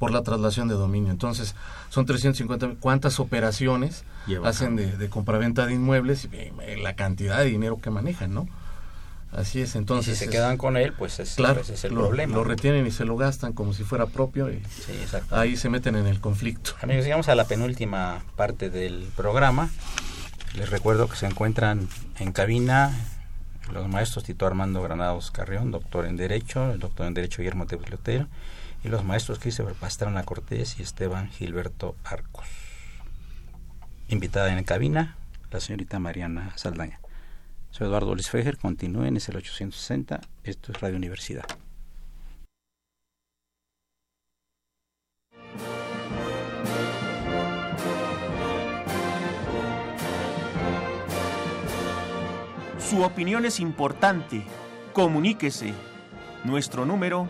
por 0.01 0.09
la 0.09 0.23
traslación 0.23 0.67
de 0.67 0.73
dominio. 0.73 1.11
Entonces, 1.11 1.53
son 1.89 2.07
350. 2.07 2.79
¿Cuántas 2.79 3.19
operaciones 3.19 4.03
hacen 4.43 4.75
de, 4.75 4.97
de 4.97 5.09
compraventa 5.09 5.67
de 5.67 5.73
inmuebles 5.75 6.25
y 6.25 6.37
eh, 6.37 6.79
la 6.81 6.95
cantidad 6.95 7.37
de 7.37 7.45
dinero 7.45 7.79
que 7.79 7.91
manejan, 7.91 8.33
no? 8.33 8.47
Así 9.31 9.61
es, 9.61 9.75
entonces... 9.75 10.17
si 10.17 10.25
se 10.25 10.31
quedan 10.31 10.57
con 10.57 10.75
él, 10.75 10.93
pues 10.93 11.19
es, 11.19 11.35
claro, 11.35 11.61
es 11.61 11.83
el 11.83 11.93
lo, 11.93 12.01
problema. 12.01 12.33
Lo 12.33 12.43
retienen 12.43 12.87
y 12.87 12.89
se 12.89 13.05
lo 13.05 13.15
gastan 13.15 13.53
como 13.53 13.73
si 13.73 13.83
fuera 13.83 14.07
propio 14.07 14.51
y 14.51 14.63
ahí 15.29 15.55
se 15.55 15.69
meten 15.69 15.95
en 15.95 16.07
el 16.07 16.19
conflicto. 16.19 16.71
Amigos, 16.81 17.03
llegamos 17.05 17.29
a 17.29 17.35
la 17.35 17.45
penúltima 17.45 18.23
parte 18.35 18.71
del 18.71 19.07
programa. 19.15 19.69
Les 20.55 20.71
recuerdo 20.71 21.09
que 21.09 21.15
se 21.15 21.27
encuentran 21.27 21.87
en 22.17 22.31
cabina 22.31 22.91
los 23.71 23.87
maestros 23.87 24.23
Tito 24.23 24.47
Armando 24.47 24.81
Granados 24.81 25.29
Carrión, 25.29 25.69
doctor 25.69 26.07
en 26.07 26.17
Derecho, 26.17 26.71
el 26.71 26.79
doctor 26.79 27.05
en 27.05 27.13
Derecho 27.13 27.43
Guillermo 27.43 27.67
Tebus 27.67 27.85
y 28.83 28.89
los 28.89 29.03
maestros 29.03 29.39
Christopher 29.39 29.75
Pastrana 29.75 30.23
Cortés 30.23 30.79
y 30.79 30.83
Esteban 30.83 31.29
Gilberto 31.29 31.95
Arcos. 32.03 32.47
Invitada 34.07 34.51
en 34.51 34.63
cabina, 34.63 35.15
la 35.51 35.59
señorita 35.59 35.99
Mariana 35.99 36.53
Saldaña. 36.55 36.99
Soy 37.69 37.87
Eduardo 37.87 38.13
Luis 38.13 38.29
Fejer, 38.29 38.57
continúen, 38.57 39.17
es 39.17 39.29
el 39.29 39.37
860, 39.37 40.21
esto 40.43 40.71
es 40.71 40.81
Radio 40.81 40.97
Universidad. 40.97 41.45
Su 52.91 53.03
opinión 53.03 53.45
es 53.45 53.61
importante. 53.61 54.43
Comuníquese. 54.91 55.73
Nuestro 56.43 56.85
número 56.85 57.29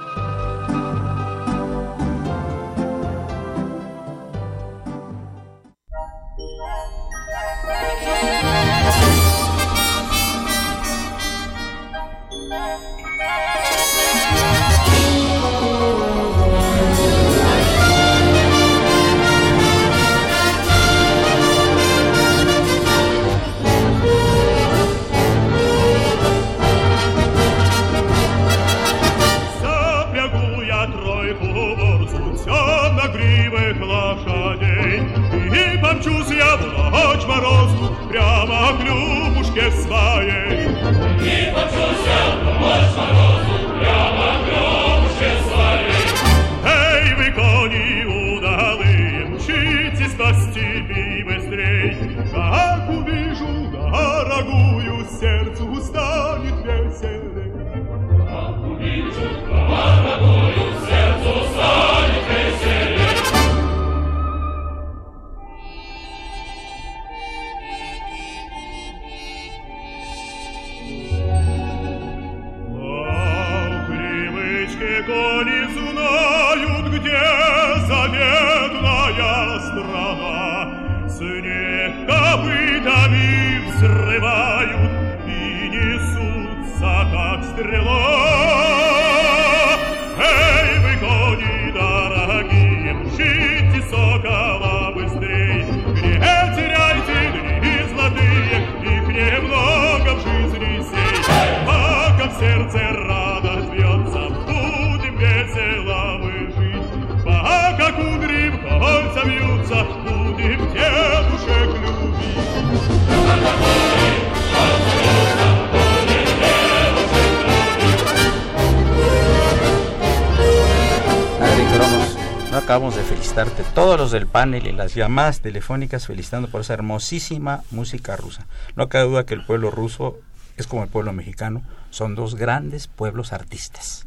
Acabamos 122.71 122.95
de 122.95 123.03
felicitarte, 123.03 123.65
todos 123.75 123.99
los 123.99 124.11
del 124.11 124.27
panel 124.27 124.65
y 124.65 124.71
las 124.71 124.95
llamadas 124.95 125.41
telefónicas 125.41 126.07
felicitando 126.07 126.47
por 126.47 126.61
esa 126.61 126.73
hermosísima 126.73 127.65
música 127.69 128.15
rusa. 128.15 128.47
No 128.77 128.87
cabe 128.87 129.09
duda 129.09 129.25
que 129.25 129.33
el 129.33 129.43
pueblo 129.43 129.71
ruso 129.71 130.19
es 130.55 130.67
como 130.67 130.81
el 130.81 130.87
pueblo 130.87 131.11
mexicano, 131.11 131.63
son 131.89 132.15
dos 132.15 132.35
grandes 132.35 132.87
pueblos 132.87 133.33
artistas. 133.33 134.05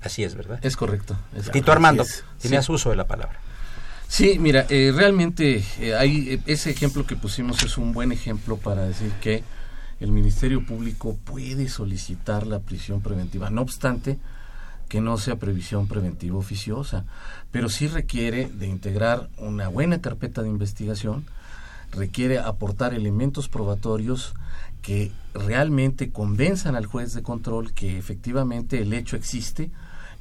Así 0.00 0.24
es, 0.24 0.34
¿verdad? 0.34 0.60
Es 0.62 0.78
correcto. 0.78 1.14
Es 1.36 1.50
Tito 1.50 1.72
Armando, 1.72 2.06
tenías 2.40 2.66
uso 2.70 2.88
de 2.88 2.96
la 2.96 3.06
palabra. 3.06 3.38
Sí, 4.08 4.38
mira, 4.38 4.64
eh, 4.70 4.90
realmente 4.96 5.62
eh, 5.78 5.94
hay, 5.94 6.40
ese 6.46 6.70
ejemplo 6.70 7.06
que 7.06 7.16
pusimos 7.16 7.62
es 7.64 7.76
un 7.76 7.92
buen 7.92 8.12
ejemplo 8.12 8.56
para 8.56 8.86
decir 8.86 9.12
que 9.20 9.44
el 10.00 10.10
Ministerio 10.10 10.64
Público 10.64 11.18
puede 11.22 11.68
solicitar 11.68 12.46
la 12.46 12.60
prisión 12.60 13.02
preventiva, 13.02 13.50
no 13.50 13.60
obstante 13.60 14.16
que 14.88 15.00
no 15.00 15.18
sea 15.18 15.36
previsión 15.36 15.86
preventiva 15.86 16.36
oficiosa, 16.36 17.04
pero 17.50 17.68
sí 17.68 17.88
requiere 17.88 18.48
de 18.48 18.66
integrar 18.66 19.28
una 19.38 19.68
buena 19.68 20.00
carpeta 20.00 20.42
de 20.42 20.48
investigación, 20.48 21.24
requiere 21.92 22.38
aportar 22.38 22.94
elementos 22.94 23.48
probatorios 23.48 24.34
que 24.82 25.12
realmente 25.32 26.10
convenzan 26.10 26.76
al 26.76 26.86
juez 26.86 27.14
de 27.14 27.22
control 27.22 27.72
que 27.72 27.96
efectivamente 27.98 28.82
el 28.82 28.92
hecho 28.92 29.16
existe 29.16 29.70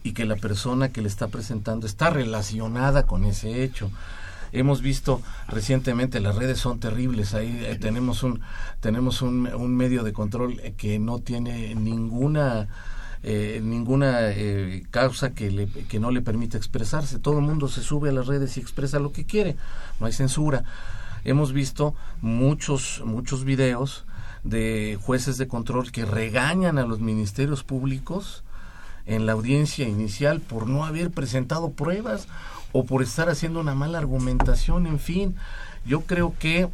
y 0.04 0.14
que 0.14 0.26
la 0.26 0.36
persona 0.36 0.90
que 0.90 1.02
le 1.02 1.08
está 1.08 1.28
presentando 1.28 1.86
está 1.86 2.10
relacionada 2.10 3.06
con 3.06 3.26
ese 3.26 3.64
hecho. 3.64 3.92
Hemos 4.52 4.82
visto 4.82 5.22
recientemente 5.48 6.20
las 6.20 6.36
redes 6.36 6.60
son 6.60 6.80
terribles. 6.80 7.34
Ahí 7.34 7.64
eh, 7.66 7.78
tenemos 7.80 8.24
un 8.24 8.42
tenemos 8.82 9.22
un, 9.22 9.48
un, 9.48 9.76
medio 9.76 10.04
de 10.04 10.14
control 10.14 10.62
que 10.78 11.00
no 11.00 11.20
tiene 11.20 11.74
ninguna 11.74 12.68
eh, 13.24 13.62
ninguna 13.64 14.32
eh, 14.32 14.84
causa 14.92 15.34
que, 15.34 15.50
le, 15.50 15.68
que 15.68 16.00
no 16.00 16.12
le 16.12 16.22
permita 16.22 16.58
expresarse. 16.58 17.20
Todo 17.20 17.40
el 17.40 17.46
mundo 17.46 17.68
se 17.68 17.82
sube 17.82 18.10
a 18.10 18.14
las 18.14 18.28
redes 18.28 18.58
y 18.58 18.60
expresa 18.60 19.00
lo 19.00 19.12
que 19.12 19.26
quiere. 19.26 19.56
No 20.00 20.06
hay 20.06 20.14
censura. 20.14 20.66
Hemos 21.24 21.54
visto 21.54 21.96
muchos 22.22 23.02
muchos 23.06 23.46
videos 23.46 24.06
de 24.44 25.00
jueces 25.02 25.38
de 25.38 25.48
control 25.48 25.92
que 25.92 26.06
regañan 26.06 26.78
a 26.78 26.86
los 26.86 27.00
ministerios 27.00 27.64
públicos 27.64 28.44
en 29.06 29.26
la 29.26 29.34
audiencia 29.34 29.88
inicial 29.88 30.42
por 30.42 30.68
no 30.68 30.86
haber 30.86 31.12
presentado 31.12 31.72
pruebas 31.72 32.28
o 32.74 32.86
por 32.86 33.04
estar 33.04 33.30
haciendo 33.30 33.60
una 33.60 33.76
mala 33.76 34.00
argumentación, 34.00 34.88
en 34.88 35.00
fin, 35.00 35.36
yo 35.86 36.02
creo 36.02 36.34
que 36.40 36.70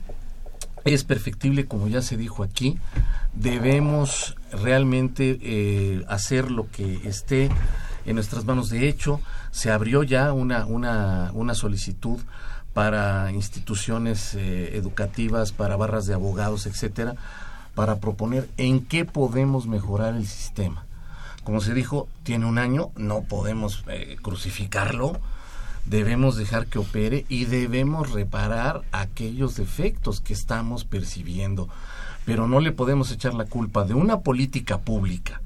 es 0.85 1.03
perfectible, 1.03 1.65
como 1.65 1.87
ya 1.87 2.01
se 2.01 2.17
dijo 2.17 2.43
aquí, 2.43 2.77
debemos 3.33 4.35
realmente 4.51 5.39
eh, 5.41 6.05
hacer 6.07 6.51
lo 6.51 6.69
que 6.69 7.07
esté 7.07 7.49
en 8.05 8.15
nuestras 8.15 8.45
manos. 8.45 8.69
De 8.69 8.87
hecho, 8.87 9.21
se 9.51 9.71
abrió 9.71 10.03
ya 10.03 10.33
una, 10.33 10.65
una, 10.65 11.31
una 11.33 11.53
solicitud 11.53 12.19
para 12.73 13.31
instituciones 13.31 14.35
eh, 14.35 14.77
educativas, 14.77 15.51
para 15.51 15.75
barras 15.75 16.05
de 16.05 16.13
abogados, 16.13 16.65
etcétera, 16.65 17.15
para 17.75 17.97
proponer 17.97 18.49
en 18.57 18.85
qué 18.85 19.05
podemos 19.05 19.67
mejorar 19.67 20.15
el 20.15 20.27
sistema. 20.27 20.85
Como 21.43 21.61
se 21.61 21.73
dijo, 21.73 22.07
tiene 22.23 22.45
un 22.45 22.57
año, 22.57 22.91
no 22.95 23.23
podemos 23.23 23.83
eh, 23.87 24.17
crucificarlo, 24.21 25.19
debemos 25.89 26.37
dejar 26.37 26.67
que 26.67 26.79
opere 26.79 27.25
y 27.29 27.45
debemos 27.45 28.11
reparar 28.11 28.83
aquellos 28.91 29.55
defectos 29.55 30.21
que 30.21 30.33
estamos 30.33 30.85
percibiendo. 30.85 31.67
Pero 32.25 32.47
no 32.47 32.59
le 32.59 32.71
podemos 32.71 33.11
echar 33.11 33.33
la 33.33 33.45
culpa 33.45 33.85
de 33.85 33.95
una 33.95 34.19
política 34.19 34.77
pública 34.77 35.41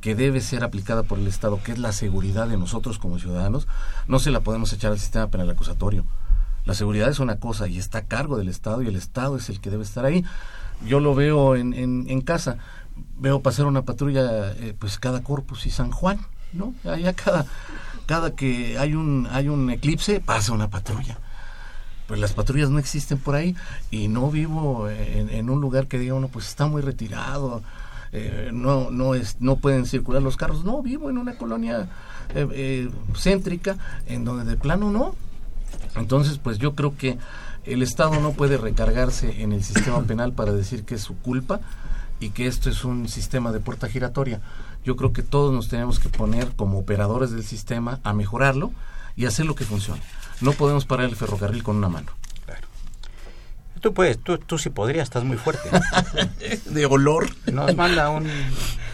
que 0.00 0.14
debe 0.14 0.40
ser 0.40 0.64
aplicada 0.64 1.02
por 1.02 1.18
el 1.18 1.26
Estado, 1.26 1.60
que 1.62 1.72
es 1.72 1.78
la 1.78 1.92
seguridad 1.92 2.48
de 2.48 2.56
nosotros 2.56 2.98
como 2.98 3.18
ciudadanos, 3.18 3.66
no 4.06 4.18
se 4.18 4.30
la 4.30 4.40
podemos 4.40 4.72
echar 4.72 4.92
al 4.92 4.98
sistema 4.98 5.28
penal 5.28 5.50
acusatorio. 5.50 6.04
La 6.64 6.74
seguridad 6.74 7.10
es 7.10 7.18
una 7.18 7.36
cosa 7.36 7.68
y 7.68 7.78
está 7.78 7.98
a 7.98 8.04
cargo 8.04 8.38
del 8.38 8.48
Estado 8.48 8.82
y 8.82 8.86
el 8.86 8.96
Estado 8.96 9.36
es 9.36 9.48
el 9.50 9.60
que 9.60 9.70
debe 9.70 9.82
estar 9.82 10.04
ahí. 10.04 10.24
Yo 10.86 11.00
lo 11.00 11.14
veo 11.14 11.56
en, 11.56 11.72
en, 11.74 12.20
casa, 12.20 12.58
veo 13.18 13.40
pasar 13.40 13.66
una 13.66 13.82
patrulla 13.82 14.52
eh, 14.52 14.74
pues 14.78 14.98
cada 14.98 15.22
Corpus 15.22 15.66
y 15.66 15.70
San 15.70 15.90
Juan, 15.90 16.20
¿no? 16.52 16.74
Allá 16.84 17.12
cada 17.12 17.46
cada 18.06 18.34
que 18.34 18.78
hay 18.78 18.94
un 18.94 19.28
hay 19.30 19.48
un 19.48 19.70
eclipse 19.70 20.20
pasa 20.20 20.52
una 20.52 20.70
patrulla. 20.70 21.18
Pues 22.06 22.20
las 22.20 22.32
patrullas 22.32 22.70
no 22.70 22.78
existen 22.78 23.18
por 23.18 23.34
ahí 23.34 23.56
y 23.90 24.06
no 24.06 24.30
vivo 24.30 24.88
en, 24.88 25.50
un 25.50 25.60
lugar 25.60 25.88
que 25.88 25.98
diga 25.98 26.14
uno 26.14 26.28
pues 26.28 26.46
está 26.46 26.68
muy 26.68 26.80
retirado 26.80 27.62
eh, 28.12 28.50
no 28.52 28.92
no 28.92 29.16
es 29.16 29.40
no 29.40 29.56
pueden 29.56 29.86
circular 29.86 30.22
los 30.22 30.36
carros. 30.36 30.64
No 30.64 30.80
vivo 30.82 31.10
en 31.10 31.18
una 31.18 31.36
colonia 31.36 31.88
eh, 32.34 32.46
eh, 32.52 32.90
céntrica 33.16 33.76
en 34.06 34.24
donde 34.24 34.44
de 34.44 34.56
plano 34.56 34.90
no. 34.92 35.14
Entonces 35.96 36.38
pues 36.38 36.58
yo 36.58 36.74
creo 36.74 36.96
que 36.96 37.18
el 37.64 37.82
Estado 37.82 38.20
no 38.20 38.32
puede 38.32 38.56
recargarse 38.56 39.42
en 39.42 39.52
el 39.52 39.64
sistema 39.64 40.00
penal 40.06 40.32
para 40.32 40.52
decir 40.52 40.84
que 40.84 40.94
es 40.94 41.02
su 41.02 41.16
culpa 41.16 41.60
y 42.20 42.30
que 42.30 42.46
esto 42.46 42.70
es 42.70 42.84
un 42.84 43.08
sistema 43.08 43.52
de 43.52 43.60
puerta 43.60 43.88
giratoria 43.88 44.40
yo 44.86 44.94
creo 44.94 45.12
que 45.12 45.24
todos 45.24 45.52
nos 45.52 45.68
tenemos 45.68 45.98
que 45.98 46.08
poner 46.08 46.54
como 46.54 46.78
operadores 46.78 47.32
del 47.32 47.42
sistema 47.42 47.98
a 48.04 48.12
mejorarlo 48.12 48.70
y 49.16 49.26
hacer 49.26 49.44
lo 49.44 49.56
que 49.56 49.64
funcione. 49.64 50.00
No 50.40 50.52
podemos 50.52 50.86
parar 50.86 51.06
el 51.06 51.16
ferrocarril 51.16 51.64
con 51.64 51.74
una 51.74 51.88
mano. 51.88 52.12
Claro. 52.44 52.68
Tú 53.80 53.92
puedes, 53.92 54.16
tú, 54.16 54.38
tú 54.38 54.58
sí 54.58 54.70
podrías, 54.70 55.02
estás 55.02 55.24
muy 55.24 55.38
fuerte. 55.38 55.68
de 56.66 56.86
olor. 56.86 57.26
Nos 57.52 57.74
manda 57.74 58.10
un 58.10 58.30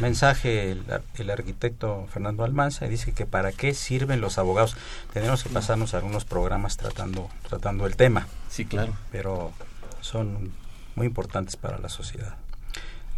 mensaje 0.01 0.73
el, 0.73 1.31
arquitecto 1.31 2.07
Fernando 2.11 2.43
Almanza 2.45 2.87
y 2.87 2.89
dice 2.89 3.13
que 3.13 3.27
para 3.27 3.53
qué 3.53 3.75
sirven 3.75 4.23
los 4.23 4.39
abogados. 4.39 4.77
Tenemos 5.13 5.43
que 5.43 5.51
pasarnos 5.51 5.93
algunos 5.93 6.25
programas 6.25 6.79
tratando, 6.79 7.29
tratando 7.47 7.85
el 7.85 7.97
tema. 7.97 8.29
Sí, 8.49 8.65
claro. 8.65 8.95
Pero 9.11 9.53
son 10.01 10.53
muy 10.95 11.07
importantes 11.07 11.57
para 11.57 11.77
la 11.77 11.91
sociedad. 11.91 12.35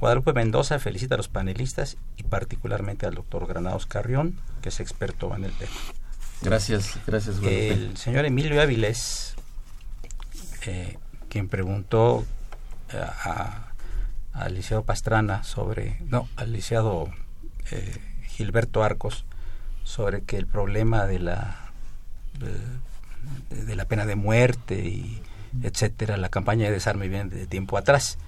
Guadalupe 0.05 0.35
Mendoza 0.35 0.79
felicita 0.79 1.15
a 1.15 1.17
los 1.17 1.29
panelistas 1.29 1.97
y 2.19 2.25
particularmente 2.25 3.07
al 3.07 3.15
doctor 3.15 3.47
Granados 3.47 3.87
Carrión, 3.87 4.39
que 4.61 4.69
es 4.69 4.79
experto 4.81 5.35
en 5.35 5.45
el 5.45 5.53
tema. 5.53 5.73
Gracias, 6.43 6.99
gracias. 7.07 7.41
Guadalupe. 7.41 7.73
El 7.73 7.97
señor 7.97 8.27
Emilio 8.27 8.61
Áviles, 8.61 9.35
eh, 10.67 10.99
quien 11.31 11.49
preguntó 11.49 12.27
eh, 12.93 13.03
al 14.35 14.51
licenciado 14.51 14.83
Pastrana 14.83 15.43
sobre, 15.43 15.97
no, 16.03 16.29
al 16.37 16.53
licenciado 16.53 17.09
eh, 17.71 17.97
Gilberto 18.27 18.85
Arcos, 18.85 19.25
sobre 19.85 20.21
que 20.21 20.37
el 20.37 20.47
problema 20.47 21.07
de 21.07 21.19
la 21.19 21.71
de, 23.49 23.75
la 23.75 23.87
pena 23.87 24.05
de 24.05 24.17
muerte 24.17 24.85
y 24.85 25.23
etcétera, 25.63 26.19
la 26.19 26.29
campaña 26.29 26.67
de 26.67 26.73
desarme 26.73 27.09
viene 27.09 27.31
de 27.31 27.47
tiempo 27.47 27.79
atrás. 27.79 28.19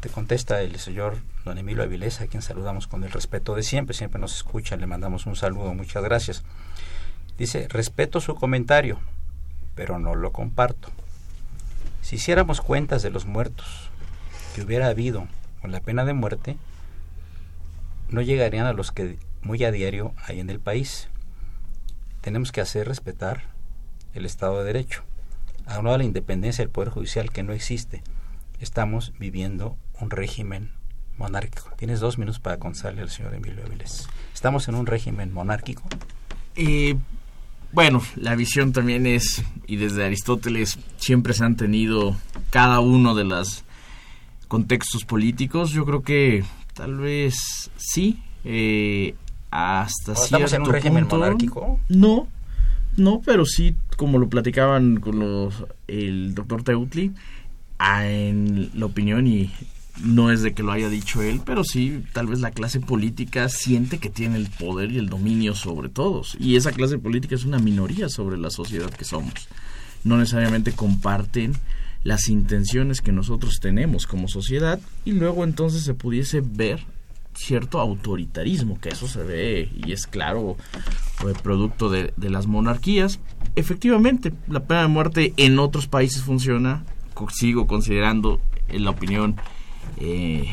Te 0.00 0.08
contesta 0.08 0.62
el 0.62 0.78
señor 0.78 1.18
don 1.44 1.58
Emilio 1.58 1.82
Avilés, 1.82 2.22
a 2.22 2.26
quien 2.26 2.40
saludamos 2.40 2.86
con 2.86 3.04
el 3.04 3.10
respeto 3.10 3.54
de 3.54 3.62
siempre, 3.62 3.94
siempre 3.94 4.18
nos 4.18 4.34
escucha, 4.34 4.78
le 4.78 4.86
mandamos 4.86 5.26
un 5.26 5.36
saludo, 5.36 5.74
muchas 5.74 6.02
gracias. 6.02 6.42
Dice, 7.36 7.68
respeto 7.68 8.22
su 8.22 8.34
comentario, 8.34 8.98
pero 9.74 9.98
no 9.98 10.14
lo 10.14 10.32
comparto. 10.32 10.88
Si 12.00 12.16
hiciéramos 12.16 12.62
cuentas 12.62 13.02
de 13.02 13.10
los 13.10 13.26
muertos 13.26 13.90
que 14.54 14.62
hubiera 14.62 14.86
habido 14.86 15.28
con 15.60 15.70
la 15.70 15.80
pena 15.80 16.06
de 16.06 16.14
muerte, 16.14 16.56
no 18.08 18.22
llegarían 18.22 18.64
a 18.64 18.72
los 18.72 18.92
que 18.92 19.18
muy 19.42 19.62
a 19.64 19.70
diario 19.70 20.14
hay 20.24 20.40
en 20.40 20.48
el 20.48 20.60
país. 20.60 21.08
Tenemos 22.22 22.52
que 22.52 22.62
hacer 22.62 22.88
respetar 22.88 23.42
el 24.14 24.24
Estado 24.24 24.60
de 24.60 24.64
Derecho, 24.64 25.02
a 25.66 25.82
la 25.82 26.04
independencia 26.04 26.64
del 26.64 26.72
Poder 26.72 26.88
Judicial 26.88 27.30
que 27.30 27.42
no 27.42 27.52
existe. 27.52 28.02
Estamos 28.60 29.12
viviendo 29.18 29.76
un 30.00 30.10
régimen 30.10 30.70
monárquico. 31.18 31.70
Tienes 31.76 32.00
dos 32.00 32.18
minutos 32.18 32.40
para 32.40 32.58
contarle 32.58 33.02
al 33.02 33.10
señor 33.10 33.34
Emilio 33.34 33.64
Avilés. 33.64 34.08
¿Estamos 34.34 34.68
en 34.68 34.74
un 34.74 34.86
régimen 34.86 35.32
monárquico? 35.32 35.82
Eh, 36.56 36.96
bueno, 37.72 38.02
la 38.16 38.34
visión 38.34 38.72
también 38.72 39.06
es, 39.06 39.42
y 39.66 39.76
desde 39.76 40.04
Aristóteles 40.04 40.78
siempre 40.96 41.34
se 41.34 41.44
han 41.44 41.56
tenido 41.56 42.16
cada 42.50 42.80
uno 42.80 43.14
de 43.14 43.24
los 43.24 43.64
contextos 44.48 45.04
políticos. 45.04 45.70
Yo 45.70 45.84
creo 45.84 46.02
que 46.02 46.42
tal 46.74 46.96
vez 46.96 47.70
sí, 47.76 48.22
eh, 48.44 49.14
hasta 49.50 50.14
cierto 50.14 50.22
¿Estamos 50.24 50.52
en 50.54 50.62
un 50.62 50.68
régimen 50.72 51.06
monárquico? 51.08 51.78
No, 51.88 52.26
no, 52.96 53.20
pero 53.24 53.44
sí, 53.44 53.76
como 53.96 54.18
lo 54.18 54.28
platicaban 54.28 54.98
con 54.98 55.18
los, 55.18 55.64
el 55.86 56.34
doctor 56.34 56.62
Teutli, 56.62 57.12
en 57.78 58.70
la 58.74 58.86
opinión 58.86 59.26
y 59.26 59.52
no 60.02 60.30
es 60.30 60.42
de 60.42 60.54
que 60.54 60.62
lo 60.62 60.72
haya 60.72 60.88
dicho 60.88 61.22
él, 61.22 61.40
pero 61.44 61.64
sí, 61.64 62.02
tal 62.12 62.26
vez 62.26 62.40
la 62.40 62.50
clase 62.50 62.80
política 62.80 63.48
siente 63.48 63.98
que 63.98 64.10
tiene 64.10 64.36
el 64.36 64.48
poder 64.48 64.92
y 64.92 64.98
el 64.98 65.08
dominio 65.08 65.54
sobre 65.54 65.88
todos. 65.88 66.36
Y 66.38 66.56
esa 66.56 66.72
clase 66.72 66.98
política 66.98 67.34
es 67.34 67.44
una 67.44 67.58
minoría 67.58 68.08
sobre 68.08 68.38
la 68.38 68.50
sociedad 68.50 68.90
que 68.90 69.04
somos. 69.04 69.48
No 70.04 70.16
necesariamente 70.16 70.72
comparten 70.72 71.54
las 72.02 72.28
intenciones 72.28 73.00
que 73.00 73.12
nosotros 73.12 73.60
tenemos 73.60 74.06
como 74.06 74.28
sociedad 74.28 74.80
y 75.04 75.12
luego 75.12 75.44
entonces 75.44 75.82
se 75.82 75.94
pudiese 75.94 76.40
ver 76.40 76.80
cierto 77.34 77.80
autoritarismo, 77.80 78.80
que 78.80 78.88
eso 78.90 79.06
se 79.06 79.22
ve 79.22 79.70
y 79.74 79.92
es 79.92 80.06
claro 80.06 80.56
producto 81.42 81.90
de, 81.90 82.12
de 82.16 82.30
las 82.30 82.46
monarquías. 82.46 83.20
Efectivamente, 83.56 84.32
la 84.48 84.64
pena 84.64 84.82
de 84.82 84.88
muerte 84.88 85.34
en 85.36 85.58
otros 85.58 85.86
países 85.86 86.22
funciona, 86.22 86.84
sigo 87.32 87.66
considerando 87.66 88.40
en 88.68 88.84
la 88.84 88.90
opinión 88.90 89.36
eh, 89.98 90.44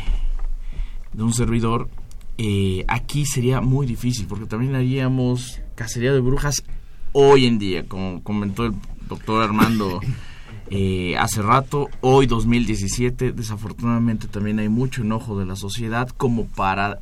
de 1.14 1.24
un 1.24 1.34
servidor, 1.34 1.90
eh, 2.38 2.86
aquí 2.88 3.26
sería 3.26 3.62
muy 3.62 3.88
difícil, 3.88 4.28
porque 4.28 4.46
también 4.46 4.76
haríamos 4.76 5.62
cacería 5.76 6.14
de 6.14 6.20
brujas 6.20 6.64
hoy 7.12 7.46
en 7.46 7.58
día, 7.58 7.88
como 7.88 8.22
comentó 8.24 8.66
el 8.66 8.74
doctor 9.08 9.44
Armando 9.44 10.00
eh, 10.70 11.16
hace 11.18 11.42
rato, 11.42 11.90
hoy 12.02 12.28
2017, 12.28 13.32
desafortunadamente 13.32 14.28
también 14.28 14.60
hay 14.60 14.70
mucho 14.70 15.02
enojo 15.02 15.40
de 15.40 15.46
la 15.46 15.56
sociedad 15.56 16.10
como 16.10 16.46
para 16.46 17.00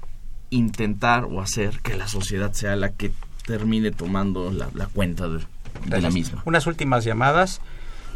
intentar 0.49 1.25
o 1.25 1.41
hacer 1.41 1.79
que 1.79 1.95
la 1.95 2.07
sociedad 2.07 2.53
sea 2.53 2.75
la 2.75 2.93
que 2.93 3.11
termine 3.45 3.91
tomando 3.91 4.51
la, 4.51 4.69
la 4.73 4.87
cuenta 4.87 5.27
de, 5.27 5.39
de 5.85 6.01
la 6.01 6.09
misma. 6.09 6.41
Unas 6.45 6.67
últimas 6.67 7.03
llamadas. 7.03 7.61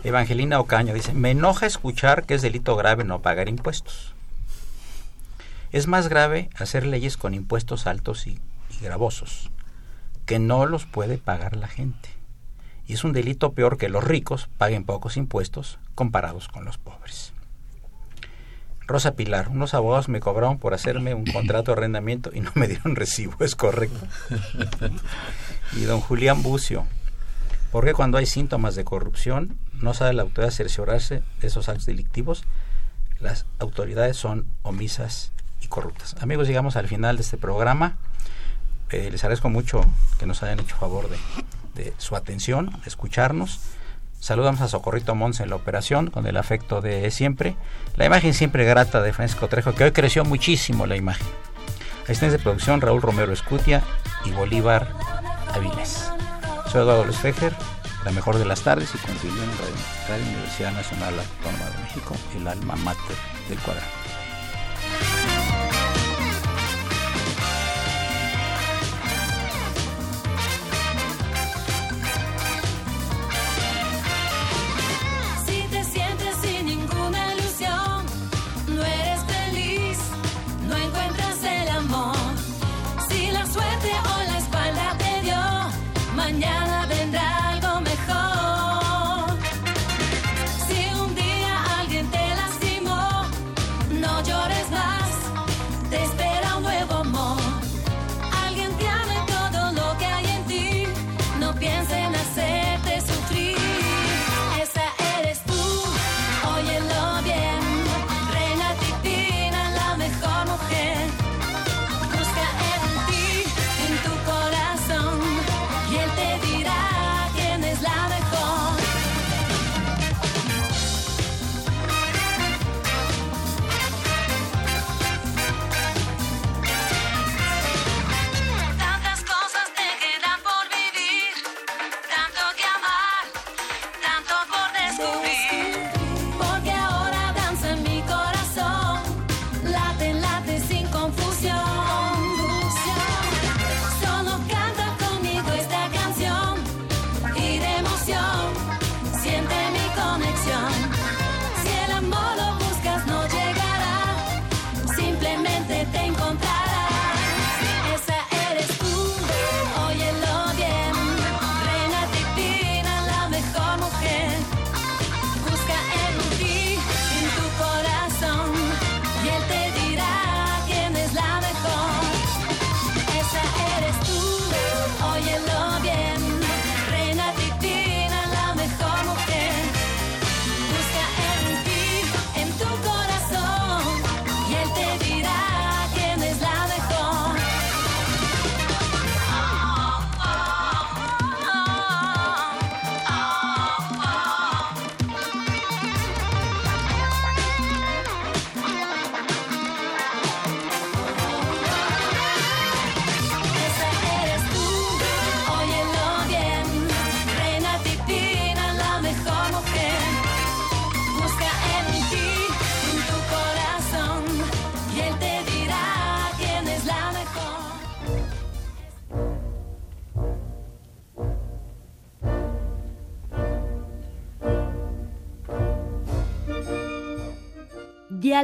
Evangelina 0.03 0.59
Ocaño 0.59 0.93
dice, 0.93 1.13
me 1.13 1.31
enoja 1.31 1.65
escuchar 1.65 2.25
que 2.25 2.33
es 2.33 2.41
delito 2.41 2.75
grave 2.75 3.03
no 3.03 3.21
pagar 3.21 3.49
impuestos. 3.49 4.13
Es 5.71 5.87
más 5.87 6.07
grave 6.07 6.49
hacer 6.55 6.85
leyes 6.85 7.17
con 7.17 7.33
impuestos 7.33 7.85
altos 7.85 8.25
y, 8.25 8.39
y 8.69 8.83
gravosos, 8.83 9.51
que 10.25 10.39
no 10.39 10.65
los 10.65 10.85
puede 10.85 11.17
pagar 11.17 11.57
la 11.57 11.67
gente. 11.67 12.09
Y 12.87 12.93
es 12.93 13.03
un 13.03 13.13
delito 13.13 13.51
peor 13.51 13.77
que 13.77 13.89
los 13.89 14.03
ricos 14.03 14.49
paguen 14.57 14.85
pocos 14.85 15.17
impuestos 15.17 15.79
comparados 15.95 16.47
con 16.47 16.65
los 16.65 16.77
pobres. 16.77 17.33
Rosa 18.89 19.15
Pilar, 19.15 19.49
unos 19.49 19.75
abogados 19.75 20.09
me 20.09 20.19
cobraron 20.19 20.57
por 20.57 20.73
hacerme 20.73 21.13
un 21.13 21.25
contrato 21.25 21.71
de 21.71 21.77
arrendamiento 21.77 22.31
y 22.33 22.39
no 22.39 22.51
me 22.55 22.67
dieron 22.67 22.95
recibo, 22.95 23.35
es 23.39 23.55
correcto. 23.55 23.99
Y 25.73 25.81
don 25.81 26.01
Julián 26.01 26.41
Bucio, 26.41 26.87
¿por 27.71 27.85
qué 27.85 27.93
cuando 27.93 28.17
hay 28.17 28.25
síntomas 28.25 28.75
de 28.75 28.83
corrupción 28.83 29.57
no 29.73 29.93
sabe 29.93 30.13
la 30.13 30.23
autoridad 30.23 30.51
cerciorarse 30.51 31.23
de 31.39 31.47
esos 31.47 31.69
actos 31.69 31.85
delictivos? 31.85 32.43
Las 33.19 33.45
autoridades 33.59 34.17
son 34.17 34.45
omisas 34.61 35.31
y 35.61 35.67
corruptas. 35.67 36.15
Amigos, 36.21 36.47
llegamos 36.47 36.75
al 36.75 36.87
final 36.87 37.17
de 37.17 37.23
este 37.23 37.37
programa. 37.37 37.97
Eh, 38.91 39.09
les 39.11 39.23
agradezco 39.23 39.49
mucho 39.49 39.85
que 40.17 40.25
nos 40.25 40.41
hayan 40.41 40.59
hecho 40.59 40.75
favor 40.75 41.09
de, 41.09 41.17
de 41.75 41.93
su 41.97 42.15
atención, 42.15 42.71
de 42.71 42.87
escucharnos. 42.87 43.59
Saludamos 44.19 44.61
a 44.61 44.67
Socorrito 44.67 45.15
Mons 45.15 45.39
en 45.39 45.49
la 45.49 45.55
operación 45.55 46.09
con 46.09 46.27
el 46.27 46.37
afecto 46.37 46.81
de 46.81 47.09
siempre. 47.11 47.55
La 47.95 48.05
imagen 48.05 48.33
siempre 48.33 48.65
grata 48.65 49.01
de 49.01 49.13
Francisco 49.13 49.47
Trejo, 49.47 49.73
que 49.75 49.85
hoy 49.85 49.91
creció 49.91 50.25
muchísimo 50.25 50.85
la 50.85 50.97
imagen. 50.97 51.27
Asistentes 52.03 52.33
de 52.33 52.39
producción 52.39 52.81
Raúl 52.81 53.01
Romero 53.01 53.31
Escutia 53.31 53.83
y 54.25 54.31
Bolívar 54.31 54.93
Avilés. 55.53 56.09
Soy 56.71 56.81
Eduardo 56.81 57.05
Luis 57.05 57.17
la 58.05 58.11
mejor 58.11 58.37
de 58.37 58.45
las 58.45 58.61
tardes 58.61 58.93
y 58.93 58.97
continúo 58.99 59.43
en 59.43 59.49
Radio 60.07 60.23
Universidad 60.23 60.71
Nacional 60.71 61.15
Autónoma 61.17 61.67
de 61.71 61.83
México, 61.83 62.15
el 62.35 62.47
alma 62.47 62.75
mater 62.75 63.15
del 63.49 63.57
cuadrado. 63.57 63.87